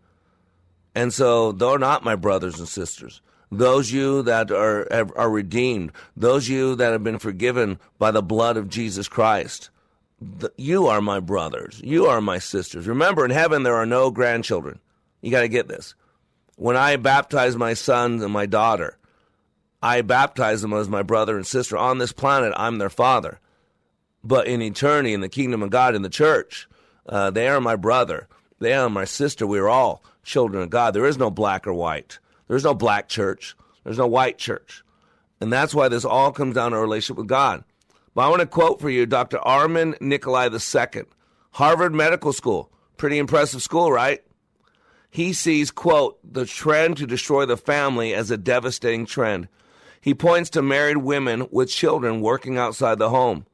And 0.96 1.14
so 1.14 1.52
they're 1.52 1.78
not 1.78 2.04
my 2.04 2.16
brothers 2.16 2.58
and 2.58 2.68
sisters 2.68 3.22
those 3.52 3.92
you 3.92 4.22
that 4.24 4.52
are 4.52 4.88
are 5.18 5.30
redeemed, 5.30 5.92
those 6.16 6.48
you 6.48 6.76
that 6.76 6.92
have 6.92 7.04
been 7.04 7.20
forgiven 7.20 7.80
by 8.00 8.12
the 8.12 8.24
blood 8.24 8.58
of 8.58 8.70
Jesus 8.70 9.08
Christ. 9.08 9.70
The, 10.22 10.52
you 10.56 10.88
are 10.88 11.02
my 11.02 11.20
brothers. 11.20 11.82
You 11.84 12.06
are 12.06 12.22
my 12.22 12.38
sisters. 12.38 12.88
Remember, 12.88 13.26
in 13.26 13.32
heaven 13.32 13.64
there 13.64 13.76
are 13.76 13.86
no 13.86 14.12
grandchildren. 14.12 14.80
You 15.22 15.32
got 15.32 15.42
to 15.42 15.48
get 15.48 15.68
this. 15.68 15.96
When 16.56 16.78
I 16.78 16.96
baptize 16.96 17.56
my 17.56 17.74
son 17.74 18.22
and 18.22 18.32
my 18.32 18.46
daughter, 18.46 18.98
I 19.82 20.02
baptize 20.02 20.62
them 20.62 20.74
as 20.74 20.88
my 20.88 21.02
brother 21.02 21.36
and 21.36 21.46
sister. 21.46 21.76
On 21.76 21.98
this 21.98 22.12
planet, 22.12 22.54
I'm 22.56 22.78
their 22.78 22.90
father. 22.90 23.40
But 24.24 24.46
in 24.46 24.62
eternity, 24.62 25.14
in 25.14 25.22
the 25.22 25.30
kingdom 25.30 25.64
of 25.64 25.72
God, 25.72 25.96
in 25.96 26.04
the 26.04 26.10
church, 26.10 26.70
uh, 27.10 27.32
they 27.32 27.48
are 27.48 27.60
my 27.60 27.76
brother. 27.76 28.28
They 28.60 28.74
are 28.74 28.90
my 28.90 29.06
sister. 29.06 29.48
We 29.48 29.58
are 29.58 29.70
all 29.70 30.04
children 30.24 30.62
of 30.62 30.70
God. 30.70 30.94
There 30.94 31.08
is 31.08 31.18
no 31.18 31.32
black 31.32 31.66
or 31.66 31.74
white. 31.74 32.20
There's 32.52 32.66
no 32.66 32.74
black 32.74 33.08
church. 33.08 33.56
There's 33.86 33.98
no 33.98 34.08
white 34.08 34.38
church. 34.38 34.84
And 35.40 35.54
that's 35.54 35.74
why 35.74 35.88
this 35.88 36.04
all 36.04 36.34
comes 36.34 36.56
down 36.56 36.72
to 36.72 36.78
a 36.78 36.82
relationship 36.82 37.16
with 37.16 37.28
God. 37.28 37.64
But 38.14 38.24
I 38.24 38.28
want 38.28 38.42
to 38.42 38.46
quote 38.46 38.82
for 38.82 38.90
you 38.90 39.06
Dr. 39.06 39.40
Armand 39.40 39.96
Nicholi 40.02 40.52
II, 40.52 41.04
Harvard 41.52 41.94
Medical 41.94 42.34
School. 42.34 42.70
Pretty 42.98 43.20
impressive 43.20 43.62
school, 43.62 43.90
right? 43.90 44.22
He 45.10 45.32
sees, 45.32 45.72
quote, 45.72 46.20
the 46.30 46.46
trend 46.46 46.98
to 46.98 47.08
destroy 47.08 47.46
the 47.46 47.56
family 47.56 48.14
as 48.14 48.32
a 48.32 48.38
devastating 48.38 49.06
trend. 49.06 49.48
He 50.02 50.14
points 50.14 50.50
to 50.50 50.62
married 50.62 50.98
women 50.98 51.48
with 51.52 51.70
children 51.70 52.20
working 52.20 52.58
outside 52.58 53.00
the 53.00 53.12
home. 53.12 53.46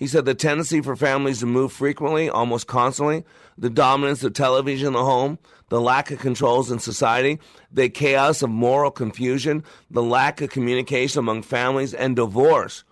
He 0.00 0.06
said 0.06 0.24
the 0.24 0.34
tendency 0.34 0.80
for 0.80 0.96
families 0.96 1.40
to 1.40 1.46
move 1.46 1.74
frequently, 1.74 2.30
almost 2.30 2.66
constantly, 2.66 3.22
the 3.58 3.68
dominance 3.68 4.24
of 4.24 4.32
television 4.32 4.86
in 4.88 4.92
the 4.94 5.04
home, 5.04 5.38
the 5.68 5.78
lack 5.78 6.10
of 6.10 6.18
controls 6.18 6.70
in 6.70 6.78
society, 6.78 7.38
the 7.70 7.90
chaos 7.90 8.40
of 8.40 8.48
moral 8.48 8.90
confusion, 8.90 9.62
the 9.90 10.02
lack 10.02 10.40
of 10.40 10.48
communication 10.48 11.18
among 11.18 11.42
families, 11.42 11.92
and 11.92 12.16
divorce. 12.16 12.82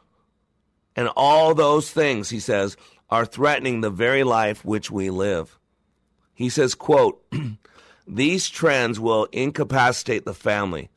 And 0.97 1.09
all 1.17 1.55
those 1.55 1.91
things, 1.91 2.29
he 2.29 2.41
says, 2.41 2.77
are 3.09 3.25
threatening 3.25 3.81
the 3.81 3.89
very 3.89 4.23
life 4.23 4.63
which 4.63 4.91
we 4.91 5.09
live. 5.09 5.59
He 6.35 6.51
says, 6.51 6.75
quote, 6.75 7.25
these 8.07 8.51
trends 8.51 9.01
will 9.01 9.29
incapacitate 9.33 10.27
the 10.27 10.35
family, 10.35 10.91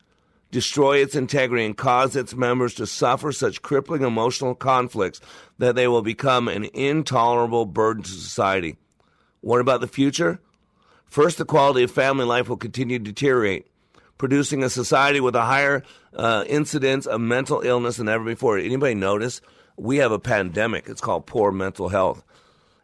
destroy 0.52 0.98
its 0.98 1.16
integrity, 1.16 1.64
and 1.64 1.76
cause 1.76 2.14
its 2.14 2.36
members 2.36 2.74
to 2.74 2.86
suffer 2.86 3.32
such 3.32 3.62
crippling 3.62 4.02
emotional 4.02 4.54
conflicts 4.54 5.20
that 5.58 5.74
they 5.74 5.88
will 5.88 6.02
become 6.02 6.46
an 6.46 6.68
intolerable 6.74 7.66
burden 7.66 8.04
to 8.04 8.10
society. 8.10 8.76
What 9.40 9.60
about 9.60 9.80
the 9.80 9.88
future? 9.88 10.38
First, 11.06 11.38
the 11.38 11.44
quality 11.44 11.82
of 11.82 11.90
family 11.90 12.24
life 12.24 12.48
will 12.48 12.56
continue 12.56 12.98
to 12.98 13.04
deteriorate, 13.04 13.66
producing 14.18 14.62
a 14.62 14.70
society 14.70 15.20
with 15.20 15.34
a 15.34 15.42
higher 15.42 15.82
uh, 16.14 16.44
incidence 16.46 17.06
of 17.06 17.20
mental 17.20 17.62
illness 17.62 17.96
than 17.96 18.08
ever 18.08 18.24
before. 18.24 18.58
Anybody 18.58 18.94
notice? 18.94 19.40
We 19.76 19.96
have 19.96 20.12
a 20.12 20.18
pandemic. 20.18 20.86
It's 20.86 21.00
called 21.00 21.26
poor 21.26 21.50
mental 21.50 21.88
health. 21.88 22.22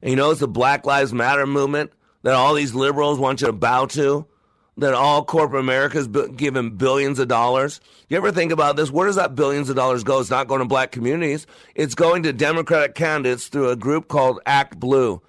And 0.03 0.11
you 0.11 0.16
notice 0.16 0.41
the 0.41 0.49
Black 0.49 0.87
Lives 0.87 1.12
Matter 1.12 1.47
movement 1.47 1.93
that 2.23 2.35
all 2.35 2.55
these 2.55 2.75
liberals 2.75 3.19
want 3.19 3.41
you 3.41 3.47
to 3.47 3.53
bow 3.53 3.87
to? 3.87 4.27
That 4.79 4.95
all 4.95 5.24
corporate 5.24 5.61
America 5.61 5.99
is 5.99 6.07
given 6.07 6.76
billions 6.76 7.18
of 7.18 7.29
dollars. 7.29 7.81
You 8.09 8.16
ever 8.16 8.31
think 8.31 8.53
about 8.53 8.76
this? 8.76 8.91
Where 8.91 9.07
does 9.07 9.16
that 9.16 9.35
billions 9.35 9.68
of 9.68 9.76
dollars 9.76 10.05
go? 10.05 10.20
It's 10.20 10.31
not 10.31 10.47
going 10.47 10.61
to 10.61 10.66
black 10.66 10.93
communities. 10.93 11.47
It's 11.74 11.95
going 11.95 12.22
to 12.22 12.33
Democratic 12.33 12.95
candidates 12.95 13.49
through 13.49 13.70
a 13.70 13.76
group 13.76 14.09
called 14.09 14.41
Act 14.47 14.79
Blue. 14.79 15.20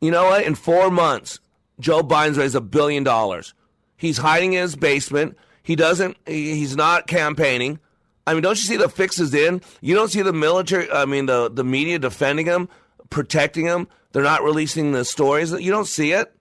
You 0.00 0.12
know 0.12 0.24
what? 0.24 0.44
In 0.44 0.54
four 0.54 0.90
months, 0.90 1.40
Joe 1.80 2.02
Biden's 2.02 2.38
raised 2.38 2.54
a 2.54 2.60
billion 2.60 3.02
dollars. 3.02 3.52
He's 3.96 4.18
hiding 4.18 4.52
in 4.52 4.62
his 4.62 4.76
basement. 4.76 5.36
He 5.62 5.74
doesn't. 5.74 6.16
He's 6.26 6.76
not 6.76 7.08
campaigning. 7.08 7.80
I 8.26 8.34
mean, 8.34 8.42
don't 8.42 8.56
you 8.56 8.62
see 8.62 8.76
the 8.76 8.88
fixes 8.88 9.34
in? 9.34 9.60
You 9.80 9.94
don't 9.94 10.08
see 10.08 10.22
the 10.22 10.32
military. 10.32 10.90
I 10.90 11.06
mean, 11.06 11.26
the 11.26 11.50
the 11.50 11.64
media 11.64 11.98
defending 11.98 12.46
him, 12.46 12.68
protecting 13.10 13.64
him. 13.64 13.88
They're 14.12 14.22
not 14.22 14.44
releasing 14.44 14.92
the 14.92 15.04
stories. 15.04 15.50
You 15.52 15.72
don't 15.72 15.86
see 15.86 16.12
it. 16.12 16.35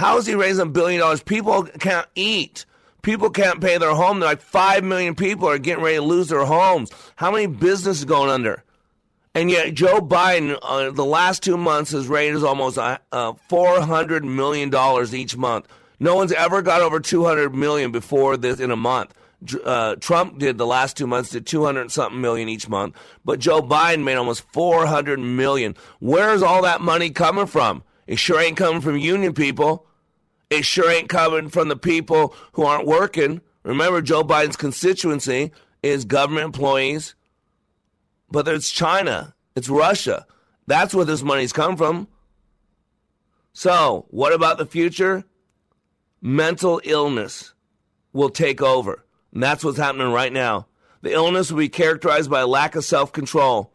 How 0.00 0.16
is 0.16 0.26
he 0.26 0.34
raising 0.34 0.62
a 0.62 0.70
billion 0.70 1.02
dollars? 1.02 1.22
People 1.22 1.64
can't 1.64 2.06
eat. 2.14 2.64
People 3.02 3.28
can't 3.28 3.60
pay 3.60 3.76
their 3.76 3.92
home. 3.92 4.18
They're 4.18 4.30
like 4.30 4.40
five 4.40 4.82
million 4.82 5.14
people 5.14 5.46
are 5.46 5.58
getting 5.58 5.84
ready 5.84 5.96
to 5.96 6.02
lose 6.02 6.28
their 6.28 6.46
homes. 6.46 6.90
How 7.16 7.30
many 7.30 7.46
businesses 7.46 8.06
going 8.06 8.30
under? 8.30 8.64
And 9.34 9.50
yet, 9.50 9.74
Joe 9.74 10.00
Biden, 10.00 10.58
uh, 10.62 10.90
the 10.90 11.04
last 11.04 11.42
two 11.42 11.58
months, 11.58 11.92
rate 11.92 12.32
is 12.32 12.42
almost 12.42 12.78
uh, 12.78 12.96
uh, 13.12 13.34
four 13.50 13.82
hundred 13.82 14.24
million 14.24 14.70
dollars 14.70 15.14
each 15.14 15.36
month. 15.36 15.68
No 15.98 16.14
one's 16.16 16.32
ever 16.32 16.62
got 16.62 16.80
over 16.80 16.98
two 16.98 17.26
hundred 17.26 17.54
million 17.54 17.92
before 17.92 18.38
this 18.38 18.58
in 18.58 18.70
a 18.70 18.76
month. 18.76 19.12
Uh, 19.66 19.96
Trump 19.96 20.38
did 20.38 20.56
the 20.56 20.66
last 20.66 20.96
two 20.96 21.06
months 21.06 21.28
did 21.28 21.44
200 21.46 21.92
something 21.92 22.22
million 22.22 22.48
each 22.48 22.70
month, 22.70 22.96
but 23.22 23.38
Joe 23.38 23.60
Biden 23.60 24.04
made 24.04 24.16
almost 24.16 24.44
400 24.54 25.18
million. 25.18 25.76
Where's 25.98 26.42
all 26.42 26.62
that 26.62 26.80
money 26.80 27.10
coming 27.10 27.44
from? 27.44 27.82
It 28.06 28.18
sure 28.18 28.40
ain't 28.40 28.56
coming 28.56 28.80
from 28.80 28.96
union 28.96 29.34
people. 29.34 29.86
It 30.50 30.64
sure 30.64 30.90
ain't 30.90 31.08
coming 31.08 31.48
from 31.48 31.68
the 31.68 31.76
people 31.76 32.34
who 32.52 32.64
aren't 32.64 32.86
working. 32.86 33.40
Remember, 33.62 34.02
Joe 34.02 34.24
Biden's 34.24 34.56
constituency 34.56 35.52
is 35.82 36.04
government 36.04 36.46
employees, 36.46 37.14
but 38.30 38.48
it's 38.48 38.70
China, 38.70 39.34
it's 39.54 39.68
Russia. 39.68 40.26
That's 40.66 40.92
where 40.92 41.04
this 41.04 41.22
money's 41.22 41.52
come 41.52 41.76
from. 41.76 42.08
So, 43.52 44.06
what 44.10 44.32
about 44.32 44.58
the 44.58 44.66
future? 44.66 45.24
Mental 46.20 46.80
illness 46.84 47.54
will 48.12 48.30
take 48.30 48.60
over. 48.60 49.04
And 49.32 49.42
that's 49.42 49.64
what's 49.64 49.78
happening 49.78 50.12
right 50.12 50.32
now. 50.32 50.66
The 51.02 51.12
illness 51.12 51.50
will 51.50 51.58
be 51.58 51.68
characterized 51.68 52.30
by 52.30 52.40
a 52.40 52.46
lack 52.46 52.74
of 52.74 52.84
self 52.84 53.12
control, 53.12 53.72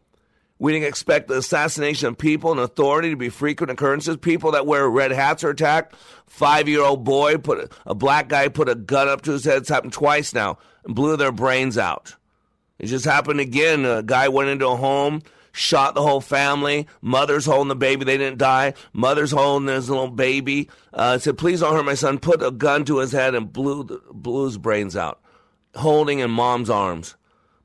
we 0.58 0.72
didn't 0.72 0.88
expect 0.88 1.28
the 1.28 1.36
assassination 1.36 2.08
of 2.08 2.18
people 2.18 2.50
and 2.50 2.60
authority 2.60 3.10
to 3.10 3.16
be 3.16 3.28
frequent 3.28 3.70
occurrences. 3.70 4.16
People 4.16 4.52
that 4.52 4.66
wear 4.66 4.88
red 4.88 5.10
hats 5.10 5.44
are 5.44 5.50
attacked. 5.50 5.94
Five 6.26 6.68
year 6.68 6.82
old 6.82 7.04
boy 7.04 7.36
put 7.36 7.70
a, 7.84 7.94
black 7.94 8.28
guy 8.28 8.48
put 8.48 8.68
a 8.68 8.74
gun 8.74 9.08
up 9.08 9.22
to 9.22 9.32
his 9.32 9.44
head. 9.44 9.58
It's 9.58 9.68
happened 9.68 9.92
twice 9.92 10.32
now 10.32 10.58
and 10.84 10.94
blew 10.94 11.16
their 11.16 11.32
brains 11.32 11.76
out. 11.76 12.16
It 12.78 12.86
just 12.86 13.04
happened 13.04 13.40
again. 13.40 13.84
A 13.84 14.02
guy 14.02 14.28
went 14.28 14.48
into 14.48 14.66
a 14.66 14.76
home, 14.76 15.22
shot 15.52 15.94
the 15.94 16.02
whole 16.02 16.20
family. 16.20 16.86
Mother's 17.02 17.46
holding 17.46 17.68
the 17.68 17.76
baby. 17.76 18.04
They 18.04 18.18
didn't 18.18 18.38
die. 18.38 18.74
Mother's 18.92 19.30
holding 19.32 19.68
his 19.68 19.90
little 19.90 20.10
baby. 20.10 20.70
Uh, 20.92 21.18
said, 21.18 21.38
please 21.38 21.60
don't 21.60 21.74
hurt 21.74 21.84
my 21.84 21.94
son. 21.94 22.18
Put 22.18 22.42
a 22.42 22.50
gun 22.50 22.84
to 22.86 22.98
his 22.98 23.12
head 23.12 23.34
and 23.34 23.52
blew, 23.52 23.84
the, 23.84 24.00
blew 24.10 24.46
his 24.46 24.58
brains 24.58 24.96
out, 24.96 25.20
holding 25.74 26.18
in 26.20 26.30
mom's 26.30 26.70
arms. 26.70 27.14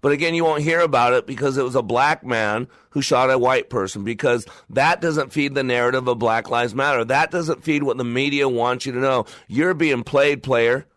But 0.01 0.13
again, 0.13 0.33
you 0.33 0.43
won't 0.43 0.63
hear 0.63 0.79
about 0.79 1.13
it 1.13 1.27
because 1.27 1.57
it 1.57 1.63
was 1.63 1.75
a 1.75 1.83
black 1.83 2.25
man 2.25 2.67
who 2.89 3.03
shot 3.03 3.29
a 3.29 3.37
white 3.37 3.69
person 3.69 4.03
because 4.03 4.47
that 4.71 4.99
doesn't 4.99 5.31
feed 5.31 5.53
the 5.53 5.63
narrative 5.63 6.07
of 6.07 6.17
Black 6.17 6.49
Lives 6.49 6.73
Matter. 6.73 7.05
That 7.05 7.29
doesn't 7.29 7.63
feed 7.63 7.83
what 7.83 7.97
the 7.97 8.03
media 8.03 8.49
wants 8.49 8.85
you 8.85 8.93
to 8.93 8.99
know. 8.99 9.25
You're 9.47 9.75
being 9.75 10.03
played, 10.03 10.41
player. 10.41 10.87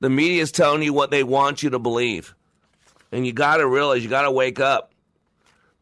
The 0.00 0.10
media 0.10 0.42
is 0.42 0.50
telling 0.50 0.82
you 0.82 0.92
what 0.92 1.12
they 1.12 1.22
want 1.22 1.62
you 1.62 1.70
to 1.70 1.78
believe. 1.78 2.34
And 3.12 3.24
you 3.24 3.32
got 3.32 3.58
to 3.58 3.68
realize, 3.68 4.02
you 4.02 4.10
got 4.10 4.22
to 4.22 4.30
wake 4.32 4.58
up. 4.58 4.92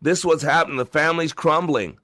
This 0.03 0.19
is 0.19 0.25
what's 0.27 0.43
happening. 0.43 0.77
The 0.77 0.87
family's 0.87 1.33
crumbling. 1.33 1.99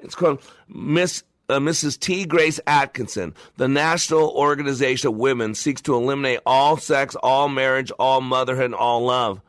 It's 0.00 0.14
called 0.14 0.42
Miss 0.68 1.22
uh, 1.48 1.58
Mrs. 1.58 1.98
Ti-Grace 1.98 2.60
Atkinson, 2.64 3.34
the 3.56 3.66
National 3.66 4.28
Organization 4.28 5.08
of 5.08 5.16
Women, 5.16 5.56
seeks 5.56 5.80
to 5.82 5.96
eliminate 5.96 6.38
all 6.46 6.76
sex, 6.76 7.16
all 7.16 7.48
marriage, 7.48 7.90
all 7.98 8.20
motherhood, 8.20 8.66
and 8.66 8.74
all 8.74 9.04
love 9.04 9.40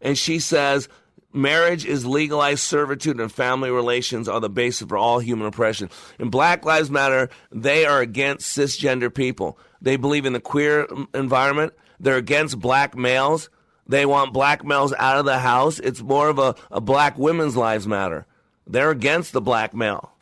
and 0.00 0.16
she 0.16 0.38
says 0.38 0.88
marriage 1.32 1.84
is 1.84 2.04
legalized 2.04 2.60
servitude 2.60 3.20
and 3.20 3.30
family 3.30 3.70
relations 3.70 4.28
are 4.28 4.40
the 4.40 4.50
basis 4.50 4.88
for 4.88 4.96
all 4.96 5.18
human 5.18 5.46
oppression. 5.46 5.90
In 6.18 6.30
Black 6.30 6.64
Lives 6.64 6.90
Matter, 6.90 7.28
they 7.52 7.84
are 7.84 8.00
against 8.00 8.56
cisgender 8.56 9.12
people. 9.12 9.58
They 9.80 9.96
believe 9.96 10.26
in 10.26 10.32
the 10.32 10.40
queer 10.40 10.88
environment. 11.14 11.72
They're 11.98 12.16
against 12.16 12.58
black 12.58 12.96
males. 12.96 13.50
They 13.86 14.06
want 14.06 14.32
black 14.32 14.64
males 14.64 14.94
out 14.98 15.18
of 15.18 15.24
the 15.24 15.38
house. 15.38 15.78
It's 15.78 16.00
more 16.00 16.28
of 16.28 16.38
a, 16.38 16.54
a 16.70 16.80
black 16.80 17.18
women's 17.18 17.56
lives 17.56 17.86
matter. 17.86 18.26
They're 18.66 18.90
against 18.90 19.32
the 19.32 19.40
black 19.40 19.74
male. 19.74 20.12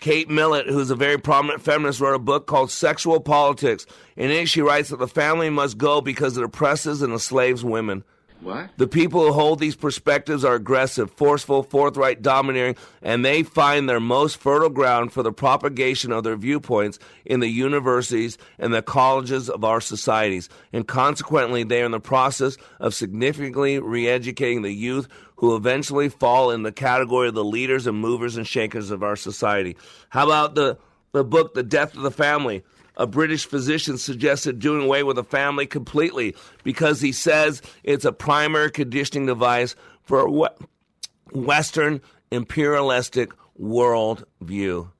Kate 0.00 0.28
Millett, 0.28 0.66
who's 0.66 0.90
a 0.90 0.96
very 0.96 1.16
prominent 1.16 1.62
feminist, 1.62 2.00
wrote 2.00 2.16
a 2.16 2.18
book 2.18 2.48
called 2.48 2.72
Sexual 2.72 3.20
Politics. 3.20 3.86
In 4.16 4.32
it, 4.32 4.48
she 4.48 4.60
writes 4.60 4.88
that 4.88 4.98
the 4.98 5.06
family 5.06 5.48
must 5.48 5.78
go 5.78 6.00
because 6.00 6.36
it 6.36 6.42
oppresses 6.42 7.02
and 7.02 7.12
enslaves 7.12 7.64
women. 7.64 8.02
What? 8.42 8.70
The 8.76 8.88
people 8.88 9.24
who 9.24 9.32
hold 9.32 9.60
these 9.60 9.76
perspectives 9.76 10.44
are 10.44 10.54
aggressive, 10.54 11.12
forceful, 11.12 11.62
forthright, 11.62 12.22
domineering, 12.22 12.76
and 13.00 13.24
they 13.24 13.44
find 13.44 13.88
their 13.88 14.00
most 14.00 14.36
fertile 14.36 14.68
ground 14.68 15.12
for 15.12 15.22
the 15.22 15.32
propagation 15.32 16.10
of 16.10 16.24
their 16.24 16.34
viewpoints 16.34 16.98
in 17.24 17.38
the 17.38 17.48
universities 17.48 18.38
and 18.58 18.74
the 18.74 18.82
colleges 18.82 19.48
of 19.48 19.62
our 19.64 19.80
societies. 19.80 20.48
And 20.72 20.88
consequently, 20.88 21.62
they 21.62 21.82
are 21.82 21.86
in 21.86 21.92
the 21.92 22.00
process 22.00 22.56
of 22.80 22.94
significantly 22.94 23.78
re 23.78 24.08
educating 24.08 24.62
the 24.62 24.72
youth 24.72 25.08
who 25.36 25.54
eventually 25.54 26.08
fall 26.08 26.50
in 26.50 26.62
the 26.64 26.72
category 26.72 27.28
of 27.28 27.34
the 27.34 27.44
leaders 27.44 27.86
and 27.86 27.96
movers 27.96 28.36
and 28.36 28.46
shakers 28.46 28.90
of 28.90 29.02
our 29.02 29.16
society. 29.16 29.76
How 30.08 30.24
about 30.24 30.56
the, 30.56 30.78
the 31.12 31.22
book, 31.24 31.54
The 31.54 31.62
Death 31.62 31.96
of 31.96 32.02
the 32.02 32.10
Family? 32.10 32.64
A 32.96 33.06
British 33.06 33.46
physician 33.46 33.98
suggested 33.98 34.58
doing 34.58 34.84
away 34.84 35.02
with 35.02 35.16
the 35.16 35.24
family 35.24 35.66
completely 35.66 36.34
because 36.62 37.00
he 37.00 37.12
says 37.12 37.62
it's 37.82 38.04
a 38.04 38.12
primary 38.12 38.70
conditioning 38.70 39.26
device 39.26 39.74
for 40.02 40.26
a 40.26 40.50
Western 41.36 42.00
imperialistic 42.30 43.32
world 43.56 44.24
view. 44.40 44.90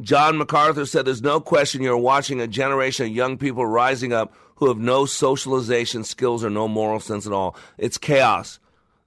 John 0.00 0.36
MacArthur 0.36 0.84
said 0.84 1.06
there's 1.06 1.22
no 1.22 1.40
question 1.40 1.82
you're 1.82 1.96
watching 1.96 2.40
a 2.40 2.46
generation 2.46 3.06
of 3.06 3.12
young 3.12 3.38
people 3.38 3.64
rising 3.64 4.12
up 4.12 4.34
who 4.56 4.68
have 4.68 4.78
no 4.78 5.06
socialization 5.06 6.04
skills 6.04 6.44
or 6.44 6.50
no 6.50 6.68
moral 6.68 7.00
sense 7.00 7.26
at 7.26 7.32
all. 7.32 7.56
It's 7.78 7.98
chaos, 7.98 8.58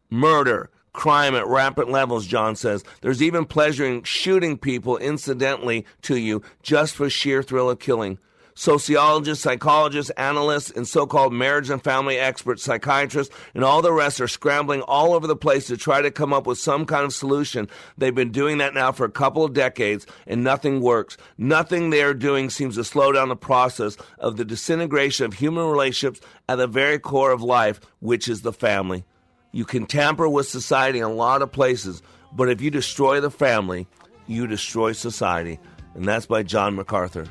murder, 0.10 0.72
crime 0.94 1.36
at 1.36 1.48
rampant 1.48 1.90
levels, 1.90 2.26
John 2.26 2.56
says. 2.56 2.84
There's 3.02 3.22
even 3.22 3.46
pleasure 3.46 3.86
in 3.86 4.04
shooting 4.04 4.58
people 4.58 4.98
incidentally 4.98 5.86
to 6.04 6.18
you 6.18 6.42
just 6.64 6.96
for 6.96 7.10
sheer 7.10 7.44
thrill 7.44 7.70
of 7.70 7.80
killing. 7.80 8.20
Sociologists, 8.60 9.42
psychologists, 9.42 10.10
analysts, 10.18 10.70
and 10.70 10.86
so 10.86 11.08
called 11.08 11.32
marriage 11.32 11.70
and 11.70 11.82
family 11.82 12.18
experts, 12.18 12.62
psychiatrists, 12.62 13.34
and 13.54 13.64
all 13.64 13.82
the 13.82 13.94
rest 13.94 14.20
are 14.20 14.28
scrambling 14.28 14.82
all 14.82 15.14
over 15.14 15.28
the 15.28 15.36
place 15.38 15.68
to 15.68 15.78
try 15.78 16.02
to 16.02 16.12
come 16.12 16.34
up 16.34 16.46
with 16.46 16.58
some 16.58 16.86
kind 16.86 17.06
of 17.06 17.14
solution. 17.14 17.70
They've 17.98 18.14
been 18.14 18.34
doing 18.34 18.58
that 18.58 18.74
now 18.74 18.92
for 18.92 19.06
a 19.06 19.12
couple 19.12 19.46
of 19.46 19.54
decades, 19.54 20.06
and 20.28 20.44
nothing 20.44 20.82
works. 20.82 21.16
Nothing 21.38 21.90
they're 21.90 22.14
doing 22.14 22.50
seems 22.50 22.76
to 22.76 22.84
slow 22.84 23.14
down 23.14 23.30
the 23.30 23.36
process 23.38 23.96
of 24.18 24.36
the 24.36 24.44
disintegration 24.44 25.26
of 25.26 25.36
human 25.36 25.66
relationships 25.66 26.20
at 26.50 26.56
the 26.56 26.68
very 26.68 27.00
core 27.00 27.32
of 27.32 27.42
life, 27.42 27.80
which 28.02 28.28
is 28.28 28.42
the 28.42 28.52
family. 28.52 29.06
You 29.52 29.66
can 29.66 29.88
tamper 29.88 30.30
with 30.30 30.48
society 30.48 31.00
in 31.00 31.06
a 31.06 31.12
lot 31.12 31.42
of 31.42 31.52
places, 31.52 32.04
but 32.32 32.50
if 32.50 32.62
you 32.62 32.70
destroy 32.70 33.20
the 33.20 33.32
family, 33.32 33.88
you 34.28 34.46
destroy 34.46 34.92
society. 34.92 35.60
And 35.96 36.06
that's 36.06 36.28
by 36.28 36.44
John 36.44 36.76
MacArthur. 36.76 37.26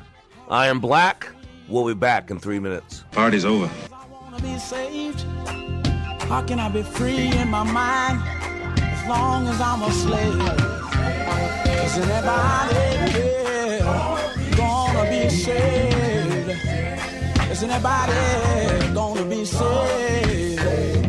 I 0.49 0.67
am 0.67 0.81
black. 0.81 1.29
We'll 1.69 1.87
be 1.87 1.93
back 1.93 2.29
in 2.29 2.39
three 2.39 2.59
minutes. 2.59 3.05
Party's 3.11 3.45
over. 3.45 3.69
be 4.41 4.57
saved? 4.57 5.21
How 6.27 6.43
can 6.43 6.59
I 6.59 6.67
be 6.69 6.83
free 6.83 7.31
in 7.37 7.47
my 7.47 7.63
mind 7.63 8.21
as 8.81 9.07
long 9.07 9.47
as 9.47 9.61
I'm 9.61 9.81
a 9.81 9.91
slave? 9.91 10.41
Is 11.85 11.97
anybody 11.97 13.11
here 13.13 13.79
gonna 14.57 15.09
be 15.09 15.29
saved? 15.29 16.49
Is 17.49 17.63
anybody 17.63 18.93
gonna 18.93 19.25
be 19.25 19.45
saved? 19.45 21.08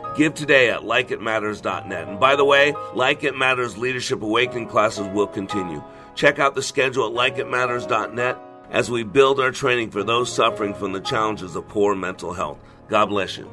Give 0.15 0.33
today 0.33 0.69
at 0.69 0.81
likeitmatters.net. 0.81 2.07
And 2.07 2.19
by 2.19 2.35
the 2.35 2.45
way, 2.45 2.73
Like 2.93 3.23
It 3.23 3.35
Matters 3.35 3.77
Leadership 3.77 4.21
Awakening 4.21 4.67
classes 4.67 5.07
will 5.07 5.27
continue. 5.27 5.83
Check 6.15 6.39
out 6.39 6.55
the 6.55 6.61
schedule 6.61 7.07
at 7.07 7.35
likeitmatters.net 7.35 8.37
as 8.69 8.91
we 8.91 9.03
build 9.03 9.39
our 9.39 9.51
training 9.51 9.91
for 9.91 10.03
those 10.03 10.33
suffering 10.33 10.73
from 10.73 10.93
the 10.93 11.01
challenges 11.01 11.55
of 11.55 11.67
poor 11.67 11.95
mental 11.95 12.33
health. 12.33 12.59
God 12.87 13.07
bless 13.07 13.37
you. 13.37 13.49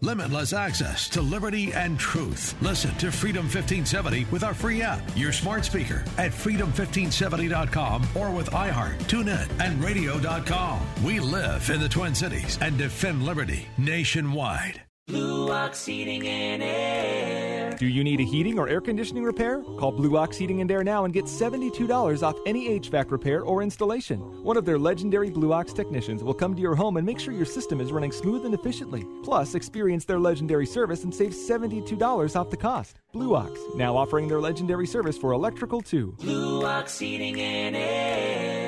Limitless 0.00 0.52
access 0.52 1.08
to 1.10 1.22
liberty 1.22 1.72
and 1.72 1.98
truth. 1.98 2.54
Listen 2.60 2.94
to 2.96 3.10
Freedom 3.10 3.44
1570 3.44 4.26
with 4.30 4.44
our 4.44 4.54
free 4.54 4.80
app, 4.82 5.00
your 5.16 5.32
smart 5.32 5.64
speaker 5.64 6.04
at 6.18 6.30
freedom1570.com 6.30 8.06
or 8.14 8.30
with 8.30 8.50
iHeart, 8.50 8.98
TuneIn, 9.04 9.48
and 9.60 9.82
radio.com. 9.82 10.80
We 11.04 11.18
live 11.20 11.68
in 11.70 11.80
the 11.80 11.88
Twin 11.88 12.14
Cities 12.14 12.58
and 12.60 12.78
defend 12.78 13.24
liberty 13.24 13.66
nationwide. 13.76 14.82
Blue 15.08 15.50
Ox 15.50 15.86
Heating 15.86 16.28
and 16.28 16.62
Air. 16.62 17.70
Do 17.78 17.86
you 17.86 18.04
need 18.04 18.20
a 18.20 18.24
heating 18.24 18.58
or 18.58 18.68
air 18.68 18.82
conditioning 18.82 19.24
repair? 19.24 19.62
Call 19.62 19.90
Blue 19.90 20.18
Ox 20.18 20.36
Heating 20.36 20.60
and 20.60 20.70
Air 20.70 20.84
now 20.84 21.06
and 21.06 21.14
get 21.14 21.24
$72 21.24 22.22
off 22.22 22.36
any 22.44 22.78
HVAC 22.78 23.10
repair 23.10 23.40
or 23.40 23.62
installation. 23.62 24.18
One 24.44 24.58
of 24.58 24.66
their 24.66 24.78
legendary 24.78 25.30
Blue 25.30 25.54
Ox 25.54 25.72
technicians 25.72 26.22
will 26.22 26.34
come 26.34 26.54
to 26.54 26.60
your 26.60 26.74
home 26.74 26.98
and 26.98 27.06
make 27.06 27.18
sure 27.18 27.32
your 27.32 27.46
system 27.46 27.80
is 27.80 27.90
running 27.90 28.12
smooth 28.12 28.44
and 28.44 28.52
efficiently. 28.52 29.06
Plus, 29.24 29.54
experience 29.54 30.04
their 30.04 30.20
legendary 30.20 30.66
service 30.66 31.04
and 31.04 31.14
save 31.14 31.30
$72 31.30 32.36
off 32.36 32.50
the 32.50 32.56
cost. 32.58 33.00
Blue 33.14 33.34
Ox, 33.34 33.58
now 33.76 33.96
offering 33.96 34.28
their 34.28 34.42
legendary 34.42 34.86
service 34.86 35.16
for 35.16 35.32
electrical 35.32 35.80
too. 35.80 36.14
Blue 36.18 36.66
Ox 36.66 36.98
Heating 36.98 37.40
and 37.40 37.74
Air. 37.74 38.67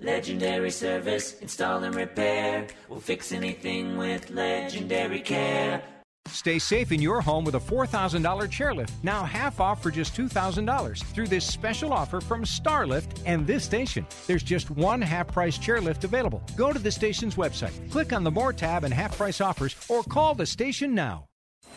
Legendary 0.00 0.70
service, 0.70 1.38
install 1.40 1.84
and 1.84 1.94
repair. 1.94 2.66
We'll 2.88 3.00
fix 3.00 3.32
anything 3.32 3.96
with 3.96 4.30
legendary 4.30 5.20
care. 5.20 5.82
Stay 6.28 6.58
safe 6.58 6.92
in 6.92 7.02
your 7.02 7.20
home 7.20 7.44
with 7.44 7.56
a 7.56 7.60
$4,000 7.60 8.22
chairlift, 8.48 8.90
now 9.02 9.24
half 9.24 9.58
off 9.58 9.82
for 9.82 9.90
just 9.90 10.14
$2,000 10.14 11.04
through 11.04 11.26
this 11.26 11.46
special 11.46 11.92
offer 11.92 12.20
from 12.20 12.44
Starlift 12.44 13.20
and 13.26 13.46
this 13.46 13.64
station. 13.64 14.06
There's 14.26 14.42
just 14.42 14.70
one 14.70 15.02
half 15.02 15.28
price 15.28 15.58
chairlift 15.58 16.04
available. 16.04 16.42
Go 16.56 16.72
to 16.72 16.78
the 16.78 16.90
station's 16.90 17.34
website, 17.34 17.90
click 17.90 18.12
on 18.12 18.22
the 18.22 18.30
More 18.30 18.52
tab 18.52 18.84
and 18.84 18.94
half 18.94 19.16
price 19.16 19.40
offers, 19.40 19.74
or 19.88 20.02
call 20.02 20.34
the 20.34 20.46
station 20.46 20.94
now. 20.94 21.26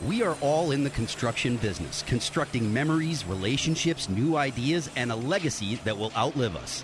We 0.05 0.24
are 0.24 0.38
all 0.41 0.71
in 0.71 0.84
the 0.84 0.89
construction 0.89 1.57
business, 1.57 2.03
constructing 2.03 2.74
memories, 2.74 3.26
relationships, 3.26 4.09
new 4.09 4.36
ideas, 4.38 4.89
and 4.95 5.11
a 5.11 5.15
legacy 5.15 5.76
that 5.84 5.97
will 5.97 6.11
outlive 6.15 6.55
us. 6.55 6.84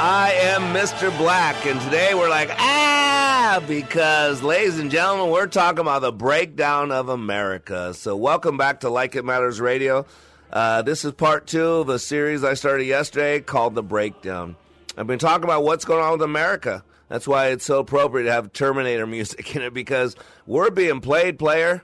I 0.00 0.30
am 0.32 0.72
Mr. 0.72 1.16
Black, 1.18 1.66
and 1.66 1.80
today 1.80 2.14
we're 2.14 2.30
like, 2.30 2.50
ah, 2.52 3.60
because, 3.66 4.44
ladies 4.44 4.78
and 4.78 4.92
gentlemen, 4.92 5.28
we're 5.28 5.48
talking 5.48 5.80
about 5.80 6.02
the 6.02 6.12
breakdown 6.12 6.92
of 6.92 7.08
America. 7.08 7.92
So, 7.94 8.14
welcome 8.14 8.56
back 8.56 8.80
to 8.80 8.90
Like 8.90 9.16
It 9.16 9.24
Matters 9.24 9.60
Radio. 9.60 10.06
Uh, 10.52 10.82
this 10.82 11.04
is 11.04 11.10
part 11.14 11.48
two 11.48 11.66
of 11.66 11.88
a 11.88 11.98
series 11.98 12.44
I 12.44 12.54
started 12.54 12.84
yesterday 12.84 13.40
called 13.40 13.74
The 13.74 13.82
Breakdown. 13.82 14.54
I've 14.96 15.08
been 15.08 15.18
talking 15.18 15.42
about 15.42 15.64
what's 15.64 15.84
going 15.84 16.04
on 16.04 16.12
with 16.12 16.22
America. 16.22 16.84
That's 17.08 17.26
why 17.26 17.48
it's 17.48 17.64
so 17.64 17.80
appropriate 17.80 18.26
to 18.26 18.32
have 18.32 18.52
Terminator 18.52 19.06
music 19.08 19.56
in 19.56 19.62
it 19.62 19.74
because 19.74 20.14
we're 20.46 20.70
being 20.70 21.00
played, 21.00 21.40
player. 21.40 21.82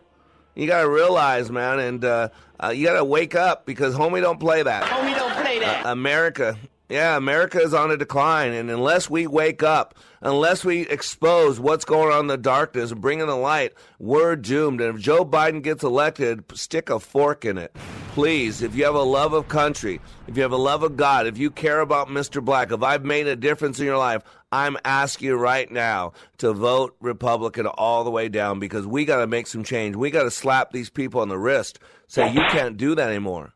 You 0.55 0.69
got 0.69 0.83
to 0.83 0.89
realize, 0.89 1.51
man, 1.51 1.81
and 1.81 2.05
uh, 2.05 2.29
uh, 2.63 2.69
you 2.69 2.87
got 2.87 2.95
to 2.95 3.05
wake 3.05 3.35
up 3.35 3.67
because 3.67 3.97
homie 3.97 4.21
don't 4.21 4.39
play 4.39 4.63
that. 4.63 4.85
Homie, 4.85 5.17
don't 5.17 5.35
play 5.43 5.59
that. 5.59 5.85
Uh, 5.85 5.91
America 5.91 6.57
Yeah, 6.91 7.17
America 7.17 7.59
is 7.59 7.73
on 7.73 7.91
a 7.91 7.97
decline, 7.97 8.53
and 8.53 8.71
unless 8.71 9.09
we 9.09 9.27
wake 9.27 9.63
up, 9.63 9.95
unless 10.21 10.67
we 10.67 10.83
expose 10.83 11.59
what's 11.59 11.87
going 11.87 12.13
on 12.13 12.21
in 12.21 12.27
the 12.27 12.37
darkness 12.37 12.91
and 12.93 13.01
bring 13.01 13.21
in 13.21 13.27
the 13.27 13.35
light, 13.35 13.73
we're 13.99 14.37
doomed. 14.37 14.83
And 14.83 14.95
if 14.95 15.03
Joe 15.03 15.25
Biden 15.25 15.63
gets 15.63 15.83
elected, 15.83 16.45
stick 16.53 16.91
a 16.91 17.01
fork 17.01 17.47
in 17.47 17.57
it. 17.57 17.75
Please, 18.09 18.61
if 18.61 18.75
you 18.75 18.85
have 18.85 18.95
a 18.95 19.03
love 19.03 19.33
of 19.33 19.49
country, 19.49 19.99
if 20.29 20.37
you 20.37 20.43
have 20.43 20.53
a 20.53 20.59
love 20.59 20.83
of 20.83 20.95
God, 20.95 21.27
if 21.27 21.39
you 21.39 21.51
care 21.51 21.81
about 21.81 22.09
Mr. 22.09 22.45
Black, 22.45 22.71
if 22.71 22.83
I've 22.83 23.03
made 23.03 23.29
a 23.29 23.35
difference 23.35 23.81
in 23.81 23.87
your 23.87 23.97
life, 23.97 24.23
I'm 24.53 24.77
asking 24.85 25.29
you 25.29 25.37
right 25.37 25.71
now 25.73 26.13
to 26.37 26.53
vote 26.53 26.97
Republican 27.01 27.67
all 27.67 28.05
the 28.05 28.11
way 28.11 28.29
down 28.29 28.59
because 28.59 28.87
we 28.87 29.07
got 29.07 29.21
to 29.21 29.27
make 29.27 29.47
some 29.47 29.65
change. 29.65 29.97
We 29.97 30.11
got 30.11 30.25
to 30.25 30.31
slap 30.31 30.71
these 30.71 30.91
people 30.91 31.23
on 31.23 31.31
the 31.31 31.39
wrist, 31.39 31.79
say, 32.09 32.31
you 32.31 32.43
can't 32.51 32.77
do 32.77 32.95
that 32.95 33.09
anymore. 33.09 33.55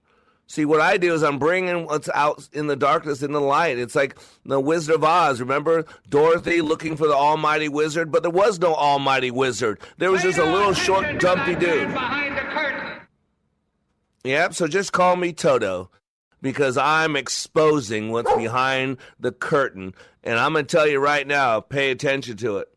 See, 0.50 0.64
what 0.64 0.80
I 0.80 0.96
do 0.96 1.12
is 1.12 1.22
I'm 1.22 1.38
bringing 1.38 1.84
what's 1.84 2.08
out 2.14 2.48
in 2.54 2.68
the 2.68 2.74
darkness 2.74 3.22
in 3.22 3.32
the 3.32 3.40
light. 3.40 3.78
It's 3.78 3.94
like 3.94 4.16
the 4.46 4.58
Wizard 4.58 4.94
of 4.94 5.04
Oz. 5.04 5.40
Remember 5.40 5.84
Dorothy 6.08 6.62
looking 6.62 6.96
for 6.96 7.06
the 7.06 7.14
Almighty 7.14 7.68
Wizard? 7.68 8.10
But 8.10 8.22
there 8.22 8.30
was 8.30 8.58
no 8.58 8.74
Almighty 8.74 9.30
Wizard. 9.30 9.78
There 9.98 10.10
was 10.10 10.22
just 10.22 10.38
a 10.38 10.44
little 10.44 10.72
short, 10.72 11.20
dumpy 11.20 11.54
dude. 11.54 11.94
Yep, 14.24 14.54
so 14.54 14.66
just 14.66 14.92
call 14.92 15.16
me 15.16 15.34
Toto 15.34 15.90
because 16.40 16.78
I'm 16.78 17.14
exposing 17.14 18.10
what's 18.10 18.34
behind 18.34 18.96
the 19.20 19.32
curtain. 19.32 19.94
And 20.24 20.38
I'm 20.38 20.54
going 20.54 20.64
to 20.64 20.76
tell 20.76 20.86
you 20.86 20.98
right 20.98 21.26
now 21.26 21.60
pay 21.60 21.90
attention 21.90 22.38
to 22.38 22.56
it. 22.56 22.68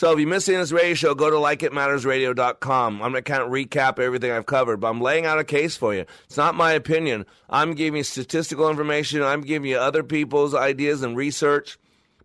So 0.00 0.12
if 0.12 0.18
you're 0.18 0.26
missing 0.26 0.54
this 0.54 0.72
radio 0.72 0.94
show, 0.94 1.14
go 1.14 1.28
to 1.28 1.36
likeitmattersradio.com. 1.36 3.02
I'm 3.02 3.12
going 3.12 3.22
to 3.22 3.30
kind 3.30 3.42
of 3.42 3.50
recap 3.50 3.98
everything 3.98 4.32
I've 4.32 4.46
covered, 4.46 4.78
but 4.78 4.88
I'm 4.88 5.02
laying 5.02 5.26
out 5.26 5.38
a 5.38 5.44
case 5.44 5.76
for 5.76 5.94
you. 5.94 6.06
It's 6.24 6.38
not 6.38 6.54
my 6.54 6.72
opinion. 6.72 7.26
I'm 7.50 7.74
giving 7.74 7.98
you 7.98 8.02
statistical 8.02 8.70
information. 8.70 9.22
I'm 9.22 9.42
giving 9.42 9.68
you 9.68 9.76
other 9.76 10.02
people's 10.02 10.54
ideas 10.54 11.02
and 11.02 11.18
research. 11.18 11.78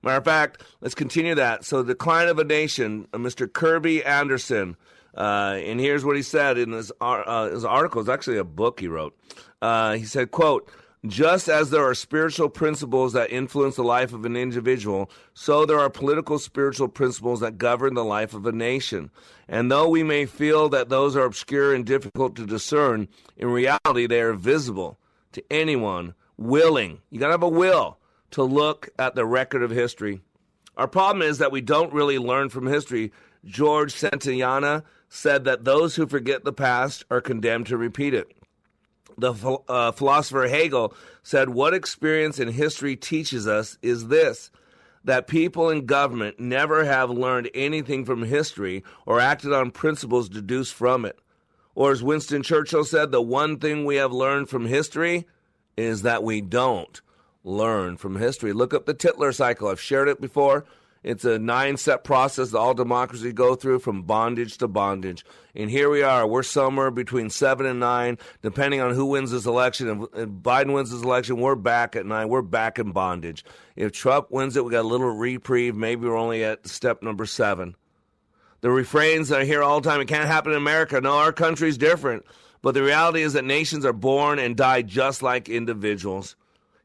Matter 0.04 0.20
of 0.20 0.24
fact, 0.24 0.64
let's 0.80 0.96
continue 0.96 1.36
that. 1.36 1.66
So, 1.66 1.84
the 1.84 1.96
Decline 1.96 2.30
of 2.30 2.40
a 2.40 2.46
Nation, 2.46 3.10
uh, 3.14 3.18
Mr. 3.18 3.52
Kirby 3.52 4.06
Anderson. 4.06 4.78
Uh, 5.14 5.60
and 5.62 5.78
here's 5.78 6.06
what 6.06 6.16
he 6.16 6.22
said 6.22 6.58
in 6.58 6.72
his, 6.72 6.94
uh, 7.02 7.50
his 7.50 7.66
article. 7.66 8.00
It's 8.00 8.10
actually 8.10 8.38
a 8.38 8.46
book 8.46 8.80
he 8.80 8.88
wrote. 8.88 9.18
Uh, 9.62 9.96
he 9.96 10.06
said, 10.06 10.32
quote, 10.32 10.72
just 11.08 11.50
as 11.50 11.70
there 11.70 11.84
are 11.84 11.94
spiritual 11.94 12.50
principles 12.50 13.14
that 13.14 13.32
influence 13.32 13.76
the 13.76 13.84
life 13.84 14.14
of 14.14 14.26
an 14.26 14.36
individual, 14.36 15.10
so 15.34 15.66
there 15.66 15.80
are 15.80 15.90
political 15.90 16.40
spiritual 16.40 16.88
principles 16.88 17.40
that 17.40 17.58
govern 17.58 17.94
the 17.94 18.04
life 18.04 18.34
of 18.34 18.46
a 18.46 18.52
nation. 18.52 19.10
And 19.48 19.72
though 19.72 19.90
we 19.90 20.04
may 20.04 20.26
feel 20.26 20.70
that 20.70 20.90
those 20.90 21.16
are 21.16 21.26
obscure 21.26 21.74
and 21.74 21.86
difficult 21.86 22.36
to 22.36 22.46
discern, 22.46 23.08
in 23.38 23.50
reality 23.50 24.08
they 24.08 24.22
are 24.22 24.34
visible 24.34 25.00
to 25.34 25.44
anyone 25.52 26.14
willing. 26.38 27.00
You 27.10 27.20
got 27.20 27.28
to 27.28 27.34
have 27.34 27.44
a 27.44 27.50
will 27.50 27.98
to 28.32 28.44
look 28.44 28.90
at 28.98 29.16
the 29.16 29.26
record 29.26 29.64
of 29.64 29.72
history. 29.72 30.22
Our 30.78 30.88
problem 30.88 31.22
is 31.22 31.38
that 31.38 31.52
we 31.52 31.62
don't 31.62 31.94
really 31.94 32.20
learn 32.20 32.50
from 32.50 32.68
history. 32.68 33.12
George 33.46 33.94
Santayana 33.94 34.84
said 35.08 35.46
that 35.46 35.64
those 35.64 35.96
who 35.96 36.08
forget 36.08 36.44
the 36.44 36.54
past 36.54 37.06
are 37.10 37.22
condemned 37.22 37.68
to 37.68 37.78
repeat 37.78 38.14
it 38.14 38.32
the 39.18 39.34
uh, 39.68 39.92
philosopher 39.92 40.48
Hegel 40.48 40.94
said, 41.24 41.50
What 41.50 41.74
experience 41.74 42.40
in 42.40 42.50
history 42.50 42.96
teaches 42.96 43.48
us 43.48 43.78
is 43.82 44.08
this 44.08 44.52
that 45.04 45.28
people 45.28 45.70
in 45.70 45.86
government 45.86 46.40
never 46.40 46.84
have 46.84 47.12
learned 47.12 47.50
anything 47.54 48.04
from 48.06 48.24
history 48.24 48.84
or 49.06 49.20
acted 49.20 49.54
on 49.54 49.70
principles 49.70 50.28
deduced 50.28 50.74
from 50.74 51.06
it. 51.06 51.20
Or, 51.76 51.92
as 51.92 52.02
Winston 52.02 52.42
Churchill 52.42 52.86
said, 52.86 53.12
the 53.12 53.22
one 53.22 53.60
thing 53.60 53.86
we 53.86 53.98
have 53.98 54.12
learned 54.12 54.50
from 54.50 54.66
history 54.66 55.28
is 55.78 56.02
that 56.02 56.24
we 56.24 56.42
don't 56.42 57.02
learn 57.44 57.98
from 57.98 58.16
history. 58.16 58.54
Look 58.54 58.74
up 58.74 58.86
the 58.86 58.94
Tytler 58.94 59.32
cycle. 59.32 59.68
I've 59.68 59.80
shared 59.80 60.08
it 60.08 60.20
before. 60.20 60.66
It's 61.06 61.24
a 61.24 61.38
nine 61.38 61.78
step 61.78 62.04
process 62.04 62.50
that 62.50 62.58
all 62.58 62.74
democracies 62.74 63.34
go 63.34 63.54
through 63.54 63.78
from 63.78 64.02
bondage 64.02 64.58
to 64.58 64.68
bondage. 64.68 65.24
And 65.54 65.70
here 65.70 65.88
we 65.88 66.02
are. 66.02 66.26
We're 66.26 66.42
somewhere 66.42 66.90
between 66.90 67.30
seven 67.30 67.68
and 67.68 67.80
nine, 67.80 68.18
depending 68.42 68.82
on 68.82 68.96
who 68.96 69.06
wins 69.06 69.30
this 69.30 69.46
election. 69.46 70.08
If, 70.16 70.28
Biden 70.30 70.74
wins 70.74 70.90
this 70.90 71.04
election, 71.04 71.38
we're 71.38 71.54
back 71.54 71.96
at 71.96 72.08
nine. 72.08 72.28
We're 72.28 72.42
back 72.42 72.80
in 72.80 72.92
bondage. 72.92 73.46
If 73.76 73.92
Trump 73.92 74.32
wins 74.32 74.58
it, 74.58 74.66
we 74.66 74.72
got 74.72 74.82
a 74.82 74.88
little 74.88 75.12
reprieve. 75.12 75.76
Maybe 75.76 76.08
we're 76.08 76.18
only 76.18 76.44
at 76.44 76.66
step 76.66 77.04
number 77.04 77.28
seven. 77.28 77.76
The 78.62 78.72
refrains 78.72 79.32
I 79.32 79.46
hear 79.46 79.62
all 79.62 79.82
the 79.82 79.88
time, 79.88 80.02
it 80.02 80.08
can't 80.08 80.26
happen 80.26 80.54
in 80.54 80.58
America. 80.58 81.00
No, 81.00 81.18
our 81.18 81.32
country's 81.32 81.78
different. 81.78 82.26
But 82.64 82.74
the 82.74 82.82
reality 82.82 83.22
is 83.22 83.34
that 83.34 83.46
nations 83.46 83.86
are 83.86 83.94
born 83.94 84.40
and 84.40 84.58
die 84.58 84.82
just 84.82 85.22
like 85.22 85.50
individuals. 85.50 86.36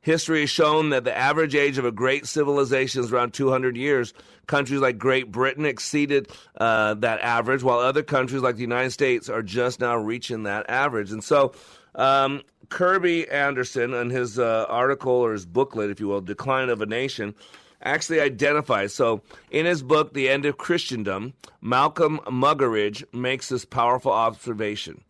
History 0.02 0.40
has 0.40 0.50
shown 0.50 0.90
that 0.90 1.04
the 1.04 1.16
average 1.16 1.54
age 1.54 1.76
of 1.76 1.84
a 1.84 1.92
great 1.92 2.26
civilization 2.26 3.02
is 3.02 3.12
around 3.12 3.34
200 3.34 3.76
years. 3.76 4.14
Countries 4.46 4.80
like 4.80 4.98
Great 4.98 5.30
Britain 5.30 5.66
exceeded 5.66 6.28
uh, 6.58 6.94
that 6.94 7.20
average, 7.20 7.62
while 7.62 7.78
other 7.78 8.02
countries 8.02 8.42
like 8.42 8.56
the 8.56 8.62
United 8.62 8.90
States 8.90 9.28
are 9.28 9.42
just 9.42 9.78
now 9.78 9.96
reaching 9.96 10.44
that 10.44 10.68
average. 10.70 11.12
And 11.12 11.22
so, 11.22 11.52
um, 11.94 12.42
Kirby 12.70 13.28
Anderson, 13.28 13.92
in 13.92 14.10
his 14.10 14.38
uh, 14.38 14.64
article 14.68 15.12
or 15.12 15.32
his 15.32 15.44
booklet, 15.44 15.90
if 15.90 16.00
you 16.00 16.08
will, 16.08 16.20
Decline 16.20 16.70
of 16.70 16.80
a 16.80 16.86
Nation, 16.86 17.34
actually 17.82 18.20
identifies. 18.20 18.94
So, 18.94 19.22
in 19.50 19.66
his 19.66 19.82
book, 19.82 20.14
The 20.14 20.28
End 20.28 20.46
of 20.46 20.56
Christendom, 20.56 21.34
Malcolm 21.60 22.20
Muggeridge 22.26 23.04
makes 23.12 23.50
this 23.50 23.64
powerful 23.64 24.12
observation 24.12 25.02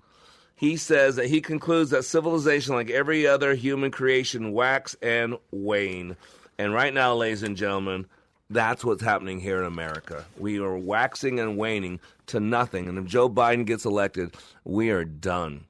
he 0.61 0.77
says 0.77 1.17
that 1.17 1.29
he 1.29 1.41
concludes 1.41 1.89
that 1.89 2.05
civilization, 2.05 2.75
like 2.75 2.91
every 2.91 3.27
other 3.27 3.55
human 3.55 3.91
creation, 3.91 4.53
wax 4.53 4.95
and 5.01 5.39
wane. 5.51 6.19
And 6.59 6.75
right 6.75 6.93
now, 6.93 7.15
ladies 7.15 7.43
and 7.43 7.57
gentlemen, 7.57 8.05
that's 8.51 8.85
what's 8.85 9.03
happening 9.03 9.41
here 9.41 9.59
in 9.59 9.65
America. 9.65 10.27
We 10.37 10.59
are 10.59 10.77
waxing 10.77 11.41
and 11.41 11.57
waning 11.57 11.99
to 12.27 12.41
nothing. 12.41 12.91
And 12.91 12.99
if 12.99 13.07
Joe 13.07 13.31
Biden 13.31 13.65
gets 13.65 13.87
elected, 13.87 14.35
we 14.63 14.91
are 14.91 15.07
done. 15.07 15.65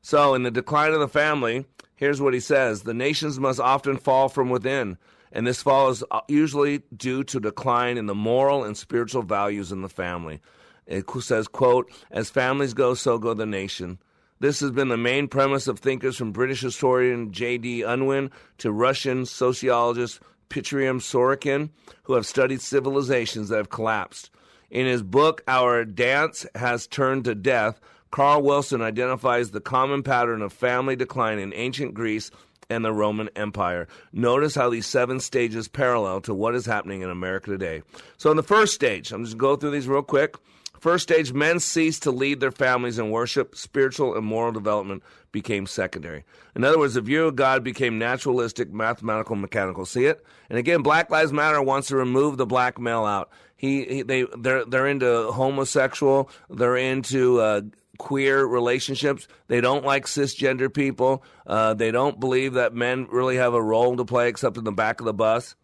So, 0.00 0.32
in 0.32 0.44
the 0.44 0.50
decline 0.50 0.94
of 0.94 1.00
the 1.00 1.08
family, 1.08 1.66
here's 1.96 2.22
what 2.22 2.32
he 2.32 2.40
says 2.40 2.84
The 2.84 2.94
nations 2.94 3.38
must 3.38 3.60
often 3.60 3.98
fall 3.98 4.30
from 4.30 4.48
within. 4.48 4.96
And 5.30 5.46
this 5.46 5.62
fall 5.62 5.90
is 5.90 6.02
usually 6.26 6.80
due 6.96 7.22
to 7.24 7.38
decline 7.38 7.98
in 7.98 8.06
the 8.06 8.14
moral 8.14 8.64
and 8.64 8.78
spiritual 8.78 9.24
values 9.24 9.72
in 9.72 9.82
the 9.82 9.90
family. 9.90 10.40
It 10.86 11.04
says, 11.20 11.48
quote, 11.48 11.92
as 12.10 12.30
families 12.30 12.72
go, 12.72 12.94
so 12.94 13.18
go 13.18 13.34
the 13.34 13.44
nation. 13.44 13.98
This 14.42 14.58
has 14.58 14.72
been 14.72 14.88
the 14.88 14.96
main 14.96 15.28
premise 15.28 15.68
of 15.68 15.78
thinkers 15.78 16.16
from 16.16 16.32
British 16.32 16.62
historian 16.62 17.30
J.D. 17.30 17.82
Unwin 17.82 18.28
to 18.58 18.72
Russian 18.72 19.24
sociologist 19.24 20.18
Pitirim 20.50 20.96
Sorokin, 20.96 21.70
who 22.02 22.14
have 22.14 22.26
studied 22.26 22.60
civilizations 22.60 23.50
that 23.50 23.58
have 23.58 23.70
collapsed. 23.70 24.30
In 24.68 24.84
his 24.84 25.04
book, 25.04 25.44
Our 25.46 25.84
Dance 25.84 26.44
Has 26.56 26.88
Turned 26.88 27.22
to 27.26 27.36
Death, 27.36 27.80
Carl 28.10 28.42
Wilson 28.42 28.82
identifies 28.82 29.52
the 29.52 29.60
common 29.60 30.02
pattern 30.02 30.42
of 30.42 30.52
family 30.52 30.96
decline 30.96 31.38
in 31.38 31.54
ancient 31.54 31.94
Greece 31.94 32.32
and 32.68 32.84
the 32.84 32.92
Roman 32.92 33.28
Empire. 33.36 33.86
Notice 34.12 34.56
how 34.56 34.70
these 34.70 34.86
seven 34.86 35.20
stages 35.20 35.68
parallel 35.68 36.20
to 36.22 36.34
what 36.34 36.56
is 36.56 36.66
happening 36.66 37.02
in 37.02 37.10
America 37.10 37.48
today. 37.48 37.82
So, 38.16 38.32
in 38.32 38.36
the 38.36 38.42
first 38.42 38.74
stage, 38.74 39.12
I'm 39.12 39.24
just 39.24 39.38
going 39.38 39.52
to 39.52 39.56
go 39.56 39.60
through 39.60 39.70
these 39.70 39.86
real 39.86 40.02
quick. 40.02 40.34
First 40.82 41.04
stage, 41.04 41.32
men 41.32 41.60
ceased 41.60 42.02
to 42.02 42.10
lead 42.10 42.40
their 42.40 42.50
families 42.50 42.98
in 42.98 43.12
worship. 43.12 43.54
Spiritual 43.54 44.16
and 44.16 44.26
moral 44.26 44.50
development 44.50 45.04
became 45.30 45.64
secondary. 45.64 46.24
In 46.56 46.64
other 46.64 46.76
words, 46.76 46.94
the 46.94 47.00
view 47.00 47.28
of 47.28 47.36
God 47.36 47.62
became 47.62 48.00
naturalistic, 48.00 48.72
mathematical, 48.72 49.36
mechanical. 49.36 49.86
See 49.86 50.06
it? 50.06 50.26
And 50.50 50.58
again, 50.58 50.82
Black 50.82 51.08
Lives 51.08 51.32
Matter 51.32 51.62
wants 51.62 51.86
to 51.86 51.96
remove 51.96 52.36
the 52.36 52.46
black 52.46 52.80
male 52.80 53.04
out. 53.04 53.30
He, 53.54 53.84
he 53.84 54.02
they, 54.02 54.26
they're, 54.36 54.64
they're 54.64 54.88
into 54.88 55.30
homosexual. 55.30 56.28
They're 56.50 56.76
into 56.76 57.38
uh, 57.38 57.60
queer 57.98 58.44
relationships. 58.44 59.28
They 59.46 59.60
don't 59.60 59.84
like 59.84 60.06
cisgender 60.06 60.74
people. 60.74 61.22
Uh, 61.46 61.74
they 61.74 61.92
don't 61.92 62.18
believe 62.18 62.54
that 62.54 62.74
men 62.74 63.06
really 63.08 63.36
have 63.36 63.54
a 63.54 63.62
role 63.62 63.96
to 63.98 64.04
play 64.04 64.28
except 64.28 64.56
in 64.56 64.64
the 64.64 64.72
back 64.72 64.98
of 64.98 65.06
the 65.06 65.14
bus. 65.14 65.54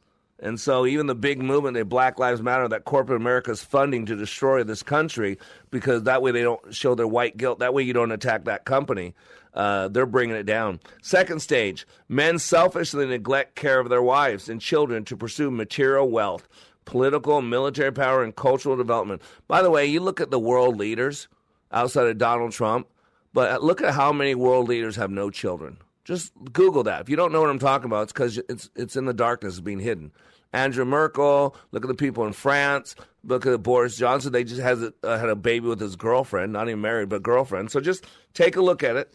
And 0.41 0.61
so, 0.61 0.87
even 0.87 1.07
the 1.07 1.17
big 1.17 1.43
movement, 1.43 1.77
the 1.77 1.85
Black 1.85 2.19
Lives 2.19 2.41
Matter, 2.41 2.69
that 2.69 2.85
corporate 2.85 3.21
America 3.21 3.51
is 3.51 3.63
funding 3.63 4.07
to 4.07 4.15
destroy 4.15 4.63
this 4.63 4.85
country 4.85 5.37
because 5.71 6.05
that 6.05 6.23
way 6.23 6.31
they 6.31 6.43
don't 6.43 6.73
show 6.73 6.95
their 6.95 7.09
white 7.09 7.37
guilt. 7.37 7.59
That 7.59 7.75
way 7.75 7.83
you 7.83 7.93
don't 7.93 8.13
attack 8.13 8.45
that 8.45 8.65
company. 8.65 9.15
Uh, 9.53 9.89
they're 9.89 10.07
bringing 10.07 10.37
it 10.37 10.47
down. 10.47 10.79
Second 11.03 11.41
stage 11.41 11.87
men 12.09 12.39
selfishly 12.39 13.05
neglect 13.07 13.57
care 13.57 13.81
of 13.81 13.89
their 13.89 14.03
wives 14.03 14.49
and 14.49 14.61
children 14.61 15.05
to 15.07 15.17
pursue 15.17 15.51
material 15.51 16.09
wealth, 16.09 16.49
political 16.85 17.43
military 17.43 17.93
power, 17.93 18.23
and 18.23 18.37
cultural 18.37 18.77
development. 18.77 19.21
By 19.49 19.63
the 19.63 19.71
way, 19.71 19.87
you 19.87 19.99
look 19.99 20.21
at 20.21 20.31
the 20.31 20.39
world 20.39 20.77
leaders 20.77 21.27
outside 21.73 22.07
of 22.07 22.19
Donald 22.19 22.53
Trump, 22.53 22.87
but 23.33 23.65
look 23.65 23.83
at 23.83 23.95
how 23.95 24.13
many 24.13 24.37
world 24.37 24.69
leaders 24.69 24.95
have 24.95 25.11
no 25.11 25.31
children. 25.31 25.79
Just 26.09 26.33
Google 26.55 26.85
that. 26.85 27.03
If 27.03 27.11
you 27.11 27.17
don't 27.17 27.33
know 27.33 27.43
what 27.43 27.51
I'm 27.51 27.59
talking 27.59 27.85
about, 27.85 28.05
it's 28.05 28.15
because 28.15 28.39
it's 28.49 28.71
it's 28.75 28.97
in 28.97 29.05
the 29.05 29.13
darkness, 29.13 29.57
it's 29.57 29.61
being 29.61 29.79
hidden. 29.79 30.11
Angela 30.55 30.87
Merkel. 30.87 31.55
Look 31.71 31.85
at 31.85 31.89
the 31.89 31.95
people 31.95 32.27
in 32.27 32.33
France. 32.33 32.97
Look 33.25 33.45
at 33.45 33.63
Boris 33.63 33.99
Johnson. 33.99 34.33
They 34.33 34.43
just 34.43 34.63
has 34.63 34.83
a, 34.83 34.95
uh, 35.03 35.19
had 35.19 35.29
a 35.29 35.37
baby 35.37 35.69
with 35.69 35.81
his 35.81 35.97
girlfriend, 35.97 36.55
not 36.55 36.67
even 36.67 36.81
married, 36.81 37.11
but 37.11 37.23
girlfriend. 37.23 37.71
So 37.71 37.83
just 37.83 38.07
take 38.33 38.57
a 38.57 38.63
look 38.63 38.83
at 38.83 38.97
it. 38.97 39.13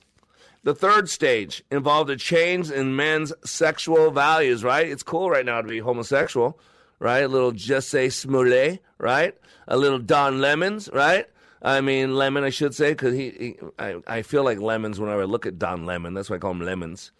The 0.61 0.75
third 0.75 1.09
stage 1.09 1.63
involved 1.71 2.11
a 2.11 2.15
change 2.15 2.69
in 2.69 2.95
men's 2.95 3.33
sexual 3.43 4.11
values, 4.11 4.63
right? 4.63 4.87
It's 4.87 5.01
cool 5.01 5.31
right 5.31 5.43
now 5.43 5.61
to 5.61 5.67
be 5.67 5.79
homosexual, 5.79 6.59
right? 6.99 7.21
A 7.23 7.27
little 7.27 7.53
Jussie 7.53 8.13
Smollett, 8.13 8.83
right? 8.99 9.35
A 9.67 9.77
little 9.77 9.97
Don 9.97 10.39
Lemons, 10.39 10.91
right? 10.93 11.25
I 11.63 11.79
mean, 11.79 12.15
Lemon, 12.15 12.43
I 12.43 12.49
should 12.49 12.75
say, 12.75 12.91
because 12.91 13.15
he, 13.15 13.29
he 13.29 13.55
I, 13.79 13.95
I 14.05 14.21
feel 14.21 14.43
like 14.43 14.59
lemons 14.59 14.99
whenever 14.99 15.21
I 15.21 15.25
look 15.25 15.45
at 15.45 15.57
Don 15.57 15.85
Lemon. 15.85 16.13
That's 16.13 16.29
why 16.29 16.35
I 16.35 16.39
call 16.39 16.51
him 16.51 16.59
Lemons, 16.59 17.11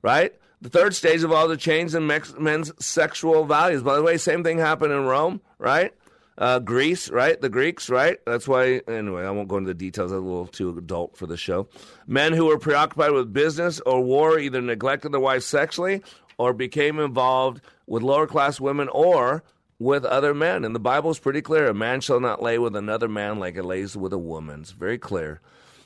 right? 0.00 0.32
The 0.62 0.70
third 0.70 0.94
stage 0.94 1.22
of 1.22 1.32
all 1.32 1.48
the 1.48 1.56
change 1.56 1.94
in 1.94 2.06
men's 2.06 2.72
sexual 2.84 3.44
values. 3.44 3.82
By 3.82 3.96
the 3.96 4.02
way, 4.02 4.16
same 4.16 4.42
thing 4.42 4.58
happened 4.58 4.92
in 4.92 5.04
Rome, 5.04 5.40
right? 5.58 5.94
Uh, 6.36 6.58
Greece, 6.58 7.10
right? 7.10 7.38
The 7.38 7.50
Greeks, 7.50 7.90
right? 7.90 8.18
That's 8.24 8.48
why, 8.48 8.80
anyway, 8.88 9.24
I 9.24 9.30
won't 9.30 9.48
go 9.48 9.58
into 9.58 9.68
the 9.68 9.74
details. 9.74 10.12
I'm 10.12 10.18
a 10.18 10.20
little 10.20 10.46
too 10.46 10.76
adult 10.76 11.16
for 11.16 11.26
the 11.26 11.36
show. 11.36 11.68
Men 12.06 12.32
who 12.32 12.46
were 12.46 12.58
preoccupied 12.58 13.12
with 13.12 13.32
business 13.32 13.80
or 13.80 14.02
war 14.02 14.38
either 14.38 14.62
neglected 14.62 15.12
their 15.12 15.20
wives 15.20 15.44
sexually 15.44 16.02
or 16.38 16.54
became 16.54 16.98
involved 16.98 17.60
with 17.86 18.02
lower 18.02 18.26
class 18.26 18.58
women 18.58 18.88
or 18.90 19.42
with 19.80 20.04
other 20.04 20.32
men. 20.32 20.64
And 20.64 20.76
the 20.76 20.80
Bible 20.80 21.10
is 21.10 21.18
pretty 21.18 21.42
clear 21.42 21.66
a 21.66 21.74
man 21.74 22.00
shall 22.00 22.20
not 22.20 22.40
lay 22.40 22.56
with 22.56 22.76
another 22.76 23.08
man 23.08 23.40
like 23.40 23.56
it 23.56 23.64
lays 23.64 23.96
with 23.96 24.12
a 24.12 24.18
woman. 24.18 24.60
It's 24.60 24.70
very 24.70 24.98
clear. 24.98 25.40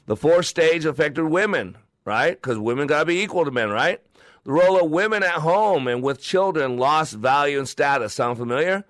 The 0.05 0.16
fourth 0.16 0.45
stage 0.45 0.84
affected 0.84 1.24
women, 1.24 1.78
right? 2.05 2.32
Because 2.32 2.59
women 2.59 2.86
got 2.86 2.99
to 2.99 3.07
be 3.07 3.22
equal 3.22 3.47
to 3.47 3.51
men, 3.51 3.70
right? 3.70 4.03
The 4.45 4.53
role 4.53 4.78
of 4.78 4.90
women 4.90 5.22
at 5.22 5.36
home 5.36 5.88
and 5.88 6.03
with 6.03 6.20
children 6.20 6.76
lost 6.76 7.14
value 7.14 7.59
and 7.59 7.66
status. 7.66 8.12
Sound 8.12 8.36
familiar? 8.36 8.84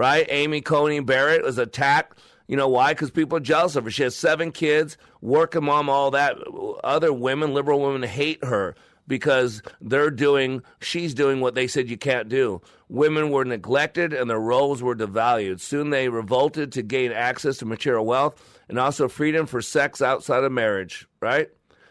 right? 0.00 0.24
Amy 0.30 0.62
Coney 0.62 1.00
Barrett 1.00 1.44
was 1.44 1.58
attacked. 1.58 2.18
You 2.48 2.56
know 2.56 2.68
why? 2.68 2.94
Because 2.94 3.10
people 3.10 3.36
are 3.36 3.40
jealous 3.40 3.76
of 3.76 3.84
her. 3.84 3.90
She 3.90 4.02
has 4.02 4.16
seven 4.16 4.50
kids, 4.50 4.96
working 5.20 5.64
mom, 5.64 5.90
all 5.90 6.10
that. 6.12 6.36
Other 6.82 7.12
women, 7.12 7.52
liberal 7.52 7.80
women, 7.80 8.08
hate 8.08 8.42
her 8.42 8.74
because 9.06 9.62
they're 9.80 10.10
doing, 10.10 10.62
she's 10.80 11.12
doing 11.12 11.40
what 11.40 11.54
they 11.54 11.66
said 11.66 11.90
you 11.90 11.98
can't 11.98 12.30
do. 12.30 12.62
Women 12.90 13.30
were 13.30 13.44
neglected 13.44 14.12
and 14.12 14.28
their 14.28 14.40
roles 14.40 14.82
were 14.82 14.96
devalued. 14.96 15.60
Soon 15.60 15.90
they 15.90 16.08
revolted 16.08 16.72
to 16.72 16.82
gain 16.82 17.12
access 17.12 17.58
to 17.58 17.64
material 17.64 18.04
wealth 18.04 18.42
and 18.68 18.80
also 18.80 19.06
freedom 19.06 19.46
for 19.46 19.62
sex 19.62 20.02
outside 20.02 20.42
of 20.42 20.50
marriage, 20.50 21.06
right? 21.20 21.48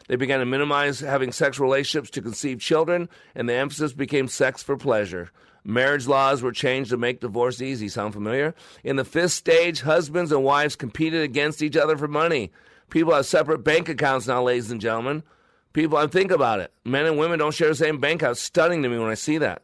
They 0.10 0.18
began 0.18 0.39
to 0.39 0.45
minimize 0.45 1.00
having 1.00 1.32
sexual 1.32 1.68
relationships 1.68 2.10
to 2.10 2.22
conceive 2.22 2.60
children, 2.60 3.08
and 3.34 3.47
the 3.47 3.54
emphasis 3.54 3.93
became 3.93 4.28
sex 4.28 4.62
for 4.62 4.76
pleasure. 4.76 5.32
Marriage 5.64 6.06
laws 6.06 6.41
were 6.41 6.52
changed 6.52 6.89
to 6.89 6.97
make 6.97 7.22
divorce 7.22 7.62
easy. 7.62 7.88
Sound 7.88 8.14
familiar? 8.14 8.54
In 8.84 8.97
the 8.97 9.06
fifth 9.06 9.32
stage, 9.32 9.82
husbands 9.82 10.34
and 10.34 10.43
wives 10.43 10.76
competed 10.76 11.22
against 11.22 11.62
each 11.62 11.78
other 11.78 11.95
for 11.95 12.10
money. 12.10 12.52
People 12.89 13.14
have 13.14 13.26
separate 13.26 13.60
bank 13.60 13.88
accounts 13.88 14.28
now, 14.28 14.43
ladies 14.43 14.70
and 14.70 14.82
gentlemen. 14.82 15.24
People, 15.72 15.97
I 15.97 16.08
think 16.08 16.32
about 16.32 16.60
it. 16.60 16.74
Men 16.84 17.06
and 17.06 17.18
women 17.18 17.39
don't 17.39 17.54
share 17.54 17.70
the 17.70 17.76
same 17.76 18.00
bank 18.00 18.22
account. 18.22 18.38
Stunning 18.38 18.84
to 18.84 18.89
me 18.89 18.97
when 18.97 19.12
I 19.12 19.14
see 19.14 19.38
that. 19.38 19.62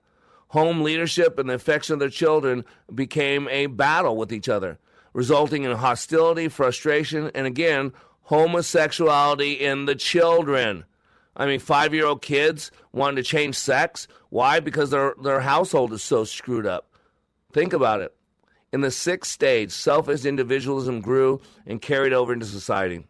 Home 0.49 0.81
leadership 0.81 1.39
and 1.39 1.49
the 1.49 1.55
affection 1.55 1.93
of 1.93 1.99
their 1.99 2.09
children 2.09 2.63
became 2.93 3.47
a 3.49 3.65
battle 3.67 4.15
with 4.15 4.31
each 4.31 4.47
other, 4.47 4.79
resulting 5.13 5.63
in 5.63 5.71
hostility, 5.71 6.47
frustration, 6.47 7.31
and 7.33 7.47
again, 7.47 7.91
homosexuality 8.23 9.53
in 9.53 9.85
the 9.85 9.95
children. 9.95 10.85
I 11.35 11.45
mean, 11.45 11.59
five 11.59 11.93
year 11.93 12.05
old 12.05 12.21
kids 12.21 12.71
wanting 12.93 13.17
to 13.17 13.23
change 13.23 13.55
sex. 13.55 14.07
Why? 14.29 14.59
Because 14.59 14.91
their, 14.91 15.15
their 15.21 15.41
household 15.41 15.93
is 15.93 16.03
so 16.03 16.23
screwed 16.23 16.65
up. 16.65 16.89
Think 17.51 17.73
about 17.73 18.01
it. 18.01 18.15
In 18.71 18.81
the 18.81 18.91
sixth 18.91 19.31
stage, 19.31 19.71
selfish 19.71 20.25
individualism 20.25 21.01
grew 21.01 21.41
and 21.65 21.81
carried 21.81 22.13
over 22.13 22.33
into 22.33 22.45
society. 22.45 23.05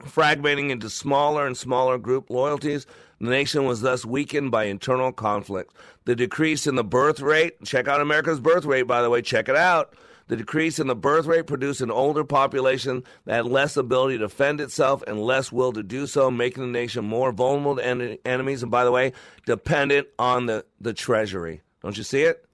Fragmenting 0.00 0.70
into 0.70 0.90
smaller 0.90 1.46
and 1.46 1.56
smaller 1.56 1.96
group 1.96 2.28
loyalties, 2.28 2.86
the 3.28 3.30
nation 3.30 3.64
was 3.64 3.80
thus 3.80 4.04
weakened 4.04 4.50
by 4.50 4.64
internal 4.64 5.12
conflict. 5.12 5.74
The 6.04 6.16
decrease 6.16 6.66
in 6.66 6.74
the 6.74 6.84
birth 6.84 7.20
rate, 7.20 7.62
check 7.64 7.88
out 7.88 8.00
America's 8.00 8.40
birth 8.40 8.64
rate, 8.64 8.82
by 8.82 9.02
the 9.02 9.10
way, 9.10 9.22
check 9.22 9.48
it 9.48 9.56
out 9.56 9.94
the 10.32 10.36
decrease 10.36 10.78
in 10.78 10.86
the 10.86 10.94
birth 10.94 11.26
rate 11.26 11.46
produced 11.46 11.82
an 11.82 11.90
older 11.90 12.24
population 12.24 13.04
that 13.24 13.34
had 13.34 13.46
less 13.46 13.76
ability 13.76 14.18
to 14.18 14.24
defend 14.24 14.62
itself 14.62 15.02
and 15.06 15.20
less 15.20 15.52
will 15.52 15.72
to 15.72 15.82
do 15.82 16.06
so, 16.06 16.30
making 16.30 16.62
the 16.62 16.70
nation 16.70 17.04
more 17.04 17.32
vulnerable 17.32 17.76
to 17.76 17.86
en- 17.86 18.18
enemies. 18.24 18.62
And 18.62 18.70
by 18.70 18.84
the 18.84 18.90
way, 18.90 19.12
dependent 19.44 20.08
on 20.18 20.46
the, 20.46 20.64
the 20.80 20.94
treasury. 20.94 21.60
Don't 21.82 21.98
you 21.98 22.02
see 22.02 22.22
it? 22.22 22.46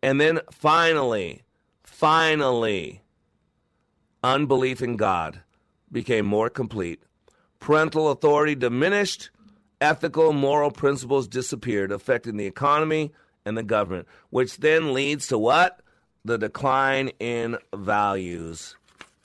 And 0.00 0.20
then 0.20 0.40
finally, 0.52 1.42
finally, 1.82 3.02
unbelief 4.22 4.80
in 4.80 4.96
God 4.96 5.40
became 5.90 6.24
more 6.24 6.50
complete. 6.50 7.02
Parental 7.58 8.10
authority 8.10 8.54
diminished. 8.54 9.30
Ethical, 9.80 10.32
moral 10.32 10.70
principles 10.70 11.26
disappeared, 11.26 11.92
affecting 11.92 12.36
the 12.36 12.46
economy 12.46 13.12
and 13.44 13.56
the 13.56 13.62
government, 13.62 14.06
which 14.30 14.58
then 14.58 14.92
leads 14.92 15.26
to 15.28 15.38
what? 15.38 15.80
the 16.24 16.38
decline 16.38 17.10
in 17.18 17.58
values. 17.74 18.76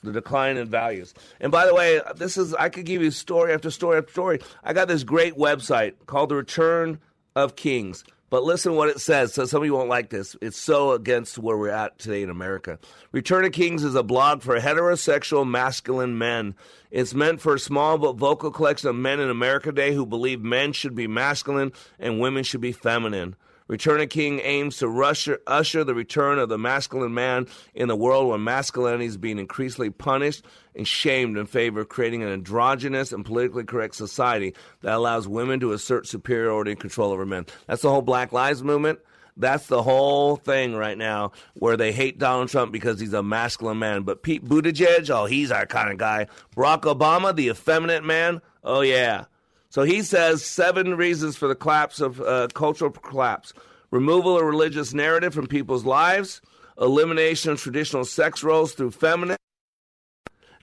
The 0.02 0.12
decline 0.12 0.56
in 0.56 0.68
values. 0.68 1.14
And 1.40 1.50
by 1.50 1.66
the 1.66 1.74
way, 1.74 2.00
this 2.16 2.36
is 2.36 2.54
I 2.54 2.68
could 2.68 2.84
give 2.84 3.02
you 3.02 3.10
story 3.10 3.52
after 3.52 3.70
story 3.70 3.98
after 3.98 4.12
story. 4.12 4.40
I 4.62 4.72
got 4.72 4.88
this 4.88 5.04
great 5.04 5.36
website 5.36 5.94
called 6.06 6.28
The 6.28 6.36
Return 6.36 7.00
of 7.34 7.56
Kings. 7.56 8.04
But 8.28 8.42
listen 8.42 8.74
what 8.74 8.88
it 8.88 9.00
says. 9.00 9.32
So 9.32 9.44
some 9.44 9.62
of 9.62 9.66
you 9.66 9.74
won't 9.74 9.88
like 9.88 10.10
this. 10.10 10.34
It's 10.42 10.58
so 10.58 10.92
against 10.92 11.38
where 11.38 11.56
we're 11.56 11.70
at 11.70 11.98
today 11.98 12.22
in 12.22 12.30
America. 12.30 12.78
Return 13.12 13.44
of 13.44 13.52
Kings 13.52 13.84
is 13.84 13.94
a 13.94 14.02
blog 14.02 14.42
for 14.42 14.58
heterosexual 14.58 15.48
masculine 15.48 16.18
men. 16.18 16.56
It's 16.90 17.14
meant 17.14 17.40
for 17.40 17.54
a 17.54 17.60
small 17.60 17.98
but 17.98 18.16
vocal 18.16 18.50
collection 18.50 18.88
of 18.88 18.96
men 18.96 19.20
in 19.20 19.30
America 19.30 19.70
today 19.70 19.94
who 19.94 20.04
believe 20.04 20.40
men 20.40 20.72
should 20.72 20.94
be 20.94 21.06
masculine 21.06 21.72
and 22.00 22.20
women 22.20 22.42
should 22.42 22.60
be 22.60 22.72
feminine. 22.72 23.36
Return 23.68 24.00
of 24.00 24.08
King 24.08 24.40
aims 24.44 24.78
to 24.78 25.02
usher, 25.02 25.40
usher 25.46 25.82
the 25.82 25.94
return 25.94 26.38
of 26.38 26.48
the 26.48 26.58
masculine 26.58 27.14
man 27.14 27.48
in 27.74 27.88
the 27.88 27.96
world 27.96 28.28
where 28.28 28.38
masculinity 28.38 29.06
is 29.06 29.16
being 29.16 29.38
increasingly 29.38 29.90
punished 29.90 30.44
and 30.74 30.86
shamed 30.86 31.36
in 31.36 31.46
favor 31.46 31.80
of 31.80 31.88
creating 31.88 32.22
an 32.22 32.28
androgynous 32.28 33.12
and 33.12 33.24
politically 33.24 33.64
correct 33.64 33.96
society 33.96 34.54
that 34.82 34.94
allows 34.94 35.26
women 35.26 35.58
to 35.60 35.72
assert 35.72 36.06
superiority 36.06 36.70
and 36.72 36.80
control 36.80 37.10
over 37.10 37.26
men. 37.26 37.46
That's 37.66 37.82
the 37.82 37.90
whole 37.90 38.02
Black 38.02 38.32
Lives 38.32 38.62
Movement. 38.62 39.00
That's 39.36 39.66
the 39.66 39.82
whole 39.82 40.36
thing 40.36 40.74
right 40.74 40.96
now 40.96 41.32
where 41.54 41.76
they 41.76 41.92
hate 41.92 42.18
Donald 42.18 42.48
Trump 42.48 42.72
because 42.72 42.98
he's 42.98 43.12
a 43.12 43.22
masculine 43.22 43.78
man. 43.78 44.02
But 44.02 44.22
Pete 44.22 44.44
Buttigieg, 44.44 45.10
oh, 45.10 45.26
he's 45.26 45.50
our 45.50 45.66
kind 45.66 45.90
of 45.90 45.98
guy. 45.98 46.28
Barack 46.56 46.82
Obama, 46.82 47.34
the 47.36 47.48
effeminate 47.48 48.02
man, 48.02 48.40
oh, 48.64 48.80
yeah. 48.80 49.24
So 49.68 49.82
he 49.82 50.02
says 50.02 50.44
seven 50.44 50.96
reasons 50.96 51.36
for 51.36 51.48
the 51.48 51.54
collapse 51.54 52.00
of 52.00 52.20
uh, 52.20 52.48
cultural 52.54 52.90
collapse. 52.90 53.52
Removal 53.90 54.38
of 54.38 54.44
religious 54.44 54.94
narrative 54.94 55.34
from 55.34 55.46
people's 55.46 55.84
lives, 55.84 56.40
elimination 56.80 57.52
of 57.52 57.60
traditional 57.60 58.04
sex 58.04 58.42
roles 58.42 58.74
through 58.74 58.90
feminism, 58.90 59.36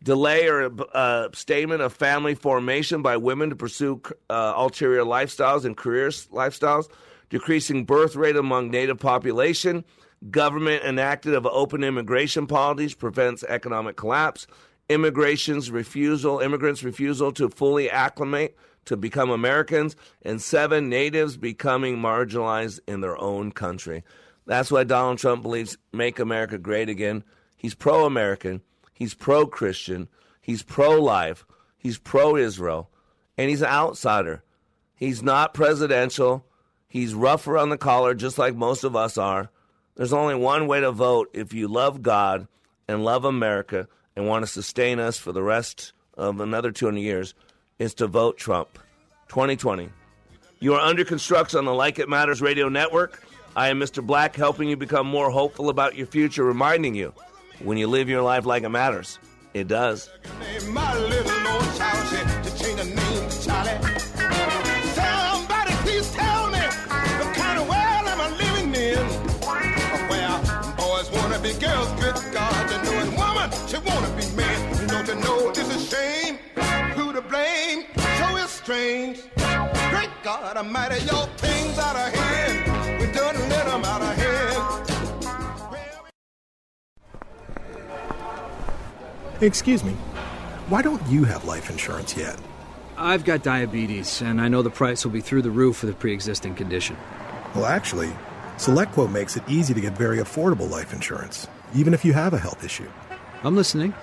delay 0.03 0.47
or 0.47 0.69
uh, 0.93 1.29
statement 1.33 1.81
of 1.81 1.93
family 1.93 2.35
formation 2.35 3.01
by 3.01 3.17
women 3.17 3.49
to 3.49 3.55
pursue 3.55 4.01
uh, 4.29 4.53
ulterior 4.55 5.03
lifestyles 5.03 5.63
and 5.65 5.77
career 5.77 6.09
lifestyles, 6.09 6.89
decreasing 7.29 7.85
birth 7.85 8.15
rate 8.15 8.35
among 8.35 8.69
native 8.69 8.99
population, 8.99 9.83
government 10.29 10.83
enacted 10.83 11.33
of 11.33 11.45
open 11.45 11.83
immigration 11.83 12.47
policies 12.47 12.93
prevents 12.93 13.43
economic 13.45 13.95
collapse, 13.95 14.45
immigration's 14.89 15.71
refusal, 15.71 16.39
immigrants' 16.39 16.83
refusal 16.83 17.31
to 17.31 17.49
fully 17.49 17.89
acclimate 17.89 18.55
to 18.85 18.97
become 18.97 19.29
Americans, 19.29 19.95
and 20.21 20.41
seven 20.41 20.89
natives 20.89 21.37
becoming 21.37 21.97
marginalized 21.97 22.79
in 22.87 23.01
their 23.01 23.19
own 23.19 23.51
country. 23.51 24.03
That's 24.45 24.71
why 24.71 24.83
Donald 24.83 25.19
Trump 25.19 25.41
believes 25.41 25.77
make 25.91 26.19
America 26.19 26.57
great 26.57 26.89
again. 26.89 27.23
He's 27.55 27.75
pro 27.75 28.05
American, 28.05 28.61
he's 28.93 29.13
pro 29.13 29.47
Christian, 29.47 30.09
he's 30.41 30.63
pro 30.63 31.01
life, 31.01 31.45
he's 31.77 31.97
pro 31.97 32.35
Israel, 32.35 32.89
and 33.37 33.49
he's 33.49 33.61
an 33.61 33.69
outsider. 33.69 34.43
He's 34.95 35.23
not 35.23 35.53
presidential. 35.53 36.45
He's 36.87 37.13
rougher 37.13 37.57
on 37.57 37.69
the 37.69 37.77
collar, 37.77 38.13
just 38.13 38.37
like 38.37 38.55
most 38.55 38.83
of 38.83 38.95
us 38.95 39.17
are. 39.17 39.49
There's 39.95 40.13
only 40.13 40.35
one 40.35 40.67
way 40.67 40.79
to 40.79 40.91
vote 40.91 41.29
if 41.33 41.53
you 41.53 41.67
love 41.67 42.01
God 42.01 42.47
and 42.87 43.03
love 43.03 43.25
America 43.25 43.87
and 44.15 44.27
want 44.27 44.43
to 44.43 44.51
sustain 44.51 44.99
us 44.99 45.17
for 45.17 45.31
the 45.31 45.43
rest 45.43 45.93
of 46.15 46.39
another 46.39 46.71
200 46.71 46.99
years 46.99 47.33
is 47.79 47.93
to 47.95 48.07
vote 48.07 48.37
Trump. 48.37 48.79
2020. 49.29 49.89
You 50.59 50.75
are 50.75 50.81
under 50.81 51.03
construction 51.03 51.59
on 51.59 51.65
the 51.65 51.73
Like 51.73 51.99
It 51.99 52.07
Matters 52.07 52.41
radio 52.41 52.69
network. 52.69 53.23
I 53.55 53.69
am 53.69 53.79
Mr. 53.79 54.05
Black, 54.05 54.35
helping 54.35 54.69
you 54.69 54.77
become 54.77 55.07
more 55.07 55.29
hopeful 55.29 55.69
about 55.69 55.95
your 55.95 56.07
future, 56.07 56.43
reminding 56.43 56.95
you 56.95 57.13
when 57.59 57.77
you 57.77 57.87
live 57.87 58.09
your 58.09 58.21
life 58.21 58.45
like 58.45 58.63
it 58.63 58.69
matters, 58.69 59.19
it 59.53 59.67
does. 59.67 60.09
Strength. 78.83 79.29
Got 80.23 80.57
a 80.57 80.63
mighty 80.63 81.03
your 81.03 81.27
things 81.37 81.77
out 81.77 81.95
of 81.97 82.13
hand. 82.13 83.01
We 83.01 83.07
done 83.11 83.35
let 83.49 83.65
them 83.65 83.83
out 83.83 84.01
of 84.01 84.15
hand. 84.15 84.89
Excuse 89.41 89.83
me. 89.83 89.91
Why 90.69 90.81
don't 90.81 91.05
you 91.07 91.25
have 91.25 91.43
life 91.43 91.69
insurance 91.69 92.15
yet? 92.15 92.39
I've 92.95 93.25
got 93.25 93.43
diabetes, 93.43 94.21
and 94.21 94.39
I 94.39 94.47
know 94.47 94.61
the 94.61 94.69
price 94.69 95.03
will 95.03 95.11
be 95.11 95.19
through 95.19 95.41
the 95.41 95.51
roof 95.51 95.75
for 95.77 95.87
the 95.87 95.93
pre 95.93 96.13
existing 96.13 96.55
condition. 96.55 96.95
Well, 97.53 97.65
actually, 97.65 98.13
SelectQuote 98.55 99.11
makes 99.11 99.35
it 99.35 99.43
easy 99.49 99.73
to 99.73 99.81
get 99.81 99.97
very 99.97 100.19
affordable 100.19 100.69
life 100.69 100.93
insurance, 100.93 101.49
even 101.75 101.93
if 101.93 102.05
you 102.05 102.13
have 102.13 102.33
a 102.33 102.37
health 102.37 102.63
issue. 102.63 102.87
I'm 103.43 103.57
listening. 103.57 103.93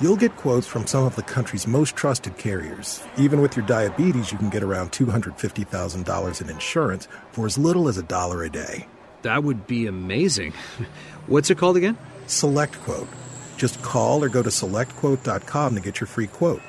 You'll 0.00 0.16
get 0.16 0.36
quotes 0.36 0.64
from 0.68 0.86
some 0.86 1.02
of 1.04 1.16
the 1.16 1.24
country's 1.24 1.66
most 1.66 1.96
trusted 1.96 2.38
carriers. 2.38 3.02
Even 3.16 3.40
with 3.40 3.56
your 3.56 3.66
diabetes, 3.66 4.30
you 4.30 4.38
can 4.38 4.48
get 4.48 4.62
around 4.62 4.92
$250,000 4.92 6.40
in 6.40 6.50
insurance 6.50 7.08
for 7.32 7.46
as 7.46 7.58
little 7.58 7.88
as 7.88 7.98
a 7.98 8.04
dollar 8.04 8.44
a 8.44 8.48
day. 8.48 8.86
That 9.22 9.42
would 9.42 9.66
be 9.66 9.86
amazing. 9.86 10.52
What's 11.26 11.50
it 11.50 11.58
called 11.58 11.76
again? 11.76 11.98
SelectQuote. 12.28 13.08
Just 13.56 13.82
call 13.82 14.22
or 14.22 14.28
go 14.28 14.40
to 14.40 14.50
selectquote.com 14.50 15.74
to 15.74 15.80
get 15.80 16.00
your 16.00 16.06
free 16.06 16.28
quote. 16.28 16.62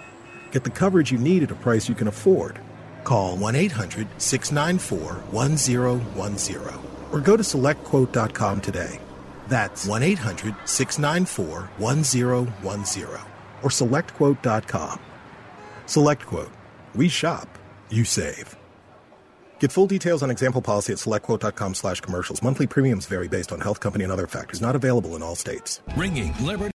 Get 0.52 0.64
the 0.64 0.72
coverage 0.72 1.12
you 1.12 1.20
need 1.20 1.44
at 1.44 1.52
a 1.52 1.56
price 1.56 1.88
you 1.88 1.94
can 1.94 2.08
afford. 2.08 2.58
Call 3.04 3.38
1 3.38 3.56
800 3.56 4.08
694 4.18 5.14
1010 5.32 6.80
or 7.12 7.22
go 7.22 7.38
to 7.38 7.44
selectquote.com 7.44 8.62
today. 8.62 9.00
That's 9.50 9.86
1 9.86 10.04
800 10.04 10.56
694 10.66 11.70
1010 11.78 13.26
or 13.62 13.70
selectquote.com. 13.70 15.00
SelectQuote. 15.86 16.52
We 16.96 17.10
shop, 17.10 17.50
you 17.90 18.06
save. 18.06 18.56
Get 19.60 19.72
full 19.74 19.88
details 19.88 20.24
on 20.24 20.32
example 20.32 20.62
policy 20.62 20.94
at 20.94 21.00
selectquote.com 21.00 21.74
slash 21.74 22.00
commercials. 22.00 22.42
Monthly 22.42 22.68
premiums 22.68 23.06
vary 23.06 23.28
based 23.28 23.52
on 23.52 23.60
health 23.60 23.80
company 23.82 24.06
and 24.06 24.14
other 24.14 24.28
factors. 24.28 24.62
Not 24.62 24.76
available 24.76 25.16
in 25.16 25.24
all 25.24 25.36
states. 25.36 25.82
Ringing 25.98 26.34
Liberty. 26.40 26.68